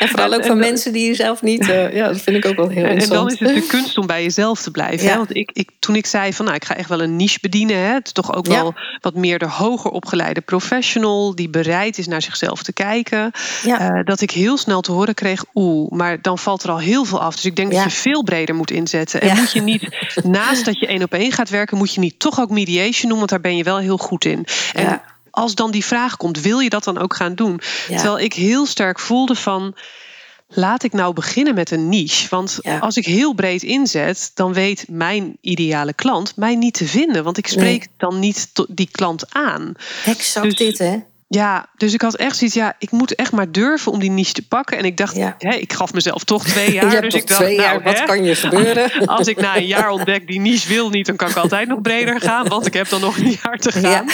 En 0.00 0.08
vooral 0.08 0.32
ook 0.32 0.40
En- 0.40 0.46
van 0.46 0.50
en- 0.50 0.58
mensen 0.58 0.92
die 0.92 1.06
je 1.06 1.14
zelf 1.14 1.42
niet... 1.42 1.68
eh, 1.68 1.92
ja, 1.94 2.06
dat 2.06 2.20
vind 2.20 2.36
ik 2.36 2.46
ook 2.46 2.56
wel 2.56 2.68
heel 2.68 2.76
En, 2.84 2.88
en 2.88 2.90
interessant. 2.98 3.38
dan 3.38 3.48
is 3.48 3.54
het 3.54 3.62
de 3.62 3.68
kunst 3.76 3.98
om 3.98 4.06
bij 4.06 4.22
jezelf 4.22 4.62
te 4.62 4.70
blijven. 4.70 5.06
Ja. 5.06 5.10
Hè? 5.10 5.16
Want 5.16 5.36
ik, 5.36 5.50
ik, 5.52 5.70
toen 5.78 5.96
ik 5.96 6.06
zei 6.06 6.32
van 6.32 6.44
nou, 6.44 6.56
ik 6.56 6.64
ga 6.64 6.76
echt 6.76 6.88
wel 6.88 7.02
een 7.02 7.16
niche 7.16 7.38
bedienen. 7.40 7.76
Hè? 7.76 7.92
Het 7.94 8.06
is 8.06 8.12
toch 8.12 8.34
ook 8.34 8.46
wel 8.46 8.74
wat 9.00 9.14
meer 9.14 9.38
de 9.38 9.46
hoger 9.46 9.90
opgeleide 9.90 10.40
professional 10.40 11.34
die 11.34 11.48
bereid 11.50 11.98
is 11.98 12.06
naar 12.06 12.22
zichzelf 12.22 12.62
te 12.62 12.72
kijken. 12.72 13.30
Eh, 13.66 13.88
dat 14.04 14.20
ik 14.20 14.30
heel 14.30 14.56
snel 14.56 14.80
te 14.80 14.92
horen 14.92 15.14
kreeg, 15.14 15.44
oeh, 15.54 15.90
maar 15.90 16.22
dan 16.22 16.38
valt 16.38 16.62
er 16.62 16.70
al 16.70 16.78
heel 16.78 17.04
veel 17.04 17.20
af. 17.20 17.34
Dus 17.34 17.44
ik 17.44 17.56
denk 17.56 17.72
dat 17.72 17.82
je 17.84 17.90
veel 17.90 18.22
breder 18.22 18.54
moet 18.54 18.70
inzetten. 18.70 19.20
En 19.20 19.36
moet 19.36 19.52
je 19.52 19.60
niet, 19.62 19.88
naast 20.24 20.64
dat 20.64 20.78
je 20.78 20.86
één 20.86 21.02
op 21.02 21.12
één 21.14 21.32
gaat 21.32 21.50
werken, 21.50 21.76
moet 21.76 21.94
je 21.94 22.00
niet 22.00 22.18
toch 22.18 22.40
ook 22.40 22.50
mediation 22.50 23.08
doen, 23.08 23.18
want 23.18 23.30
daar 23.30 23.40
ben 23.40 23.56
je 23.56 23.62
wel 23.64 23.78
heel 23.78 23.96
goed 23.98 24.24
in. 24.24 24.46
En 24.74 24.82
Ja. 24.82 25.02
Als 25.30 25.54
dan 25.54 25.70
die 25.70 25.84
vraag 25.84 26.16
komt, 26.16 26.40
wil 26.40 26.58
je 26.58 26.70
dat 26.70 26.84
dan 26.84 26.98
ook 26.98 27.14
gaan 27.14 27.34
doen? 27.34 27.60
Ja. 27.88 27.96
Terwijl 27.96 28.18
ik 28.18 28.32
heel 28.32 28.66
sterk 28.66 28.98
voelde 28.98 29.34
van. 29.34 29.74
Laat 30.52 30.82
ik 30.82 30.92
nou 30.92 31.12
beginnen 31.14 31.54
met 31.54 31.70
een 31.70 31.88
niche. 31.88 32.26
Want 32.30 32.58
Ja. 32.62 32.78
als 32.78 32.96
ik 32.96 33.04
heel 33.06 33.32
breed 33.34 33.62
inzet, 33.62 34.30
dan 34.34 34.52
weet 34.52 34.84
mijn 34.88 35.36
ideale 35.40 35.92
klant 35.92 36.36
mij 36.36 36.54
niet 36.54 36.74
te 36.74 36.86
vinden. 36.86 37.24
Want 37.24 37.38
ik 37.38 37.46
spreek 37.46 37.78
Nee. 37.78 37.88
dan 37.96 38.18
niet 38.18 38.50
die 38.68 38.88
klant 38.90 39.34
aan. 39.34 39.72
Exact 40.04 40.46
Dus- 40.46 40.56
dit, 40.56 40.78
hè? 40.78 40.96
Ja, 41.32 41.66
dus 41.76 41.94
ik 41.94 42.02
had 42.02 42.16
echt 42.16 42.36
zoiets, 42.36 42.56
ja, 42.56 42.74
ik 42.78 42.90
moet 42.90 43.14
echt 43.14 43.32
maar 43.32 43.52
durven 43.52 43.92
om 43.92 43.98
die 43.98 44.10
niche 44.10 44.32
te 44.32 44.46
pakken. 44.48 44.78
En 44.78 44.84
ik 44.84 44.96
dacht, 44.96 45.16
Ja. 45.16 45.34
hè, 45.38 45.54
ik 45.54 45.72
gaf 45.72 45.92
mezelf 45.92 46.24
toch 46.24 46.44
twee 46.54 46.72
jaar. 46.72 46.90
hebt 46.90 47.02
dus 47.02 47.14
ik 47.14 47.26
dacht, 47.26 47.40
twee 47.40 47.56
nou, 47.56 47.68
jaar, 47.68 47.82
wat 47.82 48.02
kan 48.02 48.24
je 48.24 48.34
gebeuren? 48.34 48.90
Als 49.06 49.26
ik 49.26 49.40
na 49.40 49.56
een 49.56 49.66
jaar 49.66 49.90
ontdek, 49.90 50.26
die 50.26 50.40
niche 50.40 50.68
wil 50.68 50.90
niet, 50.90 51.06
dan 51.06 51.16
kan 51.16 51.28
ik 51.28 51.36
altijd 51.36 51.68
nog 51.68 51.80
breder 51.80 52.20
gaan. 52.20 52.48
Want 52.48 52.66
ik 52.66 52.74
heb 52.74 52.88
dan 52.88 53.00
nog 53.00 53.16
een 53.18 53.38
jaar 53.42 53.56
te 53.56 53.72
gaan. 53.72 54.06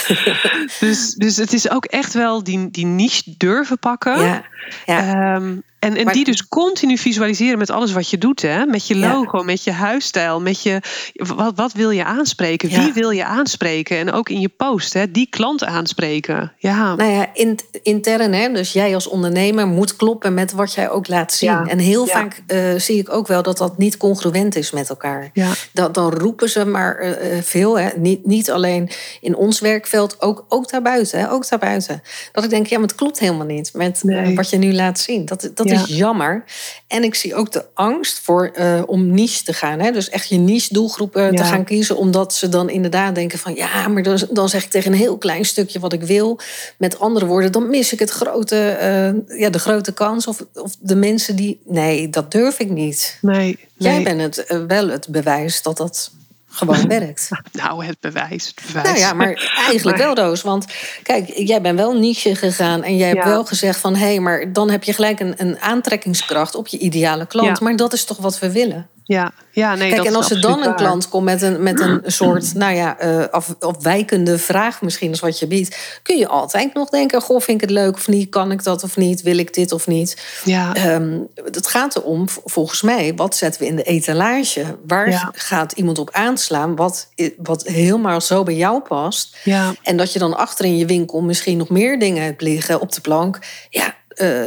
Dus, 0.81 1.15
dus 1.15 1.37
het 1.37 1.53
is 1.53 1.71
ook 1.71 1.85
echt 1.85 2.13
wel 2.13 2.45
die, 2.45 2.71
die 2.71 2.87
niche 2.87 3.35
durven 3.37 3.79
pakken. 3.79 4.21
Ja, 4.21 4.43
ja. 4.87 5.41
En 5.87 5.97
en 5.97 6.05
Maar- 6.05 6.15
die 6.15 6.25
dus 6.25 6.49
continu 6.49 6.99
visualiseren 6.99 7.59
met 7.59 7.71
alles 7.71 7.93
wat 7.93 8.11
je 8.11 8.19
doet. 8.19 8.43
Hè? 8.43 8.67
Met 8.67 8.87
je 8.87 8.99
Ja. 8.99 9.13
logo, 9.13 9.43
met 9.43 9.65
je 9.65 9.71
huisstijl. 9.73 10.41
Met 10.41 10.63
je, 10.63 10.81
wat, 11.15 11.53
wat 11.57 11.73
wil 11.73 11.91
je 11.91 12.05
aanspreken? 12.05 12.71
Ja. 12.71 12.85
Wie 12.85 12.93
wil 12.93 13.11
je 13.11 13.25
aanspreken? 13.25 13.97
En 13.99 14.13
ook 14.13 14.29
in 14.29 14.41
je 14.41 14.49
post, 14.49 14.93
hè? 14.93 15.11
die 15.11 15.27
klant 15.31 15.65
aanspreken. 15.65 16.53
Ja, 16.59 16.95
Nou 16.95 17.11
ja, 17.11 17.27
in, 17.35 17.59
intern, 17.83 18.33
hè, 18.33 18.53
dus 18.53 18.73
jij 18.73 18.95
als 18.95 19.07
ondernemer 19.09 19.67
moet 19.67 19.97
kloppen 19.97 20.35
met 20.35 20.53
wat 20.53 20.75
jij 20.75 20.91
ook 20.91 21.09
laat 21.09 21.33
zien. 21.33 21.51
Ja, 21.51 21.65
En 21.67 21.79
heel 21.79 22.07
vaak 22.07 22.43
eh, 22.47 22.75
zie 22.77 22.99
ik 22.99 23.13
ook 23.13 23.27
wel 23.27 23.43
dat 23.43 23.59
dat 23.59 23.79
niet 23.79 23.97
congruent 23.97 24.57
is 24.57 24.71
met 24.71 24.89
elkaar. 24.89 25.31
Ja. 25.33 25.53
Dat, 25.73 25.95
dan 25.95 26.13
roepen 26.13 26.49
ze 26.51 26.67
maar 26.67 26.97
eh, 26.97 27.37
eh, 27.39 27.43
veel, 27.45 27.79
hè. 27.79 27.89
Niet, 27.97 28.27
niet 28.27 28.51
alleen 28.51 28.91
in 29.21 29.37
ons 29.37 29.61
werkveld, 29.61 30.23
ook, 30.23 30.45
ook 30.49 30.71
daarbuiten. 30.71 31.19
Hè, 31.19 31.31
ook 31.31 31.49
daarbuiten. 31.49 32.03
Dat 32.33 32.45
ik 32.45 32.51
denk, 32.51 32.67
ja, 32.67 32.79
maar 32.79 32.87
het 32.89 32.97
klopt 32.97 33.19
helemaal 33.19 33.47
niet 33.47 33.71
met 33.75 34.03
wat 34.35 34.51
je 34.51 34.57
nu 34.57 34.73
laat 34.73 34.99
zien. 34.99 35.25
Dat, 35.25 35.51
dat 35.55 35.67
Ja. 35.77 35.83
is 35.83 35.97
jammer. 35.97 36.45
En 36.87 37.05
ik 37.05 37.15
zie 37.15 37.35
ook 37.35 37.53
de 37.53 37.65
angst 37.75 38.19
voor, 38.19 38.51
eh, 38.55 38.83
om 38.87 39.11
niche 39.11 39.43
te 39.43 39.53
gaan. 39.53 39.81
Hè. 39.81 39.91
Dus 39.91 40.09
echt 40.09 40.29
je 40.29 40.37
niche 40.37 40.73
doelgroepen 40.73 41.35
te 41.35 41.45
gaan 41.45 41.65
kiezen. 41.65 41.97
Omdat 41.97 42.35
ze 42.35 42.49
dan 42.49 42.71
inderdaad 42.71 43.15
denken 43.15 43.39
van... 43.39 43.55
ja, 43.55 43.89
maar 43.89 44.03
dan, 44.03 44.19
dan 44.31 44.49
zeg 44.49 44.65
ik 44.65 44.71
tegen 44.71 44.93
een 44.93 44.99
heel 44.99 45.19
klein 45.19 45.45
stukje 45.45 45.79
wat 45.79 45.93
ik 45.93 46.03
wil. 46.03 46.39
Met 46.79 46.99
andere 46.99 47.27
woorden, 47.27 47.53
dan 47.53 47.71
mis 47.71 47.93
ik 47.93 47.99
het 47.99 48.11
grote, 48.11 48.69
eh, 48.69 49.39
ja, 49.41 49.51
de 49.51 49.59
grote 49.59 49.93
kans. 49.93 50.27
Of, 50.27 50.45
of 50.55 50.77
de 50.81 50.97
mensen 50.97 51.37
die... 51.37 51.61
Nee, 51.65 52.11
dat 52.11 52.33
durf 52.33 52.59
ik 52.59 52.71
niet. 52.71 53.19
nee. 53.21 53.59
Jij 53.79 53.95
nee. 53.95 54.03
bent 54.03 54.21
het, 54.21 54.47
eh, 54.47 54.65
wel 54.67 54.89
het 54.89 55.09
bewijs 55.09 55.63
dat 55.63 55.77
dat 55.77 56.11
gewoon 56.57 56.89
werkt. 56.89 57.29
Nou, 57.53 57.85
het 57.85 58.01
bewijs. 58.01 58.47
Het 58.55 58.67
bewijs. 58.67 58.87
Nou 58.87 58.99
ja, 58.99 59.13
maar 59.13 59.53
eigenlijk 59.69 59.97
wel, 59.97 60.15
Roos. 60.15 60.43
Want 60.43 60.67
kijk, 61.03 61.33
jij 61.35 61.61
bent 61.61 61.79
wel 61.79 61.93
niche 61.93 62.35
gegaan 62.35 62.83
en 62.83 62.97
jij 62.97 63.09
hebt 63.09 63.25
Ja. 63.25 63.29
wel 63.29 63.45
gezegd 63.45 63.79
van... 63.81 63.95
hé, 63.95 64.07
hey, 64.07 64.21
maar 64.21 64.53
dan 64.53 64.71
heb 64.71 64.85
je 64.85 64.93
gelijk 64.93 65.21
een, 65.21 65.35
een 65.37 65.59
aantrekkingskracht 65.61 66.55
op 66.55 66.67
je 66.67 66.79
ideale 66.79 67.27
klant. 67.27 67.59
Ja. 67.59 67.65
Maar 67.65 67.77
dat 67.77 67.93
is 67.93 68.05
toch 68.05 68.17
wat 68.17 68.39
we 68.39 68.53
willen? 68.53 68.89
Ja, 69.09 69.33
ja 69.51 69.75
nee, 69.75 69.89
Kijk, 69.89 69.97
dat 69.97 70.07
en 70.07 70.15
als 70.15 70.31
er 70.31 70.41
dan 70.41 70.59
een 70.59 70.65
waar. 70.65 70.75
klant 70.75 71.09
komt 71.09 71.25
met 71.25 71.43
een, 71.43 71.63
met 71.63 71.81
een 71.81 72.03
soort, 72.21 72.55
nou 72.55 72.75
ja, 72.75 72.99
eh, 72.99 73.25
af, 73.31 73.55
afwijkende 73.59 74.39
vraag 74.39 74.83
misschien 74.83 75.11
is 75.11 75.21
wat 75.21 75.39
je 75.39 75.47
biedt, 75.47 75.77
kun 76.03 76.17
je 76.19 76.29
altijd 76.29 76.75
nog 76.75 76.89
denken: 76.91 77.21
goh, 77.21 77.41
vind 77.41 77.63
ik 77.63 77.69
het 77.69 77.79
leuk 77.79 77.95
of 77.95 78.09
niet? 78.09 78.29
Kan 78.29 78.53
ik 78.53 78.63
dat 78.65 78.83
of 78.83 78.97
niet? 78.97 79.23
Wil 79.23 79.39
ik 79.39 79.55
dit 79.55 79.73
of 79.73 79.87
niet? 79.87 80.23
Ja, 80.45 80.75
Ehm, 80.75 81.19
het 81.35 81.67
gaat 81.67 81.97
erom, 81.97 82.25
volgens 82.45 82.83
mij, 82.83 83.13
wat 83.17 83.37
zetten 83.37 83.61
we 83.61 83.67
in 83.67 83.77
de 83.77 83.83
etalage? 83.83 84.77
Waar 84.87 85.11
Ja. 85.11 85.31
gaat 85.35 85.73
iemand 85.73 85.99
op 85.99 86.11
aanslaan? 86.11 86.77
Wat, 86.77 87.09
wat 87.37 87.63
helemaal 87.67 88.21
zo 88.21 88.43
bij 88.43 88.57
jou 88.57 88.81
past? 88.81 89.37
ja, 89.45 89.75
En 89.83 89.97
dat 89.97 90.13
je 90.13 90.19
dan 90.19 90.37
achter 90.37 90.65
in 90.65 90.77
je 90.77 90.87
winkel 90.87 91.21
misschien 91.23 91.57
nog 91.59 91.69
meer 91.69 91.99
dingen 91.99 92.23
hebt 92.25 92.43
liggen 92.43 92.81
op 92.81 92.93
de 92.93 93.01
plank. 93.01 93.39
Ja, 93.71 93.95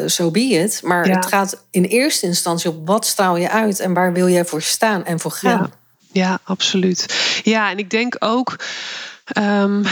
zo 0.07 0.32
be 0.32 0.39
it. 0.39 0.80
Maar 0.84 1.07
Ja. 1.07 1.15
het 1.15 1.26
gaat 1.26 1.65
in 1.72 1.84
eerste 1.84 2.26
instantie 2.26 2.70
op 2.70 2.88
wat 2.88 3.05
straal 3.05 3.38
je 3.38 3.49
uit 3.49 3.80
en 3.80 3.93
waar 3.93 4.13
wil 4.13 4.30
jij 4.30 4.45
voor 4.45 4.61
staan 4.61 5.05
en 5.05 5.20
voor 5.20 5.32
gaan. 5.32 5.72
Ja, 6.11 6.22
ja, 6.30 6.39
absoluut. 6.43 7.05
Ja, 7.43 7.70
en 7.72 7.78
ik 7.78 7.89
denk 7.89 8.15
ook. 8.20 8.55
ehm, 9.26 9.84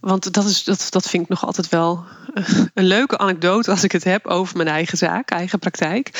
want 0.00 0.32
dat, 0.32 0.44
is, 0.44 0.64
dat, 0.64 0.86
dat 0.90 1.08
vind 1.08 1.22
ik 1.22 1.28
nog 1.28 1.46
altijd 1.46 1.68
wel 1.68 2.04
eh, 2.34 2.44
een 2.74 2.84
leuke 2.84 3.18
anekdote 3.18 3.70
als 3.70 3.84
ik 3.84 3.92
het 3.92 4.04
heb 4.04 4.26
over 4.26 4.56
mijn 4.56 4.68
eigen 4.68 4.98
zaak, 4.98 5.30
eigen 5.30 5.58
praktijk. 5.58 6.10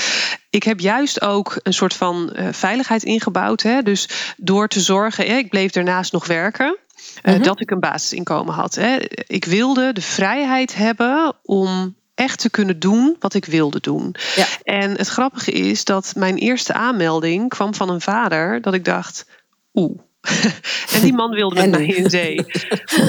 Ik 0.50 0.62
heb 0.62 0.80
juist 0.80 1.20
ook 1.20 1.60
een 1.62 1.72
soort 1.74 1.94
van 1.94 2.32
eh, 2.32 2.48
veiligheid 2.52 3.02
ingebouwd. 3.02 3.62
Hè? 3.62 3.82
Dus 3.82 4.08
door 4.36 4.68
te 4.68 4.80
zorgen, 4.80 5.28
ik 5.38 5.48
bleef 5.50 5.70
daarnaast 5.72 6.12
nog 6.12 6.26
werken. 6.26 6.76
eh, 7.22 7.34
Mhm. 7.34 7.42
Dat 7.42 7.60
ik 7.60 7.70
een 7.70 7.80
basisinkomen 7.80 8.54
had. 8.54 8.74
Hè. 8.74 8.96
Ik 9.26 9.44
wilde 9.44 9.92
de 9.92 10.02
vrijheid 10.02 10.74
hebben 10.74 11.34
om 11.42 11.96
echt 12.16 12.38
te 12.38 12.50
kunnen 12.50 12.78
doen 12.78 13.16
wat 13.18 13.34
ik 13.34 13.44
wilde 13.44 13.80
doen. 13.80 14.14
Ja. 14.36 14.46
En 14.62 14.90
het 14.90 15.08
grappige 15.08 15.52
is 15.52 15.84
dat 15.84 16.12
mijn 16.16 16.36
eerste 16.36 16.72
aanmelding 16.72 17.48
kwam 17.48 17.74
van 17.74 17.90
een 17.90 18.00
vader 18.00 18.60
dat 18.60 18.74
ik 18.74 18.84
dacht, 18.84 19.26
oeh. 19.74 20.00
en 20.94 21.00
die 21.00 21.12
man 21.12 21.30
wilde 21.30 21.54
met 21.54 21.70
mij 21.70 21.86
in 21.86 22.10
zee. 22.10 22.36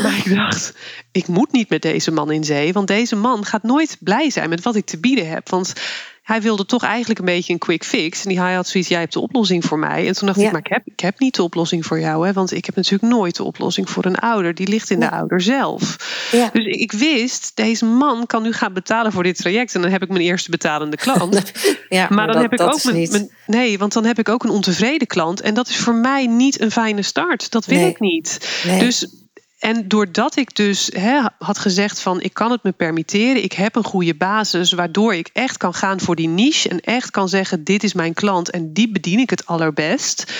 maar 0.01 0.17
ik 0.17 0.35
dacht, 0.35 0.73
ik 1.11 1.27
moet 1.27 1.51
niet 1.51 1.69
met 1.69 1.81
deze 1.81 2.11
man 2.11 2.31
in 2.31 2.43
zee. 2.43 2.73
Want 2.73 2.87
deze 2.87 3.15
man 3.15 3.45
gaat 3.45 3.63
nooit 3.63 3.97
blij 3.99 4.29
zijn 4.29 4.49
met 4.49 4.63
wat 4.63 4.75
ik 4.75 4.85
te 4.85 4.99
bieden 4.99 5.29
heb. 5.29 5.49
Want 5.49 5.73
hij 6.27 6.41
wilde 6.41 6.65
toch 6.65 6.83
eigenlijk 6.83 7.19
een 7.19 7.25
beetje 7.25 7.53
een 7.53 7.59
quick 7.59 7.83
fix. 7.83 8.23
En 8.23 8.29
die, 8.29 8.39
hij 8.39 8.53
had 8.53 8.67
zoiets, 8.67 8.89
jij 8.89 8.99
hebt 8.99 9.13
de 9.13 9.19
oplossing 9.19 9.65
voor 9.65 9.79
mij. 9.79 10.07
En 10.07 10.13
toen 10.13 10.27
dacht 10.27 10.39
Ja. 10.39 10.45
ik, 10.45 10.51
maar 10.51 10.61
ik 10.65 10.71
heb, 10.71 10.81
ik 10.85 10.99
heb 10.99 11.19
niet 11.19 11.35
de 11.35 11.43
oplossing 11.43 11.85
voor 11.85 11.99
jou. 11.99 12.25
Hè, 12.27 12.33
want 12.33 12.51
ik 12.53 12.65
heb 12.65 12.75
natuurlijk 12.75 13.11
nooit 13.13 13.35
de 13.35 13.43
oplossing 13.43 13.89
voor 13.89 14.05
een 14.05 14.15
ouder. 14.19 14.55
Die 14.55 14.67
ligt 14.67 14.89
in 14.89 14.99
de 14.99 15.09
ouder 15.11 15.41
zelf. 15.41 15.95
Ja. 16.31 16.49
Dus 16.53 16.65
ik 16.65 16.91
wist, 16.91 17.51
deze 17.55 17.85
man 17.85 18.25
kan 18.25 18.43
nu 18.43 18.53
gaan 18.53 18.73
betalen 18.73 19.11
voor 19.11 19.23
dit 19.23 19.37
traject. 19.37 19.75
En 19.75 19.81
dan 19.81 19.91
heb 19.91 20.01
ik 20.03 20.09
mijn 20.09 20.21
eerste 20.21 20.49
betalende 20.51 20.97
klant. 20.97 21.41
Ja, 21.89 22.07
Maar 22.09 22.25
dan 22.25 22.35
dat- 22.35 22.41
heb 22.51 22.53
ik 22.53 22.61
ook 22.61 22.83
mijn, 22.83 23.07
mijn- 23.11 23.31
Nee, 23.45 23.77
want 23.77 23.93
dan 23.93 24.05
heb 24.05 24.19
ik 24.19 24.29
ook 24.29 24.43
een 24.43 24.49
ontevreden 24.49 25.07
klant. 25.07 25.41
En 25.41 25.53
dat 25.53 25.67
is 25.67 25.77
voor 25.77 25.95
mij 25.95 26.25
niet 26.27 26.61
een 26.61 26.71
fijne 26.71 27.01
start. 27.01 27.51
Dat 27.51 27.65
wil 27.65 27.77
Nee. 27.79 27.89
ik 27.89 27.99
niet. 27.99 28.61
Nee. 28.65 28.79
Dus, 28.79 29.07
en 29.59 29.87
doordat 29.87 30.35
ik 30.35 30.55
dus 30.55 30.91
had 31.39 31.57
gezegd 31.59 31.99
van 31.99 32.21
ik 32.21 32.33
kan 32.33 32.51
het 32.51 32.63
me 32.63 32.71
permitteren. 32.71 33.43
Ik 33.43 33.53
heb 33.53 33.75
een 33.75 33.83
goede 33.83 34.15
basis. 34.15 34.71
Waardoor 34.71 35.13
ik 35.15 35.29
echt 35.33 35.57
kan 35.57 35.73
gaan 35.73 35.99
voor 35.99 36.15
die 36.15 36.27
niche. 36.27 36.69
En 36.69 36.79
echt 36.79 37.11
kan 37.11 37.29
zeggen 37.29 37.63
dit 37.63 37.83
is 37.83 37.93
mijn 37.93 38.13
klant. 38.13 38.49
En 38.49 38.73
die 38.73 38.91
bedien 38.91 39.19
ik 39.19 39.29
het 39.29 39.45
allerbest. 39.45 40.33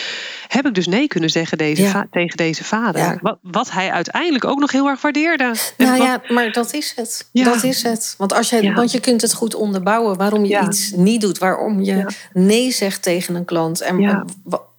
Heb 0.47 0.65
ik 0.67 0.73
dus 0.75 0.87
nee 0.87 1.07
kunnen 1.07 1.29
zeggen 1.29 1.57
deze 1.57 1.81
Ja. 1.81 1.91
va- 1.91 2.07
tegen 2.11 2.37
deze 2.37 2.63
vader. 2.63 3.01
Ja. 3.01 3.17
Wat, 3.21 3.37
wat 3.41 3.71
hij 3.71 3.91
uiteindelijk 3.91 4.45
ook 4.45 4.59
nog 4.59 4.71
heel 4.71 4.87
erg 4.87 5.01
waardeerde. 5.01 5.53
Nou 5.77 5.97
wat- 5.97 6.07
ja, 6.07 6.21
maar 6.33 6.51
dat 6.51 6.73
is 6.73 6.93
het. 6.95 7.29
Ja. 7.31 7.43
Dat 7.43 7.63
is 7.63 7.83
het. 7.83 8.15
Want, 8.17 8.33
als 8.33 8.49
je, 8.49 8.73
want 8.73 8.91
je 8.91 8.99
kunt 8.99 9.21
het 9.21 9.33
goed 9.33 9.55
onderbouwen 9.55 10.17
waarom 10.17 10.45
je 10.45 10.59
iets 10.61 10.91
niet 10.95 11.21
doet. 11.21 11.37
Waarom 11.37 11.81
je 11.81 12.05
nee 12.33 12.71
zegt 12.71 13.03
tegen 13.03 13.35
een 13.35 13.45
klant. 13.45 13.81
En 13.81 14.25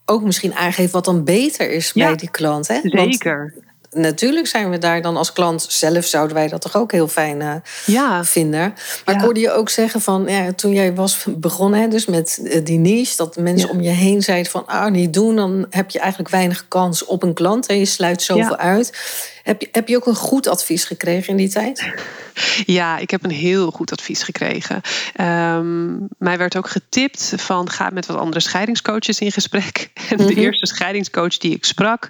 ook 0.04 0.22
misschien 0.22 0.54
aangeeft 0.54 0.92
wat 0.92 1.04
dan 1.04 1.24
beter 1.24 1.70
is 1.70 1.92
bij 1.92 2.16
die 2.16 2.30
klant. 2.30 2.68
Hè? 2.68 2.80
Want 2.82 3.12
Zeker. 3.12 3.54
Natuurlijk 3.90 4.46
zijn 4.46 4.70
we 4.70 4.78
daar 4.78 5.02
dan 5.02 5.16
als 5.16 5.32
klant 5.32 5.66
zelf 5.68 6.04
zouden 6.04 6.36
wij 6.36 6.48
dat 6.48 6.60
toch 6.60 6.76
ook 6.76 6.92
heel 6.92 7.08
fijn 7.08 7.40
eh, 7.40 7.54
Ja. 7.86 8.24
vinden. 8.24 8.74
Maar 9.04 9.14
ik 9.14 9.20
hoorde 9.20 9.40
je 9.40 9.52
ook 9.52 9.68
zeggen 9.68 10.00
van 10.00 10.24
ja, 10.26 10.52
toen 10.52 10.72
jij 10.72 10.94
was 10.94 11.24
begonnen, 11.28 11.80
hè, 11.80 11.88
dus 11.88 12.06
met 12.06 12.40
eh, 12.44 12.64
die 12.64 12.78
niche, 12.78 13.16
dat 13.16 13.36
mensen 13.36 13.68
Ja. 13.68 13.74
om 13.74 13.80
je 13.80 13.88
heen 13.90 14.22
zeiden 14.22 14.50
van 14.50 14.66
ah, 14.66 14.90
niet 14.90 15.12
doen, 15.12 15.36
dan 15.36 15.66
heb 15.70 15.90
je 15.90 15.98
eigenlijk 15.98 16.30
weinig 16.30 16.64
kans 16.68 17.04
op 17.04 17.22
een 17.22 17.34
klant 17.34 17.66
en 17.66 17.78
je 17.78 17.84
sluit 17.84 18.22
zoveel 18.22 18.56
uit. 18.56 18.92
Heb 19.48 19.60
je, 19.60 19.68
heb 19.72 19.88
je 19.88 19.96
ook 19.96 20.06
een 20.06 20.14
goed 20.14 20.46
advies 20.46 20.84
gekregen 20.84 21.28
in 21.28 21.36
die 21.36 21.48
tijd? 21.48 21.92
Ja, 22.66 22.98
ik 22.98 23.10
heb 23.10 23.24
een 23.24 23.30
heel 23.30 23.70
goed 23.70 23.92
advies 23.92 24.22
gekregen. 24.22 24.80
Ehm, 25.14 25.96
mij 26.18 26.38
werd 26.38 26.56
ook 26.56 26.68
getipt 26.68 27.32
van 27.36 27.70
ga 27.70 27.90
met 27.92 28.06
wat 28.06 28.16
andere 28.16 28.40
scheidingscoaches 28.40 29.18
in 29.20 29.32
gesprek. 29.32 29.90
En 30.10 30.16
de 30.16 30.22
Mhm. 30.24 30.38
eerste 30.38 30.66
scheidingscoach 30.66 31.36
die 31.38 31.54
ik 31.54 31.64
sprak, 31.64 32.08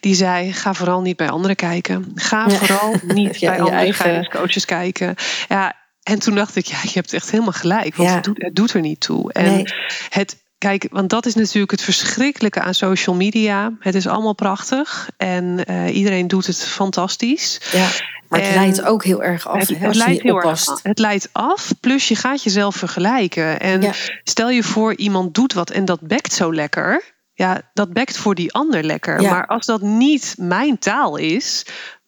die 0.00 0.14
zei 0.14 0.52
ga 0.52 0.74
vooral 0.74 1.00
niet 1.00 1.16
bij 1.16 1.28
anderen 1.30 1.56
kijken. 1.56 2.12
Ga 2.14 2.44
Ja. 2.48 2.54
vooral 2.56 2.94
niet 3.14 3.40
Ja, 3.40 3.48
bij 3.50 3.58
andere 3.60 3.76
eigen- 3.76 3.94
scheidingscoaches 3.94 4.64
kijken. 4.64 5.14
Ja, 5.48 5.76
en 6.02 6.18
toen 6.18 6.34
dacht 6.34 6.56
ik, 6.56 6.66
ja, 6.66 6.78
je 6.82 6.90
hebt 6.92 7.12
echt 7.12 7.30
helemaal 7.30 7.52
gelijk. 7.52 7.94
Want 7.96 8.08
Ja. 8.08 8.14
het, 8.14 8.24
doet, 8.24 8.42
het 8.42 8.56
doet 8.56 8.72
er 8.72 8.80
niet 8.80 9.00
toe. 9.00 9.32
En 9.32 9.44
Nee. 9.44 9.64
het, 10.08 10.36
kijk, 10.64 10.86
want 10.90 11.10
dat 11.10 11.26
is 11.26 11.34
natuurlijk 11.34 11.70
het 11.70 11.82
verschrikkelijke 11.82 12.60
aan 12.60 12.74
social 12.74 13.16
media. 13.16 13.72
Het 13.78 13.94
is 13.94 14.06
allemaal 14.06 14.34
prachtig 14.34 15.10
en 15.16 15.64
eh, 15.64 15.96
iedereen 15.96 16.28
doet 16.28 16.46
het 16.46 16.64
fantastisch. 16.64 17.60
Ja, 17.72 17.88
maar 18.28 18.40
het 18.40 18.48
En 18.48 18.54
leidt 18.54 18.82
ook 18.82 19.04
heel 19.04 19.22
erg 19.22 19.48
af 19.48 19.68
Het, 19.68 19.94
leidt 19.94 20.22
heel 20.22 20.36
erg 20.36 20.68
af. 20.68 20.82
Het 20.82 20.98
leidt 20.98 21.28
af, 21.32 21.72
plus 21.80 22.08
je 22.08 22.16
gaat 22.16 22.42
jezelf 22.42 22.76
vergelijken. 22.76 23.60
En 23.60 23.82
Ja. 23.82 23.92
stel 24.22 24.50
je 24.50 24.62
voor, 24.62 24.96
iemand 24.96 25.34
doet 25.34 25.52
wat 25.52 25.70
en 25.70 25.84
dat 25.84 26.00
bekt 26.00 26.32
zo 26.32 26.54
lekker. 26.54 27.02
Ja, 27.34 27.60
dat 27.74 27.92
bekt 27.92 28.16
voor 28.16 28.34
die 28.34 28.52
ander 28.52 28.84
lekker. 28.84 29.20
Ja. 29.20 29.30
Maar 29.30 29.46
als 29.46 29.66
dat 29.66 29.80
niet 29.80 30.34
mijn 30.38 30.78
taal 30.78 31.16
is, 31.16 31.66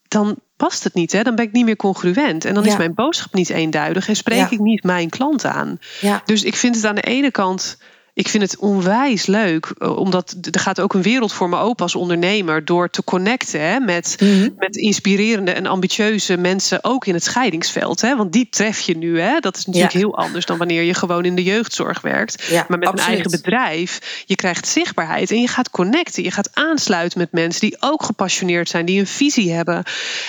dan 0.09 0.36
past 0.57 0.84
het 0.84 0.94
niet. 0.94 1.12
Hè? 1.12 1.22
Dan 1.22 1.34
ben 1.34 1.44
ik 1.44 1.52
niet 1.52 1.64
meer 1.64 1.76
congruent. 1.76 2.44
En 2.44 2.54
dan 2.54 2.66
is 2.66 2.76
mijn 2.76 2.94
boodschap 2.94 3.34
niet 3.34 3.50
eenduidig. 3.50 4.09
En 4.09 4.16
spreek 4.16 4.50
ik 4.50 4.59
niet 4.61 4.82
mijn 4.82 5.09
klant 5.09 5.44
aan. 5.44 5.78
Ja. 6.00 6.22
Dus 6.24 6.42
ik 6.42 6.57
vind 6.57 6.74
het 6.74 6.84
aan 6.84 6.94
de 6.94 7.00
ene 7.00 7.30
kant. 7.30 7.78
Ik 8.16 8.28
vind 8.28 8.42
het 8.42 8.58
onwijs 8.58 9.26
leuk, 9.26 9.72
eh, 9.78 9.96
omdat 9.96 10.36
er 10.50 10.60
gaat 10.60 10.80
ook 10.80 10.94
een 10.94 11.02
wereld 11.02 11.32
voor 11.32 11.48
me 11.48 11.56
open 11.58 11.82
als 11.82 11.94
ondernemer 11.94 12.64
door 12.64 12.90
te 12.90 13.04
connecten 13.04 13.60
hè, 13.60 13.80
met, 13.80 14.16
Mhm. 14.20 14.48
met 14.58 14.76
inspirerende 14.76 15.50
en 15.50 15.66
ambitieuze 15.66 16.36
mensen, 16.36 16.84
ook 16.84 17.06
in 17.06 17.14
het 17.14 17.24
scheidingsveld. 17.24 18.00
Hè, 18.00 18.16
want 18.16 18.32
die 18.32 18.48
tref 18.50 18.80
je 18.80 18.96
nu. 18.96 19.20
Hè. 19.20 19.38
Dat 19.40 19.56
is 19.56 19.66
natuurlijk 19.66 19.92
Ja. 19.92 19.98
heel 19.98 20.16
anders 20.18 20.46
dan 20.46 20.58
wanneer 20.58 20.82
je 20.82 20.94
gewoon 20.94 21.24
in 21.24 21.34
de 21.34 21.42
jeugdzorg 21.42 22.00
werkt. 22.00 22.42
Ja, 22.50 22.64
maar 22.68 22.78
met 22.78 22.88
absoluut. 22.88 23.06
een 23.08 23.14
eigen 23.22 23.30
bedrijf, 23.42 24.22
je 24.26 24.34
krijgt 24.34 24.68
zichtbaarheid 24.68 25.30
en 25.30 25.40
je 25.40 25.48
gaat 25.48 25.70
connecten. 25.70 26.22
Je 26.22 26.30
gaat 26.30 26.50
aansluiten 26.52 27.18
met 27.18 27.32
mensen 27.32 27.60
die 27.60 27.76
ook 27.80 28.02
gepassioneerd 28.02 28.68
zijn, 28.68 28.86
die 28.86 29.00
een 29.00 29.06
visie 29.06 29.52
hebben. 29.52 29.82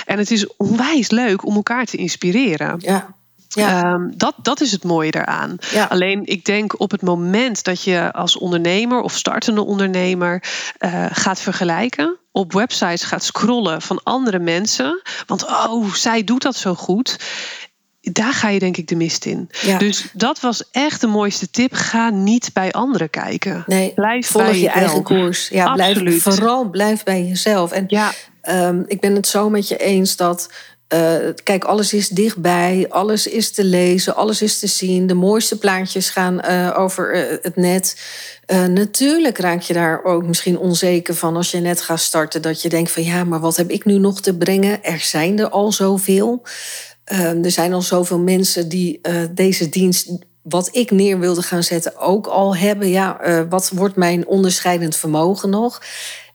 En 0.05 0.17
het 0.17 0.31
is 0.31 0.47
onwijs 0.57 1.09
leuk 1.11 1.45
om 1.45 1.55
elkaar 1.55 1.85
te 1.85 1.97
inspireren. 1.97 2.75
Ja. 2.79 3.15
Ja. 3.57 3.83
Ehm, 3.83 4.11
dat, 4.15 4.33
dat 4.41 4.61
is 4.61 4.71
het 4.71 4.83
mooie 4.83 5.11
daaraan. 5.11 5.57
Ja. 5.71 5.85
Alleen 5.85 6.21
ik 6.25 6.45
denk 6.45 6.79
op 6.79 6.91
het 6.91 7.01
moment 7.01 7.63
dat 7.63 7.83
je 7.83 8.11
als 8.11 8.37
ondernemer 8.37 9.01
of 9.01 9.13
startende 9.13 9.65
ondernemer 9.65 10.43
eh, 10.77 11.05
gaat 11.11 11.39
vergelijken, 11.39 12.17
op 12.31 12.53
websites 12.53 13.03
gaat 13.03 13.23
scrollen 13.23 13.81
van 13.81 14.03
andere 14.03 14.39
mensen, 14.39 15.01
want 15.25 15.45
oh, 15.45 15.93
zij 15.93 16.23
doet 16.23 16.41
dat 16.41 16.55
zo 16.55 16.73
goed. 16.73 17.19
Daar 18.01 18.33
ga 18.33 18.49
je 18.49 18.59
denk 18.59 18.77
ik 18.77 18.87
de 18.87 18.95
mist 18.95 19.25
in. 19.25 19.49
Ja. 19.61 19.77
Dus 19.77 20.09
dat 20.13 20.39
was 20.39 20.63
echt 20.71 21.01
de 21.01 21.07
mooiste 21.07 21.49
tip. 21.49 21.73
Ga 21.73 22.09
niet 22.09 22.49
bij 22.53 22.71
anderen 22.71 23.09
kijken. 23.09 23.63
Nee, 23.65 23.93
Blijf 23.93 24.27
volg 24.27 24.43
bij 24.43 24.59
je 24.59 24.69
eigen 24.69 25.03
koers. 25.03 25.49
Ja, 25.49 25.73
blijf, 25.73 25.89
Absoluut. 25.89 26.21
vooral 26.21 26.69
blijf 26.69 27.03
bij 27.03 27.23
jezelf. 27.23 27.71
En 27.71 27.83
Ja, 27.87 28.11
Ehm, 28.47 28.83
ik 28.85 28.99
ben 28.99 29.15
het 29.15 29.27
zo 29.27 29.49
met 29.49 29.67
je 29.67 29.77
eens 29.77 30.15
dat. 30.15 30.49
Eh, 30.87 31.17
kijk, 31.43 31.63
alles 31.63 31.93
is 31.93 32.09
dichtbij, 32.09 32.85
alles 32.89 33.27
is 33.27 33.51
te 33.51 33.63
lezen, 33.63 34.15
alles 34.15 34.41
is 34.41 34.59
te 34.59 34.67
zien. 34.67 35.07
De 35.07 35.13
mooiste 35.13 35.57
plaatjes 35.57 36.09
gaan 36.09 36.41
eh, 36.41 36.75
over 36.77 37.13
eh, 37.13 37.37
het 37.41 37.55
net. 37.55 37.95
Natuurlijk 38.69 39.37
raak 39.37 39.61
je 39.61 39.73
daar 39.73 40.03
ook 40.03 40.25
misschien 40.25 40.57
onzeker 40.57 41.15
van 41.15 41.35
als 41.35 41.51
je 41.51 41.59
net 41.59 41.81
gaat 41.81 41.99
starten. 41.99 42.41
Dat 42.41 42.61
je 42.61 42.69
denkt 42.69 42.91
van 42.91 43.03
ja, 43.03 43.23
maar 43.23 43.39
wat 43.39 43.55
heb 43.55 43.69
ik 43.69 43.85
nu 43.85 43.97
nog 43.97 44.21
te 44.21 44.37
brengen? 44.37 44.83
Er 44.83 44.99
zijn 44.99 45.39
er 45.39 45.49
al 45.49 45.71
zoveel. 45.71 46.41
Er 47.05 47.51
zijn 47.51 47.73
al 47.73 47.81
zoveel 47.81 48.19
mensen 48.19 48.69
die 48.69 49.01
deze 49.31 49.69
dienst, 49.69 50.11
wat 50.41 50.69
ik 50.71 50.91
neer 50.91 51.19
wilde 51.19 51.41
gaan 51.41 51.63
zetten, 51.63 51.97
ook 51.97 52.27
al 52.27 52.55
hebben. 52.55 52.89
Ja, 52.89 53.45
wat 53.49 53.69
wordt 53.73 53.95
mijn 53.95 54.27
onderscheidend 54.27 54.95
vermogen 54.95 55.49
nog? 55.49 55.81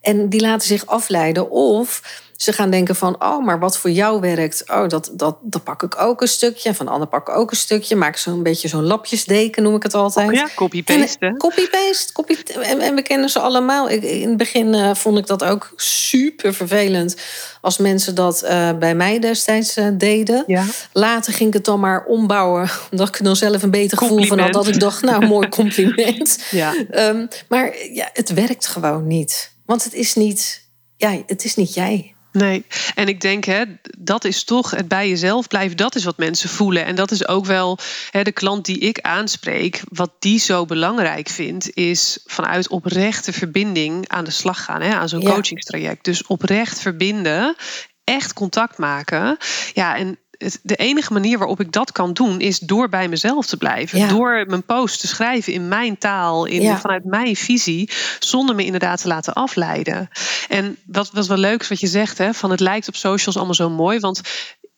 En 0.01 0.29
die 0.29 0.41
laten 0.41 0.69
zich 0.69 0.87
afleiden. 0.87 1.51
Of 1.51 2.03
ze 2.43 2.53
gaan 2.53 2.71
denken 2.71 2.97
van, 2.97 3.23
oh, 3.23 3.45
maar 3.45 3.59
wat 3.59 3.79
voor 3.79 3.91
jou 3.91 4.21
werkt, 4.21 4.65
oh, 4.71 4.89
dat, 4.89 5.11
dat, 5.13 5.37
dat 5.41 5.65
pak 5.65 5.83
ik 5.83 6.01
ook 6.01 6.21
een 6.21 6.29
stukje. 6.29 6.75
Van 6.75 6.87
de 6.87 6.93
ander 6.93 7.09
pak 7.09 7.29
ik 7.29 7.35
ook 7.35 7.51
een 7.51 7.57
stukje. 7.57 7.97
Maak 7.97 8.17
zo'n 8.17 8.43
beetje 8.43 8.69
zo'n 8.69 8.85
lapjesdeken, 8.85 9.63
noem 9.63 9.75
ik 9.75 9.83
het 9.83 9.95
altijd. 9.95 10.35
ja 10.35 10.49
copy-paste. 10.57 11.27
En, 11.27 11.37
Copy-paste. 11.37 12.13
Copy 12.13 12.37
en, 12.61 12.81
en 12.81 12.95
we 12.95 13.03
kennen 13.03 13.29
ze 13.29 13.39
allemaal. 13.39 13.91
Ik, 13.91 14.03
in 14.03 14.29
het 14.29 14.37
begin 14.37 14.75
eh, 14.75 14.95
vond 14.95 15.19
ik 15.19 15.27
dat 15.27 15.45
ook 15.45 15.73
super 15.77 16.55
vervelend 16.55 17.17
als 17.61 17.79
mensen 17.79 18.15
dat 18.15 18.43
eh, 18.43 18.79
bij 18.79 18.95
mij 18.95 19.19
destijds 19.19 19.77
eh, 19.77 19.87
deden. 19.93 20.45
Ja. 20.47 20.65
Later 20.93 21.33
ging 21.33 21.49
ik 21.49 21.55
het 21.55 21.65
dan 21.65 21.81
maar 21.81 22.05
ombouwen, 22.05 22.71
omdat 22.91 23.09
ik 23.09 23.25
dan 23.25 23.37
zelf 23.37 23.63
een 23.63 23.71
beter 23.71 23.99
gevoel 23.99 24.25
van 24.25 24.39
had. 24.39 24.53
Dat 24.53 24.69
ik 24.69 24.81
dacht, 24.81 25.03
nou, 25.03 25.27
mooi 25.35 25.49
compliment. 25.49 26.39
Ja. 26.51 26.75
Ehm, 26.91 27.27
maar 27.49 27.77
ja, 27.93 28.11
het 28.13 28.33
werkt 28.33 28.67
gewoon 28.67 29.07
niet. 29.07 29.53
Want 29.67 29.85
het 29.85 29.95
is 29.95 30.15
niet, 30.15 30.69
ja, 30.97 31.23
het 31.27 31.45
is 31.45 31.55
niet 31.55 31.75
jij. 31.75 32.15
Nee, 32.33 32.65
en 32.95 33.09
ik 33.09 33.21
denk, 33.21 33.45
hè, 33.45 33.65
dat 33.99 34.25
is 34.25 34.45
toch 34.45 34.71
het 34.71 34.89
bij 34.89 35.09
jezelf 35.09 35.49
blijven. 35.49 35.77
Dat 35.77 35.95
is 35.95 36.05
wat 36.05 36.17
mensen 36.17 36.49
voelen. 36.49 36.85
En 36.85 36.95
dat 36.95 37.11
is 37.11 37.29
ook 37.29 37.47
wel 37.47 37.79
hè, 38.11 38.23
de 38.23 38.33
klant 38.33 38.65
die 38.65 38.79
ik 38.79 39.01
aanspreek. 39.01 39.83
Wat 39.89 40.13
die 40.19 40.39
zo 40.39 40.65
belangrijk 40.65 41.29
vindt, 41.29 41.75
is 41.75 42.19
vanuit 42.25 42.69
oprechte 42.69 43.33
verbinding 43.33 44.09
aan 44.09 44.25
de 44.25 44.31
slag 44.31 44.65
gaan. 44.65 44.81
Hè, 44.83 44.95
aan 44.95 45.09
zo'n 45.09 45.21
Ja. 45.21 45.31
coachingstraject. 45.33 46.05
Dus 46.05 46.27
oprecht 46.27 46.81
verbinden, 46.81 47.57
echt 48.05 48.33
contact 48.33 48.79
maken. 48.79 49.37
Ja, 49.73 49.97
en 49.97 50.19
de 50.63 50.77
enige 50.77 51.13
manier 51.13 51.39
waarop 51.39 51.61
ik 51.61 51.73
dat 51.73 51.93
kan 51.93 52.13
doen, 52.13 52.41
is 52.41 52.59
door 52.59 52.89
bij 52.89 53.09
mezelf 53.09 53.47
te 53.47 53.57
blijven. 53.57 53.99
Ja. 53.99 54.09
Door 54.09 54.45
mijn 54.49 54.63
post 54.63 55.01
te 55.01 55.07
schrijven 55.07 55.53
in 55.53 55.69
mijn 55.69 55.99
taal, 55.99 56.45
in, 56.45 56.63
Ja. 56.63 56.81
vanuit 56.81 57.05
mijn 57.05 57.37
visie, 57.37 57.91
zonder 58.19 58.55
me 58.55 58.65
inderdaad 58.65 59.01
te 59.01 59.09
laten 59.09 59.33
afleiden. 59.33 60.09
En 60.49 60.77
wat, 60.87 61.11
wat 61.13 61.27
wel 61.27 61.37
leuk 61.37 61.61
is 61.61 61.69
wat 61.69 61.81
je 61.81 61.87
zegt, 61.87 62.19
hè, 62.19 62.35
van 62.35 62.51
het 62.51 62.61
lijkt 62.61 62.89
op 62.89 62.97
socials 62.97 63.37
allemaal 63.37 63.55
zo 63.55 63.71
mooi. 63.71 63.99
Want 63.99 64.21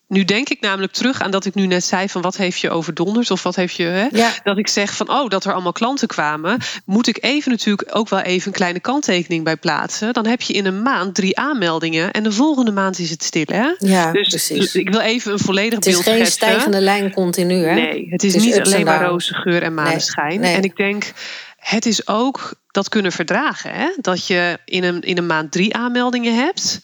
nu 0.07 0.25
denk 0.25 0.49
ik 0.49 0.61
namelijk 0.61 0.93
terug 0.93 1.21
aan 1.21 1.31
dat 1.31 1.45
ik 1.45 1.55
nu 1.55 1.65
net 1.65 1.83
zei 1.83 2.09
van 2.09 2.21
wat 2.21 2.37
heeft 2.37 2.59
je 2.59 2.69
overdonderd 2.69 3.31
of 3.31 3.43
wat 3.43 3.55
heeft 3.55 3.75
je, 3.75 3.83
hè? 3.83 4.07
Ja. 4.11 4.31
dat 4.43 4.57
ik 4.57 4.67
zeg 4.67 4.95
van 4.95 5.09
oh 5.09 5.29
dat 5.29 5.45
er 5.45 5.53
allemaal 5.53 5.71
klanten 5.71 6.07
kwamen, 6.07 6.57
moet 6.85 7.07
ik 7.07 7.17
even 7.23 7.51
natuurlijk 7.51 7.89
ook 7.97 8.09
wel 8.09 8.19
even 8.19 8.47
een 8.47 8.53
kleine 8.53 8.79
kanttekening 8.79 9.43
bij 9.43 9.55
plaatsen. 9.57 10.13
Dan 10.13 10.25
heb 10.25 10.41
je 10.41 10.53
in 10.53 10.65
een 10.65 10.81
maand 10.81 11.15
drie 11.15 11.37
aanmeldingen 11.37 12.11
en 12.11 12.23
de 12.23 12.31
volgende 12.31 12.71
maand 12.71 12.99
is 12.99 13.09
het 13.09 13.23
stil, 13.23 13.45
hè? 13.45 13.67
Ja, 13.77 14.11
dus 14.11 14.27
precies. 14.27 14.75
ik 14.75 14.89
wil 14.89 14.99
even 14.99 15.31
een 15.31 15.39
volledig 15.39 15.73
Het 15.75 15.85
is 15.85 15.93
beeld 15.93 16.05
geen 16.05 16.13
schetsen. 16.15 16.47
stijgende 16.49 16.81
lijn 16.81 17.11
continu, 17.13 17.65
hè? 17.65 17.73
Nee, 17.73 18.07
het 18.09 18.23
is, 18.23 18.33
Het 18.33 18.41
is 18.43 18.47
niet 18.47 18.65
alleen 18.65 18.85
maar 18.85 19.05
roze 19.05 19.33
geur 19.33 19.61
en 19.63 19.73
maneschijn. 19.73 20.39
nee. 20.39 20.55
En 20.55 20.63
ik 20.63 20.75
denk, 20.75 21.11
het 21.57 21.85
is 21.85 22.07
ook 22.07 22.53
dat 22.71 22.89
kunnen 22.89 23.11
verdragen. 23.11 23.71
Hè? 23.73 23.87
Dat 24.01 24.27
je 24.27 24.59
in 24.65 24.83
een, 24.83 25.01
in 25.01 25.17
een 25.17 25.25
maand 25.25 25.51
drie 25.51 25.75
aanmeldingen 25.75 26.35
hebt 26.35 26.79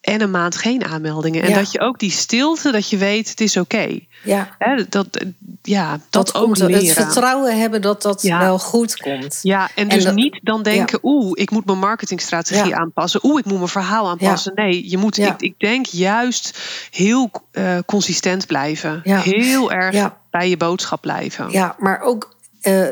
en 0.00 0.20
een 0.20 0.30
maand 0.30 0.56
geen 0.56 0.84
aanmeldingen. 0.84 1.42
En 1.42 1.48
Ja. 1.48 1.54
dat 1.54 1.72
je 1.72 1.80
ook 1.80 1.98
die 1.98 2.10
stilte, 2.10 2.70
dat 2.72 2.90
je 2.90 2.96
weet 2.96 3.30
het 3.30 3.40
is 3.40 3.56
oké. 3.56 3.98
Ja, 4.24 4.54
Hè, 4.58 4.88
Dat, 4.88 5.24
ja, 5.62 5.90
dat, 5.90 6.00
dat, 6.10 6.34
ook 6.34 6.42
komt, 6.44 6.58
het 6.58 6.92
vertrouwen 6.92 7.58
hebben 7.60 7.82
dat 7.82 8.02
dat 8.02 8.22
Ja. 8.22 8.38
wel 8.38 8.58
goed 8.58 8.96
komt. 8.96 9.38
Ja, 9.42 9.68
en 9.74 9.88
En 9.88 9.88
dus 9.88 10.04
dat- 10.04 10.14
niet 10.14 10.40
dan 10.42 10.62
denken, 10.62 10.98
oeh, 11.02 11.30
ik 11.34 11.50
moet 11.50 11.64
mijn 11.66 11.78
marketingstrategie 11.78 12.74
aanpassen. 12.74 13.20
Oeh, 13.24 13.38
ik 13.38 13.44
moet 13.44 13.56
mijn 13.56 13.68
verhaal 13.68 14.08
aanpassen. 14.08 14.52
Nee, 14.54 14.90
je 14.90 14.96
moet, 14.98 15.18
ik, 15.18 15.34
ik 15.38 15.54
denk 15.58 15.86
juist 15.86 16.58
heel 16.90 17.30
eh, 17.52 17.78
consistent 17.86 18.46
blijven. 18.46 19.00
Ja. 19.04 19.18
Heel 19.20 19.72
erg 19.72 20.10
bij 20.30 20.48
je 20.48 20.56
boodschap 20.56 21.00
blijven. 21.00 21.50
Ja, 21.50 21.76
maar 21.78 22.00
ook 22.00 22.34
eh, 22.60 22.86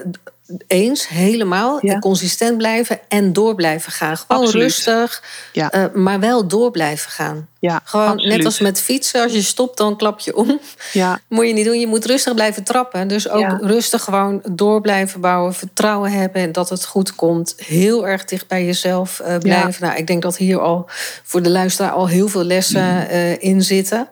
eens 0.67 1.09
helemaal 1.09 1.79
Ja. 1.87 1.99
consistent 1.99 2.57
blijven 2.57 3.01
en 3.09 3.33
door 3.33 3.55
blijven 3.55 3.93
gaan. 3.93 4.17
Gewoon 4.17 4.43
Absoluut. 4.43 4.65
rustig, 4.65 5.23
Ja. 5.53 5.71
eh, 5.71 5.85
maar 5.95 6.21
wel 6.21 6.47
door 6.49 6.71
blijven 6.71 7.11
gaan. 7.11 7.49
Ja, 7.61 7.81
Gewoon 7.85 8.07
absoluut. 8.07 8.37
net 8.37 8.45
als 8.45 8.59
met 8.61 8.81
fietsen, 8.81 9.23
als 9.23 9.33
je 9.33 9.43
stopt, 9.43 9.77
dan 9.77 9.97
klap 9.97 10.21
je 10.21 10.37
om. 10.37 10.61
Ja, 10.93 11.21
Moet 11.29 11.47
je 11.47 11.53
niet 11.53 11.65
doen. 11.65 11.81
Je 11.81 11.87
moet 11.87 12.05
rustig 12.05 12.35
blijven 12.35 12.63
trappen. 12.63 13.09
Dus 13.09 13.29
ook 13.29 13.41
Ja. 13.41 13.59
rustig 13.63 14.03
gewoon 14.05 14.43
door 14.51 14.81
blijven 14.81 15.21
bouwen. 15.21 15.55
Vertrouwen 15.55 16.11
hebben 16.13 16.43
en 16.43 16.53
dat 16.53 16.69
het 16.69 16.85
goed 16.85 17.15
komt. 17.15 17.55
Heel 17.57 18.07
erg 18.09 18.25
dicht 18.25 18.47
bij 18.49 18.65
jezelf 18.65 19.21
eh, 19.21 19.37
blijven. 19.39 19.87
Nou, 19.87 19.97
ik 19.99 20.07
denk 20.07 20.23
dat 20.23 20.37
hier 20.37 20.61
al 20.61 20.85
voor 21.25 21.43
de 21.43 21.51
luisteraar 21.51 21.91
al 21.93 22.09
heel 22.09 22.29
veel 22.29 22.45
lessen 22.45 23.09
eh, 23.09 23.43
in 23.43 23.63
zitten. 23.63 24.09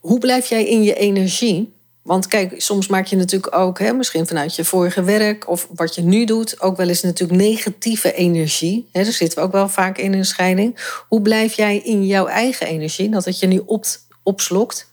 Hoe 0.00 0.18
blijf 0.18 0.46
jij 0.46 0.64
in 0.66 0.82
je 0.82 0.94
energie? 0.94 1.72
Want 2.02 2.26
kijk, 2.26 2.62
soms 2.62 2.86
maak 2.86 3.06
je 3.06 3.16
natuurlijk 3.16 3.56
ook, 3.56 3.78
hè, 3.78 3.92
misschien 3.92 4.26
vanuit 4.26 4.56
je 4.56 4.64
vorige 4.64 5.02
werk 5.02 5.48
of 5.48 5.68
wat 5.74 5.94
je 5.94 6.02
nu 6.02 6.24
doet, 6.24 6.60
ook 6.60 6.76
wel 6.76 6.88
eens 6.88 7.02
natuurlijk 7.02 7.40
negatieve 7.40 8.12
energie. 8.12 8.88
Hè, 8.92 9.02
daar 9.02 9.12
zitten 9.12 9.38
we 9.38 9.44
ook 9.44 9.52
wel 9.52 9.68
vaak 9.68 9.98
in 9.98 10.12
een 10.12 10.24
scheiding. 10.24 11.02
Hoe 11.08 11.22
blijf 11.22 11.52
jij 11.52 11.78
in 11.78 12.06
jouw 12.06 12.26
eigen 12.26 12.66
energie, 12.66 13.08
dat 13.08 13.24
het 13.24 13.38
je 13.38 13.46
nu 13.46 13.62
op, 13.66 13.84
opslokt? 14.22 14.92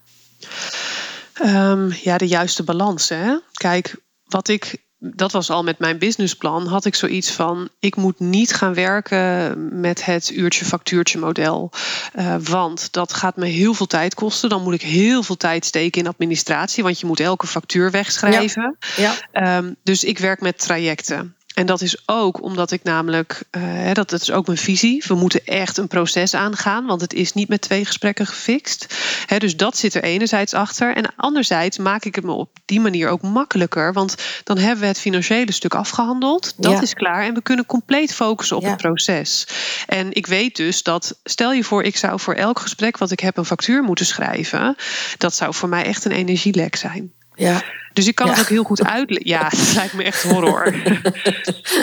Ehm, 1.33 1.91
ja, 2.01 2.17
de 2.17 2.27
juiste 2.27 2.63
balans. 2.63 3.09
Hè? 3.09 3.37
Kijk, 3.51 3.95
wat 4.23 4.47
ik. 4.47 4.85
Dat 4.99 5.31
was 5.31 5.49
al 5.49 5.63
met 5.63 5.79
mijn 5.79 5.97
businessplan. 5.97 6.67
Had 6.67 6.85
ik 6.85 6.95
zoiets 6.95 7.31
van: 7.31 7.69
ik 7.79 7.95
moet 7.95 8.19
niet 8.19 8.53
gaan 8.53 8.73
werken 8.73 9.79
met 9.79 10.05
het 10.05 10.31
uurtje-factuurtje 10.31 11.19
model. 11.19 11.71
Eh, 12.13 12.35
want 12.43 12.91
dat 12.91 13.13
gaat 13.13 13.35
me 13.35 13.45
heel 13.45 13.73
veel 13.73 13.85
tijd 13.85 14.13
kosten. 14.13 14.49
Dan 14.49 14.63
moet 14.63 14.73
ik 14.73 14.81
heel 14.81 15.23
veel 15.23 15.37
tijd 15.37 15.65
steken 15.65 16.01
in 16.01 16.07
administratie. 16.07 16.83
Want 16.83 16.99
je 16.99 17.05
moet 17.05 17.19
elke 17.19 17.47
factuur 17.47 17.91
wegschrijven. 17.91 18.77
Ja. 18.95 19.13
Ehm, 19.31 19.73
dus 19.83 20.03
ik 20.03 20.19
werk 20.19 20.41
met 20.41 20.59
trajecten. 20.59 21.36
En 21.57 21.65
dat 21.65 21.81
is 21.81 21.97
ook 22.05 22.41
omdat 22.41 22.71
ik 22.71 22.83
namelijk, 22.83 23.43
eh, 23.49 23.91
dat, 23.93 24.09
dat 24.09 24.21
is 24.21 24.31
ook 24.31 24.45
mijn 24.45 24.57
visie. 24.57 25.03
We 25.07 25.13
moeten 25.15 25.45
echt 25.45 25.77
een 25.77 25.87
proces 25.87 26.33
aangaan, 26.33 26.85
want 26.85 27.01
het 27.01 27.13
is 27.13 27.33
niet 27.33 27.47
met 27.47 27.61
twee 27.61 27.85
gesprekken 27.85 28.25
gefixt. 28.27 28.95
Dus 29.37 29.55
dat 29.55 29.77
zit 29.77 29.93
er 29.93 30.03
enerzijds 30.03 30.53
achter. 30.53 30.95
En 30.95 31.13
anderzijds 31.15 31.77
maak 31.77 32.05
ik 32.05 32.15
het 32.15 32.23
me 32.23 32.31
op 32.31 32.49
die 32.65 32.79
manier 32.79 33.09
ook 33.09 33.21
makkelijker. 33.21 33.93
Want 33.93 34.15
dan 34.43 34.57
hebben 34.57 34.79
we 34.79 34.85
het 34.87 34.99
financiële 34.99 35.51
stuk 35.51 35.75
afgehandeld. 35.75 36.53
Dat 36.57 36.71
Ja. 36.71 36.81
is 36.81 36.93
klaar. 36.93 37.23
En 37.23 37.33
we 37.33 37.41
kunnen 37.41 37.65
compleet 37.65 38.13
focussen 38.13 38.55
op 38.57 38.63
Ja. 38.63 38.69
het 38.69 38.77
proces. 38.77 39.47
En 39.87 40.13
ik 40.13 40.27
weet 40.27 40.55
dus 40.55 40.83
dat, 40.83 41.19
stel 41.23 41.51
je 41.53 41.63
voor, 41.63 41.83
ik 41.83 41.97
zou 41.97 42.19
voor 42.19 42.33
elk 42.33 42.59
gesprek 42.59 42.97
wat 42.97 43.11
ik 43.11 43.19
heb 43.19 43.37
een 43.37 43.45
factuur 43.45 43.83
moeten 43.83 44.05
schrijven. 44.05 44.75
Dat 45.17 45.35
zou 45.35 45.53
voor 45.53 45.69
mij 45.69 45.83
echt 45.83 46.05
een 46.05 46.11
energielek 46.11 46.75
zijn. 46.75 47.11
Ja. 47.37 47.63
Dus 47.93 48.07
ik 48.07 48.15
kan 48.15 48.29
het 48.29 48.39
ook 48.39 48.49
heel 48.49 48.63
goed 48.63 48.83
uitleggen. 48.83 49.27
Ja, 49.29 49.45
het 49.55 49.73
lijkt 49.75 49.93
me 49.93 50.03
echt 50.03 50.23
horror. 50.23 50.73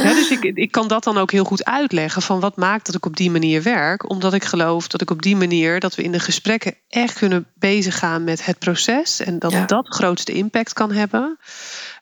Ja, 0.02 0.14
dus 0.14 0.30
ik, 0.30 0.42
ik 0.42 0.70
kan 0.72 0.88
dat 0.88 1.04
dan 1.04 1.18
ook 1.18 1.30
heel 1.30 1.44
goed 1.44 1.64
uitleggen 1.64 2.22
van 2.22 2.40
wat 2.40 2.56
maakt 2.56 2.86
dat 2.86 2.94
ik 2.94 3.06
op 3.06 3.16
die 3.16 3.30
manier 3.30 3.62
werk. 3.62 4.10
Omdat 4.10 4.34
ik 4.34 4.44
geloof 4.44 4.88
dat 4.88 5.00
ik 5.00 5.10
op 5.10 5.22
die 5.22 5.36
manier, 5.36 5.80
dat 5.80 5.94
we 5.94 6.02
in 6.02 6.12
de 6.12 6.18
gesprekken 6.20 6.74
echt 6.88 7.18
kunnen 7.18 7.46
bezig 7.54 7.98
gaan 7.98 8.24
met 8.24 8.44
het 8.44 8.58
proces. 8.58 9.20
En 9.20 9.38
dat 9.38 9.52
Ja. 9.52 9.64
dat 9.66 9.86
grootste 9.88 10.32
impact 10.32 10.72
kan 10.72 10.92
hebben. 10.92 11.38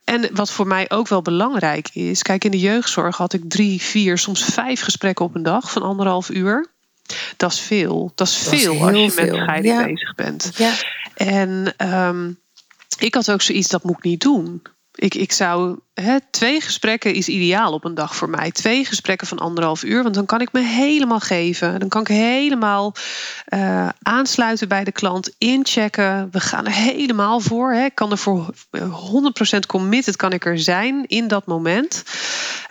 En 0.04 0.28
wat 0.32 0.50
voor 0.50 0.66
mij 0.66 0.90
ook 0.90 1.08
wel 1.08 1.22
belangrijk 1.22 1.88
is. 1.92 2.22
Kijk, 2.22 2.44
in 2.44 2.50
de 2.50 2.58
jeugdzorg 2.58 3.16
had 3.16 3.32
ik 3.32 3.42
drie, 3.48 3.80
vier, 3.82 4.18
soms 4.18 4.44
vijf 4.44 4.80
gesprekken 4.80 5.24
op 5.24 5.34
een 5.34 5.42
dag 5.42 5.70
van 5.72 5.82
anderhalf 5.82 6.30
uur. 6.30 6.66
Dat 7.36 7.52
is 7.52 7.60
veel. 7.60 8.12
Dat 8.14 8.26
is 8.28 8.44
Dat 8.44 8.54
veel 8.60 8.82
als 8.86 8.96
je 8.96 9.10
veel. 9.10 9.24
met 9.32 9.34
scheiding 9.42 9.84
bezig 9.84 10.14
bent. 10.14 10.50
Ja. 10.56 10.72
En 11.14 11.74
ehm, 11.76 12.30
ik 12.98 13.14
had 13.14 13.30
ook 13.30 13.42
zoiets, 13.42 13.68
dat 13.68 13.84
moet 13.84 13.96
ik 13.96 14.04
niet 14.04 14.20
doen. 14.20 14.62
Ik, 14.94 15.14
ik 15.14 15.32
zou, 15.32 15.78
hè, 15.94 16.16
twee 16.30 16.60
gesprekken 16.60 17.14
is 17.14 17.28
ideaal 17.28 17.72
op 17.72 17.84
een 17.84 17.94
dag 17.94 18.16
voor 18.16 18.30
mij. 18.30 18.50
Twee 18.50 18.84
gesprekken 18.84 19.26
van 19.26 19.38
anderhalf 19.38 19.82
uur, 19.82 20.02
want 20.02 20.14
dan 20.14 20.26
kan 20.26 20.40
ik 20.40 20.52
me 20.52 20.60
helemaal 20.60 21.20
geven. 21.20 21.80
Dan 21.80 21.88
kan 21.88 22.00
ik 22.00 22.08
helemaal 22.08 22.94
eh, 23.44 23.88
aansluiten 24.02 24.68
bij 24.68 24.84
de 24.84 24.92
klant, 24.92 25.34
inchecken. 25.38 26.28
We 26.30 26.40
gaan 26.40 26.66
er 26.66 26.72
helemaal 26.72 27.40
voor. 27.40 27.72
Hè. 27.72 27.84
Ik 27.84 27.94
kan 27.94 28.10
er 28.10 28.18
voor 28.18 28.54
100% 29.56 29.58
committed 29.66 30.16
kan 30.16 30.32
ik 30.32 30.44
er 30.44 30.58
zijn 30.58 31.06
in 31.06 31.28
dat 31.28 31.46
moment. 31.46 32.04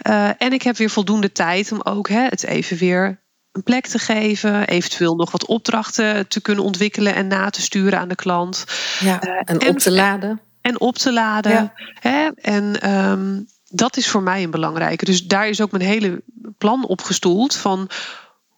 Eh, 0.01 0.29
en 0.37 0.53
ik 0.53 0.61
heb 0.61 0.77
weer 0.77 0.89
voldoende 0.89 1.31
tijd 1.31 1.71
om 1.71 1.81
ook 1.83 2.09
hè, 2.09 2.23
het 2.23 2.43
even 2.43 2.77
weer 2.77 3.20
een 3.51 3.63
plek 3.63 3.87
te 3.87 3.99
geven, 3.99 4.67
eventueel 4.67 5.15
nog 5.15 5.31
wat 5.31 5.45
opdrachten 5.45 6.27
te 6.27 6.41
kunnen 6.41 6.63
ontwikkelen 6.63 7.15
en 7.15 7.27
na 7.27 7.49
te 7.49 7.61
sturen 7.61 7.99
aan 7.99 8.07
de 8.07 8.15
klant 8.15 8.65
Ja, 8.99 9.21
Eh, 9.21 9.29
en 9.45 9.59
en- 9.59 9.69
op 9.69 9.77
te 9.77 9.91
laden. 9.91 10.41
en 10.61 10.79
op 10.79 10.97
te 10.97 11.13
laden. 11.13 11.51
Ja. 11.51 11.73
Hè? 11.99 12.27
En 12.35 12.81
ehm, 12.81 13.39
dat 13.69 13.97
is 13.97 14.07
voor 14.09 14.21
mij 14.23 14.43
een 14.43 14.51
belangrijke. 14.51 15.05
Dus 15.05 15.25
daar 15.27 15.49
is 15.49 15.61
ook 15.61 15.71
mijn 15.71 15.83
hele 15.83 16.21
plan 16.57 16.85
op 16.85 17.01
gestoeld 17.01 17.55
van 17.55 17.89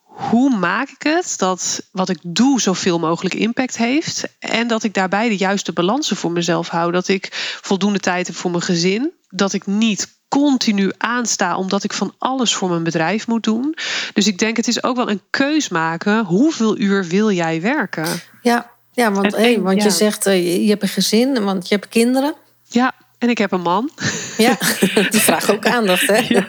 hoe 0.03 0.57
maak 0.57 0.89
ik 0.89 1.01
het 1.03 1.33
dat 1.37 1.87
wat 1.91 2.09
ik 2.09 2.17
doe 2.23 2.61
zoveel 2.61 2.99
mogelijk 2.99 3.35
impact 3.35 3.77
heeft 3.77 4.23
en 4.39 4.67
dat 4.67 4.83
ik 4.83 4.93
daarbij 4.93 5.29
de 5.29 5.37
juiste 5.37 5.71
balansen 5.73 6.15
voor 6.15 6.31
mezelf 6.31 6.67
hou, 6.67 6.91
dat 6.91 7.07
ik 7.07 7.29
voldoende 7.61 7.99
tijd 7.99 8.27
heb 8.27 8.35
voor 8.35 8.51
mijn 8.51 8.63
gezin, 8.63 9.11
dat 9.29 9.53
ik 9.53 9.65
niet 9.65 10.17
continu 10.41 10.91
aansta 10.97 11.57
omdat 11.57 11.83
ik 11.83 11.93
van 11.93 12.13
alles 12.17 12.53
voor 12.55 12.69
mijn 12.69 12.83
bedrijf 12.83 13.27
moet 13.27 13.43
doen. 13.43 13.75
Dus 14.13 14.27
ik 14.27 14.37
denk 14.37 14.57
het 14.57 14.67
is 14.67 14.83
ook 14.83 14.95
wel 14.95 15.09
een 15.09 15.21
keus 15.29 15.69
maken. 15.69 16.25
Hoeveel 16.25 16.77
uur 16.77 17.05
wil 17.05 17.31
jij 17.31 17.61
werken? 17.61 18.07
Ja, 18.41 18.69
ja 18.93 19.11
want, 19.11 19.33
En- 19.33 19.41
hey, 19.41 19.55
en- 19.55 19.61
want 19.61 19.77
ja. 19.77 19.83
je 19.83 19.89
zegt 19.89 20.25
eh, 20.25 20.63
je- 20.63 20.69
hebt 20.69 20.81
een 20.81 20.87
gezin, 20.89 21.43
want 21.43 21.67
je 21.67 21.75
hebt 21.75 21.87
kinderen. 21.89 22.33
Ja, 22.67 22.91
en 23.17 23.29
ik 23.29 23.37
heb 23.37 23.51
een 23.51 23.61
man. 23.61 23.89
Ja, 24.37 24.57
die 25.11 25.19
vragen 25.21 25.53
ook 25.53 25.65
aandacht, 25.67 26.07
hè? 26.07 26.21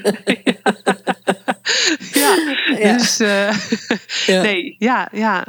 Ja, 2.12 2.37
Ja. 2.78 2.97
dus 2.97 3.20
eh, 3.20 3.53
Ja. 4.26 4.43
nee, 4.47 4.76
ja, 4.78 5.09
ja. 5.12 5.45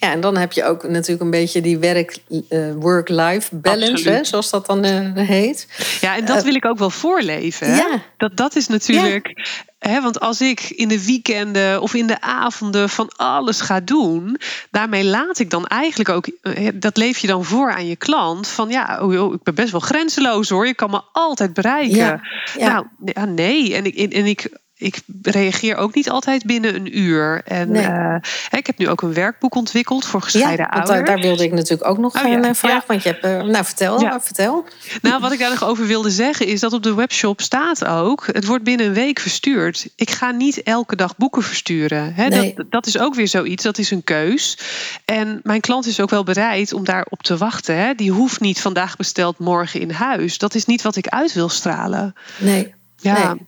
Ja, 0.00 0.12
en 0.12 0.20
dan 0.20 0.36
heb 0.36 0.52
je 0.52 0.64
ook 0.64 0.82
natuurlijk 0.88 1.20
een 1.20 1.30
beetje 1.30 1.60
die 1.60 1.78
werk, 1.78 2.16
eh, 2.48 2.72
work-life 2.74 3.56
balance, 3.56 3.92
Absoluut. 3.92 4.16
hè, 4.16 4.24
zoals 4.24 4.50
dat 4.50 4.66
dan 4.66 4.84
eh, 4.84 5.26
heet. 5.26 5.66
Ja, 6.00 6.16
en 6.16 6.24
dat 6.24 6.42
wil 6.44 6.54
ik 6.54 6.64
ook 6.64 6.78
wel 6.78 6.90
voorleven. 6.90 7.66
Hè? 7.66 7.76
ja. 7.76 8.02
Dat, 8.16 8.36
dat 8.36 8.56
is 8.56 8.68
natuurlijk. 8.68 9.56
Hè, 9.78 10.00
want 10.00 10.20
als 10.20 10.40
ik 10.40 10.60
in 10.60 10.88
de 10.88 11.04
weekenden 11.04 11.82
of 11.82 11.94
in 11.94 12.06
de 12.06 12.20
avonden 12.20 12.88
van 12.88 13.10
alles 13.16 13.60
ga 13.60 13.80
doen, 13.80 14.40
daarmee 14.70 15.04
laat 15.04 15.38
ik 15.38 15.50
dan 15.50 15.66
eigenlijk 15.66 16.08
ook. 16.08 16.26
eh, 16.42 16.68
Dat 16.74 16.96
leef 16.96 17.18
je 17.18 17.26
dan 17.26 17.44
voor 17.44 17.72
aan 17.72 17.86
je 17.86 17.96
klant. 17.96 18.48
Van 18.48 18.68
ja, 18.68 18.98
oh, 19.02 19.34
ik 19.34 19.42
ben 19.42 19.54
best 19.54 19.70
wel 19.70 19.80
grenzeloos 19.80 20.48
hoor. 20.48 20.66
Je 20.66 20.74
kan 20.74 20.90
me 20.90 21.00
altijd 21.12 21.52
bereiken. 21.52 21.96
Ja, 21.96 22.20
ja. 22.58 22.72
Nou, 22.72 22.86
ja, 23.04 23.24
nee. 23.24 23.74
En 23.74 23.84
ik, 23.84 24.12
en 24.12 24.26
ik, 24.26 24.48
ik 24.78 25.00
reageer 25.22 25.76
ook 25.76 25.94
niet 25.94 26.10
altijd 26.10 26.44
binnen 26.44 26.74
een 26.74 26.98
uur. 26.98 27.42
En 27.44 27.70
Nee. 27.70 27.84
eh, 27.84 28.14
ik 28.58 28.66
heb 28.66 28.78
nu 28.78 28.88
ook 28.88 29.02
een 29.02 29.12
werkboek 29.14 29.54
ontwikkeld 29.54 30.04
voor 30.04 30.22
gescheiden 30.22 30.66
Ja, 30.66 30.70
ouders. 30.72 30.90
daar, 30.96 31.04
daar 31.04 31.18
wilde 31.20 31.42
ik 31.44 31.52
natuurlijk 31.52 31.90
ook 31.90 31.98
nog 31.98 32.16
Oh, 32.24 32.28
ja. 32.30 32.36
naar 32.36 32.56
vragen. 32.56 32.76
Ja. 32.78 32.84
Want 32.86 33.02
je 33.02 33.08
hebt, 33.08 33.24
eh, 33.24 33.42
nou 33.42 33.64
vertel, 33.64 34.00
Ja. 34.00 34.20
vertel. 34.20 34.64
Nou, 35.02 35.20
wat 35.20 35.32
ik 35.32 35.38
daar 35.38 35.50
nog 35.50 35.64
over 35.64 35.86
wilde 35.86 36.10
zeggen 36.10 36.46
is 36.46 36.60
dat 36.60 36.72
op 36.72 36.82
de 36.82 36.94
webshop 36.94 37.40
staat 37.40 37.84
ook: 37.84 38.26
het 38.32 38.44
wordt 38.46 38.64
binnen 38.64 38.86
een 38.86 38.92
week 38.92 39.18
verstuurd. 39.18 39.88
Ik 39.96 40.10
ga 40.10 40.30
niet 40.30 40.62
elke 40.62 40.96
dag 40.96 41.16
boeken 41.16 41.42
versturen. 41.42 42.14
Hè? 42.14 42.28
Nee. 42.28 42.52
Dat, 42.56 42.70
dat 42.70 42.86
is 42.86 42.98
ook 42.98 43.14
weer 43.14 43.28
zoiets, 43.28 43.62
dat 43.62 43.78
is 43.78 43.90
een 43.90 44.04
keus. 44.04 44.58
En 45.04 45.40
mijn 45.42 45.60
klant 45.60 45.86
is 45.86 46.00
ook 46.00 46.10
wel 46.10 46.24
bereid 46.24 46.72
om 46.72 46.84
daarop 46.84 47.22
te 47.22 47.36
wachten. 47.36 47.76
Hè? 47.76 47.94
Die 47.94 48.10
hoeft 48.10 48.40
niet 48.40 48.60
vandaag 48.60 48.96
besteld, 48.96 49.38
morgen 49.38 49.80
in 49.80 49.90
huis. 49.90 50.38
Dat 50.38 50.54
is 50.54 50.64
niet 50.64 50.82
wat 50.82 50.96
ik 50.96 51.06
uit 51.08 51.32
wil 51.32 51.48
stralen. 51.48 52.14
Nee. 52.38 52.74
Ja, 53.00 53.12
Nee. 53.28 53.46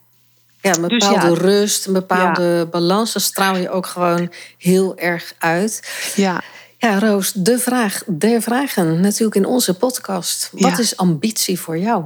Ja, 0.61 0.75
een 0.75 0.87
Dus 0.87 1.07
bepaalde 1.07 1.27
ja. 1.35 1.41
rust, 1.41 1.85
een 1.85 1.93
bepaalde 1.93 2.67
balans. 2.71 3.13
Dat 3.13 3.21
straal 3.21 3.55
je 3.57 3.69
ook 3.69 3.85
gewoon 3.85 4.31
heel 4.57 4.97
erg 4.97 5.33
uit. 5.37 5.89
ja. 6.15 6.41
Ja, 6.77 6.99
Roos, 6.99 7.31
de 7.31 7.59
vraag 7.59 8.03
der 8.07 8.41
vragen 8.41 8.99
natuurlijk 9.01 9.35
in 9.35 9.45
onze 9.45 9.73
podcast. 9.73 10.49
Wat 10.51 10.71
Ja. 10.71 10.77
is 10.77 10.97
ambitie 10.97 11.59
voor 11.59 11.77
jou? 11.77 12.03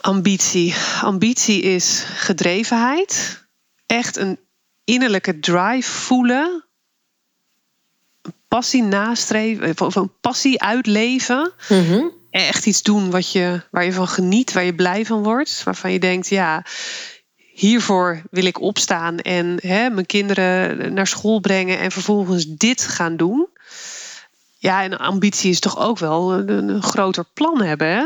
Ambitie. 0.00 0.74
Ambitie 1.02 1.62
is 1.62 2.04
gedrevenheid. 2.14 3.44
Echt 3.86 4.16
een 4.16 4.38
innerlijke 4.84 5.40
drive 5.40 5.90
voelen. 5.90 6.64
Een 8.22 8.34
passie 8.48 8.82
nastreven, 8.82 9.86
of 9.86 9.94
een 9.94 10.12
passie 10.20 10.62
uitleven. 10.62 11.52
Mhm. 11.68 12.00
Echt 12.30 12.66
iets 12.66 12.82
doen 12.82 13.10
wat 13.10 13.32
je, 13.32 13.60
waar 13.70 13.84
je 13.84 13.92
van 13.92 14.08
geniet, 14.08 14.52
waar 14.52 14.64
je 14.64 14.74
blij 14.74 15.06
van 15.06 15.22
wordt. 15.22 15.62
Waarvan 15.64 15.92
je 15.92 15.98
denkt, 15.98 16.28
ja, 16.28 16.64
hiervoor 17.58 18.22
wil 18.30 18.44
ik 18.44 18.60
opstaan 18.60 19.18
en 19.18 19.58
hè, 19.60 19.90
mijn 19.90 20.06
kinderen 20.06 20.94
naar 20.94 21.06
school 21.06 21.40
brengen 21.40 21.78
en 21.78 21.90
vervolgens 21.90 22.46
dit 22.46 22.82
gaan 22.82 23.16
doen. 23.16 23.48
Ja, 24.58 24.82
en 24.82 24.98
ambitie 24.98 25.50
is 25.50 25.60
toch 25.60 25.78
ook 25.78 25.98
wel 25.98 26.32
een, 26.32 26.68
een 26.68 26.82
groter 26.82 27.24
plan 27.34 27.62
hebben. 27.62 27.88
Hè? 27.88 28.04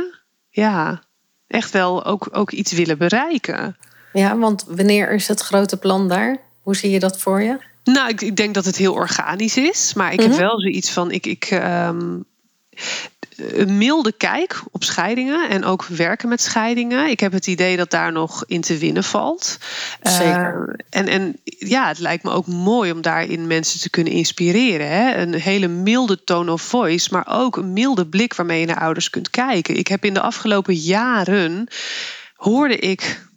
Ja, 0.50 1.02
echt 1.46 1.70
wel 1.70 2.04
ook, 2.04 2.28
ook 2.32 2.50
iets 2.50 2.72
willen 2.72 2.98
bereiken. 2.98 3.76
Ja, 4.12 4.36
want 4.36 4.64
wanneer 4.68 5.12
is 5.12 5.28
het 5.28 5.40
grote 5.40 5.76
plan 5.76 6.08
daar? 6.08 6.38
Hoe 6.60 6.76
zie 6.76 6.90
je 6.90 6.98
dat 6.98 7.20
voor 7.20 7.42
je? 7.42 7.58
Nou, 7.84 8.08
ik, 8.08 8.20
ik 8.20 8.36
denk 8.36 8.54
dat 8.54 8.64
het 8.64 8.76
heel 8.76 8.92
organisch 8.92 9.56
is. 9.56 9.94
Maar 9.94 10.12
ik 10.12 10.20
heb 10.20 10.30
mhm. 10.30 10.40
wel 10.40 10.60
zoiets 10.60 10.90
van. 10.90 11.10
Ik, 11.10 11.26
ik, 11.26 11.44
ehm, 11.44 12.20
een 13.50 13.78
milde 13.78 14.12
kijk 14.12 14.62
op 14.70 14.84
scheidingen 14.84 15.50
en 15.50 15.64
ook 15.64 15.84
werken 15.84 16.28
met 16.28 16.40
scheidingen. 16.40 17.10
Ik 17.10 17.20
heb 17.20 17.32
het 17.32 17.46
idee 17.46 17.76
dat 17.76 17.90
daar 17.90 18.12
nog 18.12 18.44
in 18.46 18.60
te 18.60 18.78
winnen 18.78 19.04
valt. 19.04 19.58
Zeker. 20.02 20.66
Uh, 20.68 20.74
en, 20.90 21.08
en 21.08 21.40
ja, 21.44 21.88
het 21.88 21.98
lijkt 21.98 22.24
me 22.24 22.30
ook 22.30 22.46
mooi 22.46 22.92
om 22.92 23.00
daarin 23.00 23.46
mensen 23.46 23.80
te 23.80 23.90
kunnen 23.90 24.12
inspireren. 24.12 24.88
Hè? 24.88 25.16
Een 25.16 25.34
hele 25.34 25.68
milde 25.68 26.24
tone 26.24 26.52
of 26.52 26.62
voice, 26.62 27.08
maar 27.12 27.26
ook 27.28 27.56
een 27.56 27.72
milde 27.72 28.06
blik 28.06 28.34
waarmee 28.34 28.60
je 28.60 28.66
naar 28.66 28.80
ouders 28.80 29.10
kunt 29.10 29.30
kijken. 29.30 29.76
Ik 29.76 29.88
heb 29.88 30.04
in 30.04 30.14
de 30.14 30.20
afgelopen 30.20 30.74
jaren 30.74 31.68
hoorde 32.36 32.76
ik 32.76 33.30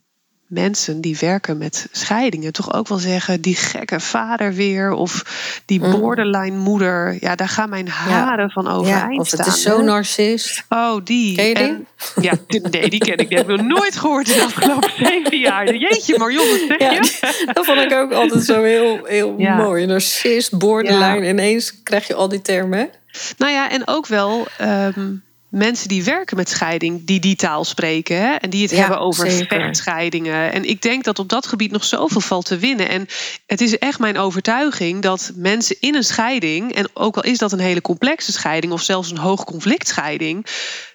mensen 0.47 1.01
die 1.01 1.17
werken 1.19 1.57
met 1.57 1.87
scheidingen 1.91 2.53
toch 2.53 2.73
ook 2.73 2.87
wel 2.87 2.97
zeggen: 2.97 3.41
die 3.41 3.55
gekke 3.55 3.99
vader 3.99 4.53
weer 4.53 4.91
of 4.91 5.23
die 5.65 5.79
mm. 5.79 5.91
borderline 5.91 6.57
moeder. 6.57 7.17
Ja, 7.19 7.35
daar 7.35 7.49
gaan 7.49 7.69
mijn 7.69 7.87
haren 7.87 8.49
van 8.51 8.67
overeind 8.67 9.13
ja, 9.13 9.19
of 9.19 9.31
het 9.31 9.45
is 9.45 9.61
zo 9.61 9.81
narcist. 9.81 10.63
Oh, 10.69 10.95
die. 11.03 11.35
Ken 11.35 11.45
je 11.45 11.53
die? 11.55 12.23
ja, 12.23 12.33
nee, 12.47 12.89
die 12.89 12.99
ken 12.99 13.17
ik. 13.17 13.29
Die 13.29 13.37
heb 13.37 13.49
ik 13.49 13.57
nog 13.57 13.67
nooit 13.67 13.95
gehoord 13.95 14.29
in 14.29 14.37
de 14.37 14.43
afgelopen 14.43 14.91
zeven 15.07 15.39
jaar. 15.39 15.75
Jeetje, 15.75 16.17
Marion, 16.17 16.47
wat 16.47 16.77
zeg 16.79 16.91
je? 16.91 17.51
dat 17.53 17.65
vond 17.65 17.79
ik 17.79 17.93
ook 17.93 18.11
altijd 18.11 18.43
zo 18.43 18.63
heel, 18.63 18.99
heel 19.05 19.37
mooi. 19.37 19.85
Narcist, 19.85 20.57
borderline. 20.57 21.27
Ineens 21.27 21.83
krijg 21.83 22.07
je 22.07 22.13
al 22.13 22.29
die 22.29 22.41
termen. 22.41 22.89
Nou 23.37 23.51
ja, 23.51 23.69
en 23.69 23.87
ook 23.87 24.07
wel. 24.07 24.47
Ehm, 24.57 25.15
mensen 25.55 25.87
die 25.87 26.03
werken 26.03 26.37
met 26.37 26.49
scheiding, 26.49 27.05
die 27.05 27.19
die 27.19 27.35
taal 27.35 27.63
spreken. 27.63 28.17
Hè? 28.17 28.33
En 28.33 28.49
die 28.49 28.61
het 28.61 28.71
hebben 28.71 28.99
over 28.99 29.31
vechtscheidingen. 29.31 30.51
En 30.51 30.69
ik 30.69 30.81
denk 30.81 31.03
dat 31.03 31.19
op 31.19 31.29
dat 31.29 31.47
gebied 31.47 31.71
nog 31.71 31.83
zoveel 31.83 32.21
valt 32.21 32.45
te 32.45 32.57
winnen. 32.57 32.89
En 32.89 33.07
het 33.45 33.61
is 33.61 33.77
echt 33.77 33.99
mijn 33.99 34.17
overtuiging 34.17 35.01
dat 35.01 35.31
mensen 35.35 35.75
in 35.79 35.95
een 35.95 36.03
scheiding, 36.03 36.73
en 36.73 36.89
ook 36.93 37.15
al 37.15 37.23
is 37.23 37.37
dat 37.37 37.51
een 37.51 37.59
hele 37.59 37.81
complexe 37.81 38.31
scheiding 38.31 38.73
of 38.73 38.81
zelfs 38.81 39.11
een 39.11 39.17
hoog 39.17 39.43
conflict 39.43 39.87
scheiding. 39.87 40.45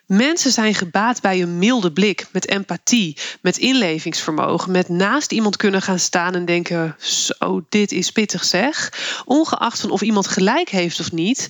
Mensen 0.07 0.51
zijn 0.51 0.75
gebaat 0.75 1.21
bij 1.21 1.43
een 1.43 1.59
milde 1.59 1.93
blik, 1.93 2.27
met 2.33 2.49
empathie, 2.49 3.17
met 3.41 3.57
inlevingsvermogen, 3.57 4.73
met 4.73 4.89
naast 4.89 5.33
iemand 5.33 5.57
kunnen 5.57 5.83
gaan 5.83 5.99
staan 5.99 6.35
en 6.35 6.45
denken: 6.45 6.97
zo, 6.99 7.65
dit 7.69 7.93
is 7.93 8.11
pittig 8.11 8.45
zeg. 8.45 8.93
Ongeacht 9.25 9.81
van 9.81 9.91
of 9.91 10.03
iemand 10.03 10.27
gelijk 10.27 10.69
heeft 10.69 11.01
of 11.01 11.13
niet 11.13 11.49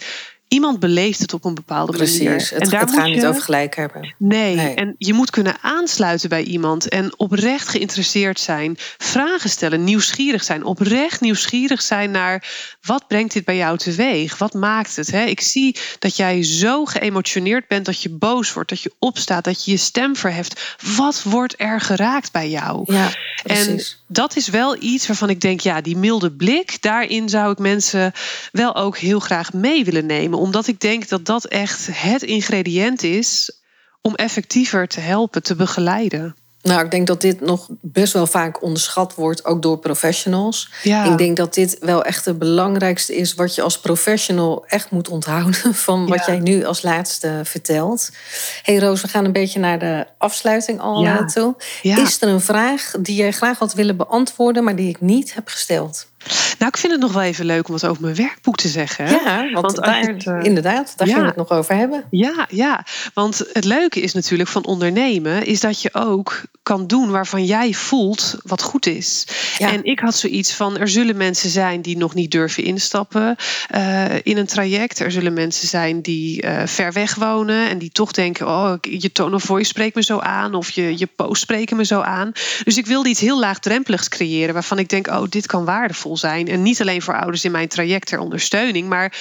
iemand 0.51 0.81
beleeft 0.81 1.21
het 1.21 1.35
op 1.35 1.45
een 1.45 1.55
bepaalde 1.55 1.93
Precies. 1.93 2.19
manier. 2.19 2.33
Het, 2.33 2.53
en 2.53 2.69
daar 2.69 2.81
het 2.81 2.91
gaat 2.91 3.07
niet 3.07 3.27
over 3.27 3.43
gelijk 3.43 3.77
hebben. 3.77 4.15
Nee. 4.19 4.75
en 4.75 4.95
je 4.99 5.13
moet 5.13 5.31
kunnen 5.31 5.57
aansluiten 5.61 6.29
bij 6.29 6.43
iemand 6.43 6.89
en 6.89 7.19
oprecht 7.19 7.69
geïnteresseerd 7.69 8.41
zijn, 8.41 8.77
vragen 8.99 9.51
stellen, 9.51 9.85
nieuwsgierig 9.85 10.45
zijn, 10.45 10.65
oprecht 10.65 11.21
nieuwsgierig 11.21 11.83
zijn 11.83 12.11
naar 12.11 12.49
wat 12.81 13.07
brengt 13.07 13.33
dit 13.33 13.45
bij 13.45 13.57
jou 13.57 13.79
teweeg? 13.79 14.39
Wat 14.39 14.55
maakt 14.55 14.97
het? 14.97 15.11
Hè? 15.11 15.25
Ik 15.25 15.41
zie 15.41 15.77
dat 15.99 16.17
jij 16.17 16.43
zo 16.43 16.85
geëmotioneerd 16.85 17.69
bent 17.69 17.85
dat 17.85 18.03
je 18.03 18.09
boos 18.09 18.53
wordt, 18.53 18.69
dat 18.69 18.83
je 18.83 18.93
opstaat, 18.99 19.45
dat 19.45 19.65
je 19.65 19.71
je 19.71 19.77
stem 19.77 20.17
verheft. 20.17 20.77
Wat 20.97 21.23
wordt 21.23 21.55
er 21.57 21.81
geraakt 21.81 22.33
bij 22.33 22.51
jou? 22.51 22.93
Ja, 22.93 23.11
precies. 23.43 23.93
En 23.93 24.00
dat 24.13 24.37
is 24.37 24.49
wel 24.49 24.83
iets 24.83 25.07
waarvan 25.07 25.31
ik 25.31 25.41
denk, 25.41 25.61
ja, 25.61 25.81
die 25.81 25.97
milde 25.97 26.33
blik, 26.33 26.83
daarin 26.83 27.29
zou 27.29 27.53
ik 27.53 27.59
mensen 27.59 28.13
wel 28.53 28.77
ook 28.77 28.99
heel 28.99 29.21
graag 29.21 29.53
mee 29.53 29.85
willen 29.85 30.07
nemen. 30.07 30.39
Omdat 30.39 30.67
ik 30.67 30.81
denk 30.81 31.09
dat 31.09 31.27
dat 31.27 31.45
echt 31.45 31.89
het 31.93 32.23
ingrediënt 32.23 33.03
is 33.03 33.61
om 34.01 34.15
effectiever 34.15 34.89
te 34.89 35.01
helpen, 35.01 35.43
te 35.43 35.55
begeleiden. 35.55 36.35
Nou, 36.63 36.85
ik 36.85 36.91
denk 36.91 37.07
dat 37.07 37.21
dit 37.21 37.41
nog 37.41 37.69
best 37.81 38.13
wel 38.13 38.27
vaak 38.27 38.63
onderschat 38.63 39.15
wordt, 39.15 39.45
ook 39.45 39.63
door 39.63 39.79
professionals. 39.79 40.71
Ik 40.83 41.19
denk 41.19 41.37
dat 41.37 41.55
dit 41.55 41.77
wel 41.81 42.05
echt 42.05 42.25
het 42.25 42.39
belangrijkste 42.39 43.17
is 43.17 43.35
wat 43.35 43.55
je 43.55 43.63
als 43.63 43.81
professional 43.81 44.65
echt 44.67 44.91
moet 44.91 45.09
onthouden 45.09 45.75
van 45.87 46.07
wat 46.07 46.27
jij 46.27 46.39
nu 46.39 46.65
als 46.65 46.83
laatste 46.83 47.41
vertelt. 47.45 48.11
hey 48.63 48.79
Roos, 48.79 49.01
we 49.01 49.09
gaan 49.09 49.25
een 49.25 49.33
beetje 49.33 49.61
naar 49.61 49.79
de 49.79 50.07
afsluiting 50.19 50.81
al 50.81 51.03
ja. 51.03 51.25
toe. 51.25 51.55
Is 51.83 52.23
er 52.23 52.29
een 52.29 52.41
vraag 52.41 52.93
die 53.01 53.17
jij 53.17 53.33
graag 53.33 53.59
had 53.59 53.75
willen 53.75 53.97
beantwoorden, 53.97 54.65
maar 54.65 54.77
die 54.77 54.89
ik 54.89 55.01
niet 55.01 55.35
heb 55.35 55.49
gesteld? 55.49 56.07
Nou, 56.61 56.73
ik 56.73 56.79
vind 56.79 56.93
het 56.93 57.03
nog 57.03 57.13
wel 57.13 57.23
even 57.23 57.45
leuk 57.45 57.69
om 57.69 57.73
wat 57.73 57.87
over 57.87 58.03
mijn 58.03 58.15
werkboek 58.15 58.57
te 58.57 58.69
zeggen. 58.69 59.11
Ja, 59.11 59.51
want, 59.53 59.77
daar, 59.77 60.45
inderdaad, 60.45 60.93
daar 60.97 61.09
ja, 61.09 61.13
gaan 61.13 61.23
we 61.23 61.29
het 61.29 61.37
nog 61.37 61.51
over 61.51 61.75
hebben. 61.75 62.05
Ja, 62.11 62.47
ja, 62.51 62.85
want 63.15 63.45
het 63.53 63.65
leuke 63.65 64.01
is 64.01 64.13
natuurlijk 64.13 64.49
van 64.49 64.65
ondernemen... 64.65 65.47
is 65.47 65.61
dat 65.61 65.83
je 65.83 65.95
ook 65.95 66.43
kan 66.63 66.87
doen 66.87 67.11
waarvan 67.11 67.45
jij 67.45 67.73
voelt 67.73 68.37
wat 68.43 68.63
goed 68.63 68.87
is. 68.87 69.27
En 69.59 69.85
ik 69.85 70.01
had 70.01 70.17
zoiets 70.17 70.53
van, 70.53 70.79
er 70.79 70.89
zullen 70.89 71.17
mensen 71.17 71.51
zijn 71.51 71.83
die 71.83 71.97
nog 71.97 72.15
niet 72.15 72.31
durven 72.31 72.65
instappen 72.65 73.37
uh, 73.75 74.05
in 74.23 74.37
een 74.37 74.47
traject. 74.47 74.99
Er 74.99 75.11
zullen 75.11 75.33
mensen 75.33 75.69
zijn 75.69 76.01
die 76.01 76.45
uh, 76.45 76.63
ver 76.67 76.93
weg 76.93 77.15
wonen 77.15 77.69
en 77.69 77.79
die 77.79 77.91
toch 77.91 78.13
denken... 78.13 78.47
oh, 78.47 78.75
je 78.81 79.13
tone 79.13 79.35
of 79.35 79.43
voice 79.43 79.69
spreekt 79.69 79.95
me 79.95 80.03
zo 80.03 80.19
aan 80.19 80.55
of 80.55 80.71
je, 80.71 80.99
je 80.99 81.07
post 81.07 81.43
spreken 81.43 81.77
me 81.77 81.85
zo 81.85 82.01
aan. 82.01 82.33
Dus 82.65 82.77
ik 82.77 82.87
wilde 82.87 83.09
iets 83.09 83.21
heel 83.21 83.39
laagdrempeligs 83.39 84.09
creëren... 84.09 84.55
waarvan 84.55 84.79
ik 84.79 84.89
denk, 84.89 85.07
oh, 85.07 85.23
dit 85.29 85.47
kan 85.47 85.65
waardevol 85.65 86.17
zijn. 86.17 86.49
En 86.51 86.63
niet 86.63 86.81
alleen 86.81 87.03
voor 87.03 87.21
ouders 87.21 87.45
in 87.45 87.51
mijn 87.51 87.69
traject 87.69 88.07
ter 88.07 88.19
ondersteuning, 88.19 88.89
maar 88.89 89.13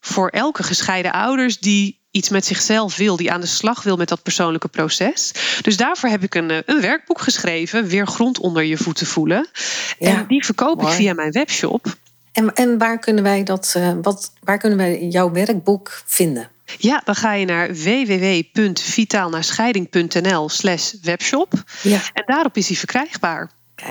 voor 0.00 0.28
elke 0.28 0.62
gescheiden 0.62 1.12
ouders 1.12 1.58
die 1.58 1.98
iets 2.10 2.28
met 2.28 2.46
zichzelf 2.46 2.96
wil, 2.96 3.16
die 3.16 3.32
aan 3.32 3.40
de 3.40 3.46
slag 3.46 3.82
wil 3.82 3.96
met 3.96 4.08
dat 4.08 4.22
persoonlijke 4.22 4.68
proces. 4.68 5.32
Dus 5.62 5.76
daarvoor 5.76 6.08
heb 6.08 6.22
ik 6.22 6.34
een, 6.34 6.50
eh, 6.50 6.58
een 6.64 6.80
werkboek 6.80 7.20
geschreven, 7.20 7.86
Weer 7.86 8.06
grond 8.06 8.38
onder 8.38 8.64
je 8.64 8.76
voeten 8.76 9.06
voelen. 9.06 9.48
en 9.98 10.24
die 10.28 10.44
verkoop 10.44 10.82
ik 10.82 10.88
via 10.88 11.14
mijn 11.14 11.32
webshop. 11.32 11.86
En, 12.32 12.54
en 12.54 12.78
waar 12.78 12.98
kunnen 12.98 13.22
wij 13.22 13.42
dat, 13.42 13.74
uh, 13.76 13.92
wat, 14.02 14.32
waar 14.42 14.58
kunnen 14.58 14.78
wij 14.78 15.06
jouw 15.06 15.30
werkboek 15.30 16.02
vinden? 16.06 16.50
Ja, 16.78 17.02
dan 17.04 17.14
ga 17.14 17.32
je 17.32 17.44
naar 17.44 17.74
www.vitaalnaarscheiding.nl 17.74 20.48
slash 20.48 20.92
webshop. 21.02 21.52
Ja. 21.82 22.00
En 22.12 22.22
daarop 22.26 22.56
is 22.56 22.68
hij 22.68 22.76
verkrijgbaar. 22.76 23.50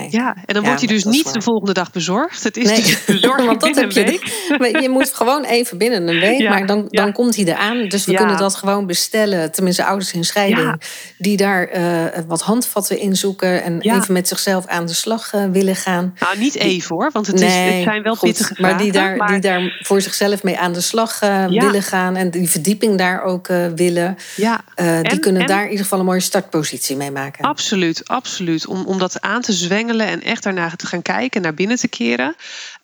Ja, 0.09 0.35
en 0.45 0.53
dan 0.53 0.63
wordt 0.63 0.79
hij 0.79 0.87
dus 0.87 1.03
niet 1.03 1.33
de 1.33 1.41
volgende 1.41 1.73
dag 1.73 1.91
bezorgd. 1.91 2.43
Het 2.43 2.57
is 2.57 2.65
nee. 2.69 2.81
dus 2.81 3.05
bezorgd 3.05 3.45
Want 3.57 3.61
dat 3.61 3.75
heb 3.75 3.91
je. 3.91 4.03
week. 4.03 4.81
Je 4.83 4.89
moet 4.89 5.13
gewoon 5.13 5.43
even 5.43 5.77
binnen 5.77 6.07
een 6.07 6.19
week, 6.19 6.49
maar 6.49 6.65
dan, 6.65 6.85
dan 6.87 7.13
komt 7.13 7.35
hij 7.35 7.45
eraan. 7.45 7.87
Dus 7.87 8.05
we 8.05 8.13
kunnen 8.13 8.37
dat 8.37 8.55
gewoon 8.55 8.85
bestellen. 8.85 9.51
Tenminste, 9.51 9.85
ouders 9.85 10.13
in 10.13 10.23
scheiding 10.23 10.81
die 11.17 11.37
daar 11.37 11.77
uh, 11.77 12.05
wat 12.27 12.41
handvatten 12.41 12.99
in 12.99 13.15
zoeken 13.15 13.63
en 13.63 13.81
even 13.81 14.13
met 14.13 14.27
zichzelf 14.27 14.65
aan 14.65 14.85
de 14.85 14.93
slag 14.93 15.33
uh, 15.33 15.43
willen 15.51 15.75
gaan. 15.75 16.13
Nou, 16.19 16.37
niet 16.37 16.55
even 16.55 16.95
hoor, 16.95 17.09
want 17.11 17.27
het, 17.27 17.41
is, 17.41 17.53
het 17.53 17.83
zijn 17.83 18.03
wel 18.03 18.15
goed, 18.15 18.29
pittige 18.29 18.61
Maar 18.61 18.77
die 18.77 18.91
daar, 18.91 19.15
maar... 19.15 19.27
die 19.27 19.39
daar 19.39 19.79
voor 19.81 20.01
zichzelf 20.01 20.43
mee 20.43 20.57
aan 20.57 20.73
de 20.73 20.81
slag 20.81 21.21
uh, 21.21 21.45
willen 21.47 21.83
gaan 21.83 22.15
en 22.15 22.29
die 22.29 22.49
verdieping 22.49 22.97
daar 22.97 23.21
ook 23.21 23.47
willen. 23.75 24.17
Ja. 24.35 24.61
die 25.01 25.19
kunnen 25.19 25.47
daar 25.47 25.63
in 25.63 25.69
ieder 25.69 25.83
geval 25.83 25.99
een 25.99 26.05
mooie 26.05 26.19
startpositie 26.19 26.95
mee 26.95 27.11
maken. 27.11 27.45
Absoluut, 27.45 28.07
absoluut. 28.07 28.67
Om, 28.67 28.85
om 28.85 28.97
dat 28.97 29.21
aan 29.21 29.41
te 29.41 29.53
zwemmen 29.53 29.76
en 29.85 30.21
echt 30.21 30.43
daarna 30.43 30.69
te 30.69 30.87
gaan 30.87 31.01
kijken, 31.01 31.41
naar 31.41 31.53
binnen 31.53 31.77
te 31.77 31.87
keren. 31.87 32.35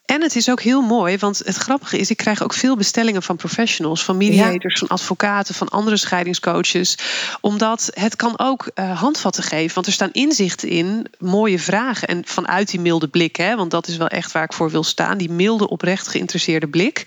En 0.05 0.21
het 0.21 0.35
is 0.35 0.49
ook 0.49 0.61
heel 0.61 0.81
mooi, 0.81 1.17
want 1.17 1.41
het 1.45 1.55
grappige 1.55 1.97
is, 1.97 2.09
ik 2.09 2.17
krijg 2.17 2.43
ook 2.43 2.53
veel 2.53 2.75
bestellingen 2.75 3.23
van 3.23 3.35
professionals, 3.35 4.03
van 4.03 4.17
mediators, 4.17 4.79
van 4.79 4.87
advocaten, 4.87 5.55
van 5.55 5.69
andere 5.69 5.97
scheidingscoaches. 5.97 6.97
Omdat 7.41 7.89
het 7.93 8.15
kan 8.15 8.39
ook 8.39 8.71
uh, 8.75 8.99
handvatten 8.99 9.43
geven. 9.43 9.73
Want 9.73 9.87
er 9.87 9.93
staan 9.93 10.11
inzichten 10.11 10.69
in, 10.69 11.07
mooie 11.19 11.59
vragen. 11.59 12.07
En 12.07 12.21
vanuit 12.25 12.69
die 12.69 12.79
milde 12.79 13.07
blik, 13.07 13.35
hè, 13.35 13.55
want 13.55 13.71
dat 13.71 13.87
is 13.87 13.97
wel 13.97 14.07
echt 14.07 14.31
waar 14.31 14.43
ik 14.43 14.53
voor 14.53 14.71
wil 14.71 14.83
staan. 14.83 15.17
Die 15.17 15.31
milde, 15.31 15.69
oprecht 15.69 16.07
geïnteresseerde 16.07 16.67
blik. 16.67 17.03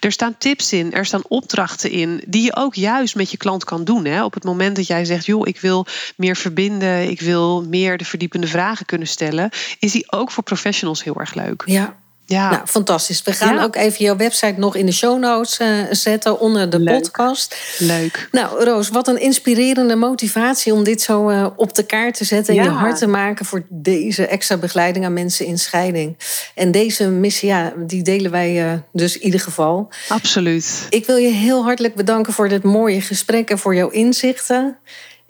Er 0.00 0.12
staan 0.12 0.38
tips 0.38 0.72
in, 0.72 0.92
er 0.92 1.06
staan 1.06 1.22
opdrachten 1.28 1.90
in, 1.90 2.22
die 2.26 2.42
je 2.42 2.56
ook 2.56 2.74
juist 2.74 3.14
met 3.14 3.30
je 3.30 3.36
klant 3.36 3.64
kan 3.64 3.84
doen. 3.84 4.04
Hè. 4.04 4.24
Op 4.24 4.34
het 4.34 4.44
moment 4.44 4.76
dat 4.76 4.86
jij 4.86 5.04
zegt, 5.04 5.26
joh, 5.26 5.48
ik 5.48 5.60
wil 5.60 5.86
meer 6.16 6.36
verbinden, 6.36 7.10
ik 7.10 7.20
wil 7.20 7.64
meer 7.64 7.96
de 7.96 8.04
verdiepende 8.04 8.46
vragen 8.46 8.86
kunnen 8.86 9.08
stellen, 9.08 9.50
is 9.78 9.92
die 9.92 10.12
ook 10.12 10.30
voor 10.30 10.42
professionals 10.42 11.04
heel 11.04 11.16
erg 11.16 11.34
leuk. 11.34 11.62
Ja. 11.66 11.96
Ja. 12.28 12.50
Nou, 12.50 12.66
fantastisch. 12.66 13.22
We 13.22 13.32
gaan 13.32 13.58
ook 13.58 13.76
even 13.76 14.04
jouw 14.04 14.16
website 14.16 14.54
nog 14.56 14.76
in 14.76 14.86
de 14.86 14.92
show 14.92 15.18
notes 15.18 15.60
uh, 15.60 15.68
zetten 15.90 16.40
onder 16.40 16.70
de 16.70 16.82
podcast. 16.82 17.56
Leuk. 17.78 18.28
Nou, 18.32 18.64
Roos, 18.64 18.88
wat 18.88 19.08
een 19.08 19.20
inspirerende 19.20 19.96
motivatie 19.96 20.72
om 20.72 20.84
dit 20.84 21.02
zo 21.02 21.30
uh, 21.30 21.46
op 21.56 21.74
de 21.74 21.82
kaart 21.82 22.16
te 22.16 22.24
zetten 22.24 22.56
en 22.56 22.62
je 22.62 22.68
hart 22.68 22.98
te 22.98 23.06
maken 23.06 23.44
voor 23.44 23.62
deze 23.68 24.26
extra 24.26 24.56
begeleiding 24.56 25.04
aan 25.04 25.12
mensen 25.12 25.46
in 25.46 25.58
scheiding. 25.58 26.16
En 26.54 26.70
deze 26.70 27.08
missie, 27.08 27.48
ja, 27.48 27.72
die 27.76 28.02
delen 28.02 28.30
wij 28.30 28.72
uh, 28.72 28.78
dus 28.92 29.16
in 29.16 29.24
ieder 29.24 29.40
geval. 29.40 29.88
Absoluut. 30.08 30.86
Ik 30.90 31.06
wil 31.06 31.16
je 31.16 31.28
heel 31.28 31.62
hartelijk 31.62 31.94
bedanken 31.94 32.32
voor 32.32 32.48
dit 32.48 32.62
mooie 32.62 33.00
gesprek 33.00 33.50
en 33.50 33.58
voor 33.58 33.74
jouw 33.74 33.88
inzichten. 33.88 34.78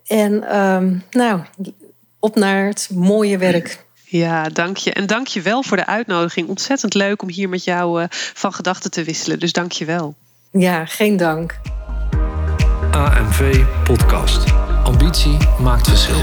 En 0.06 0.58
um, 0.58 1.02
nou, 1.10 1.40
op 2.18 2.34
naar 2.34 2.66
het 2.66 2.88
mooie 2.92 3.38
werk. 3.38 3.86
Ja, 4.10 4.48
dank 4.48 4.76
je. 4.76 4.92
En 4.92 5.06
dank 5.06 5.26
je 5.26 5.42
wel 5.42 5.62
voor 5.62 5.76
de 5.76 5.86
uitnodiging. 5.86 6.48
Ontzettend 6.48 6.94
leuk 6.94 7.22
om 7.22 7.28
hier 7.28 7.48
met 7.48 7.64
jou 7.64 8.02
uh, 8.02 8.06
van 8.10 8.52
gedachten 8.52 8.90
te 8.90 9.04
wisselen. 9.04 9.38
Dus 9.38 9.52
dank 9.52 9.72
je 9.72 9.84
wel. 9.84 10.14
Ja, 10.50 10.84
geen 10.84 11.16
dank. 11.16 11.60
AMV 12.90 13.64
Podcast. 13.84 14.44
Ambitie 14.84 15.36
maakt 15.60 15.88
verschil. 15.88 16.22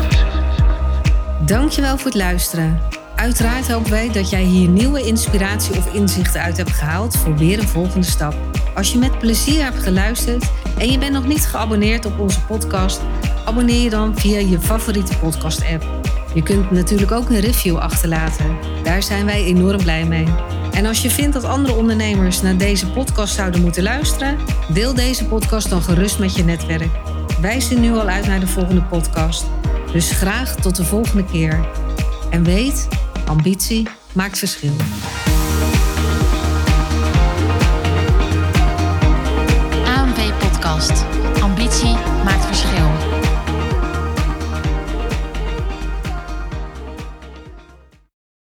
Dankjewel 1.45 1.97
voor 1.97 2.05
het 2.05 2.15
luisteren. 2.15 2.79
Uiteraard 3.15 3.71
hopen 3.71 3.91
wij 3.91 4.11
dat 4.11 4.29
jij 4.29 4.43
hier 4.43 4.67
nieuwe 4.67 5.01
inspiratie 5.01 5.77
of 5.77 5.93
inzichten 5.93 6.41
uit 6.41 6.57
hebt 6.57 6.71
gehaald 6.71 7.17
voor 7.17 7.37
weer 7.37 7.59
een 7.59 7.67
volgende 7.67 8.07
stap. 8.07 8.35
Als 8.75 8.91
je 8.91 8.97
met 8.97 9.19
plezier 9.19 9.63
hebt 9.63 9.83
geluisterd 9.83 10.51
en 10.77 10.91
je 10.91 10.97
bent 10.97 11.11
nog 11.11 11.27
niet 11.27 11.45
geabonneerd 11.45 12.05
op 12.05 12.19
onze 12.19 12.41
podcast, 12.41 13.01
abonneer 13.45 13.81
je 13.81 13.89
dan 13.89 14.19
via 14.19 14.39
je 14.39 14.59
favoriete 14.59 15.17
podcast-app. 15.17 16.13
Je 16.35 16.43
kunt 16.43 16.71
natuurlijk 16.71 17.11
ook 17.11 17.29
een 17.29 17.39
review 17.39 17.77
achterlaten. 17.77 18.57
Daar 18.83 19.03
zijn 19.03 19.25
wij 19.25 19.43
enorm 19.43 19.81
blij 19.81 20.05
mee. 20.05 20.27
En 20.71 20.85
als 20.85 21.01
je 21.01 21.09
vindt 21.09 21.33
dat 21.33 21.43
andere 21.43 21.75
ondernemers 21.75 22.41
naar 22.41 22.57
deze 22.57 22.91
podcast 22.91 23.35
zouden 23.35 23.61
moeten 23.61 23.83
luisteren, 23.83 24.37
deel 24.73 24.93
deze 24.93 25.25
podcast 25.25 25.69
dan 25.69 25.81
gerust 25.81 26.19
met 26.19 26.35
je 26.35 26.43
netwerk. 26.43 26.91
Wij 27.41 27.59
zien 27.59 27.81
nu 27.81 27.93
al 27.93 28.07
uit 28.07 28.27
naar 28.27 28.39
de 28.39 28.47
volgende 28.47 28.83
podcast. 28.83 29.45
Dus 29.91 30.11
graag 30.11 30.55
tot 30.55 30.75
de 30.75 30.83
volgende 30.83 31.25
keer. 31.25 31.67
En 32.29 32.43
weet, 32.43 32.87
ambitie 33.25 33.87
maakt 34.13 34.37
verschil. 34.37 34.73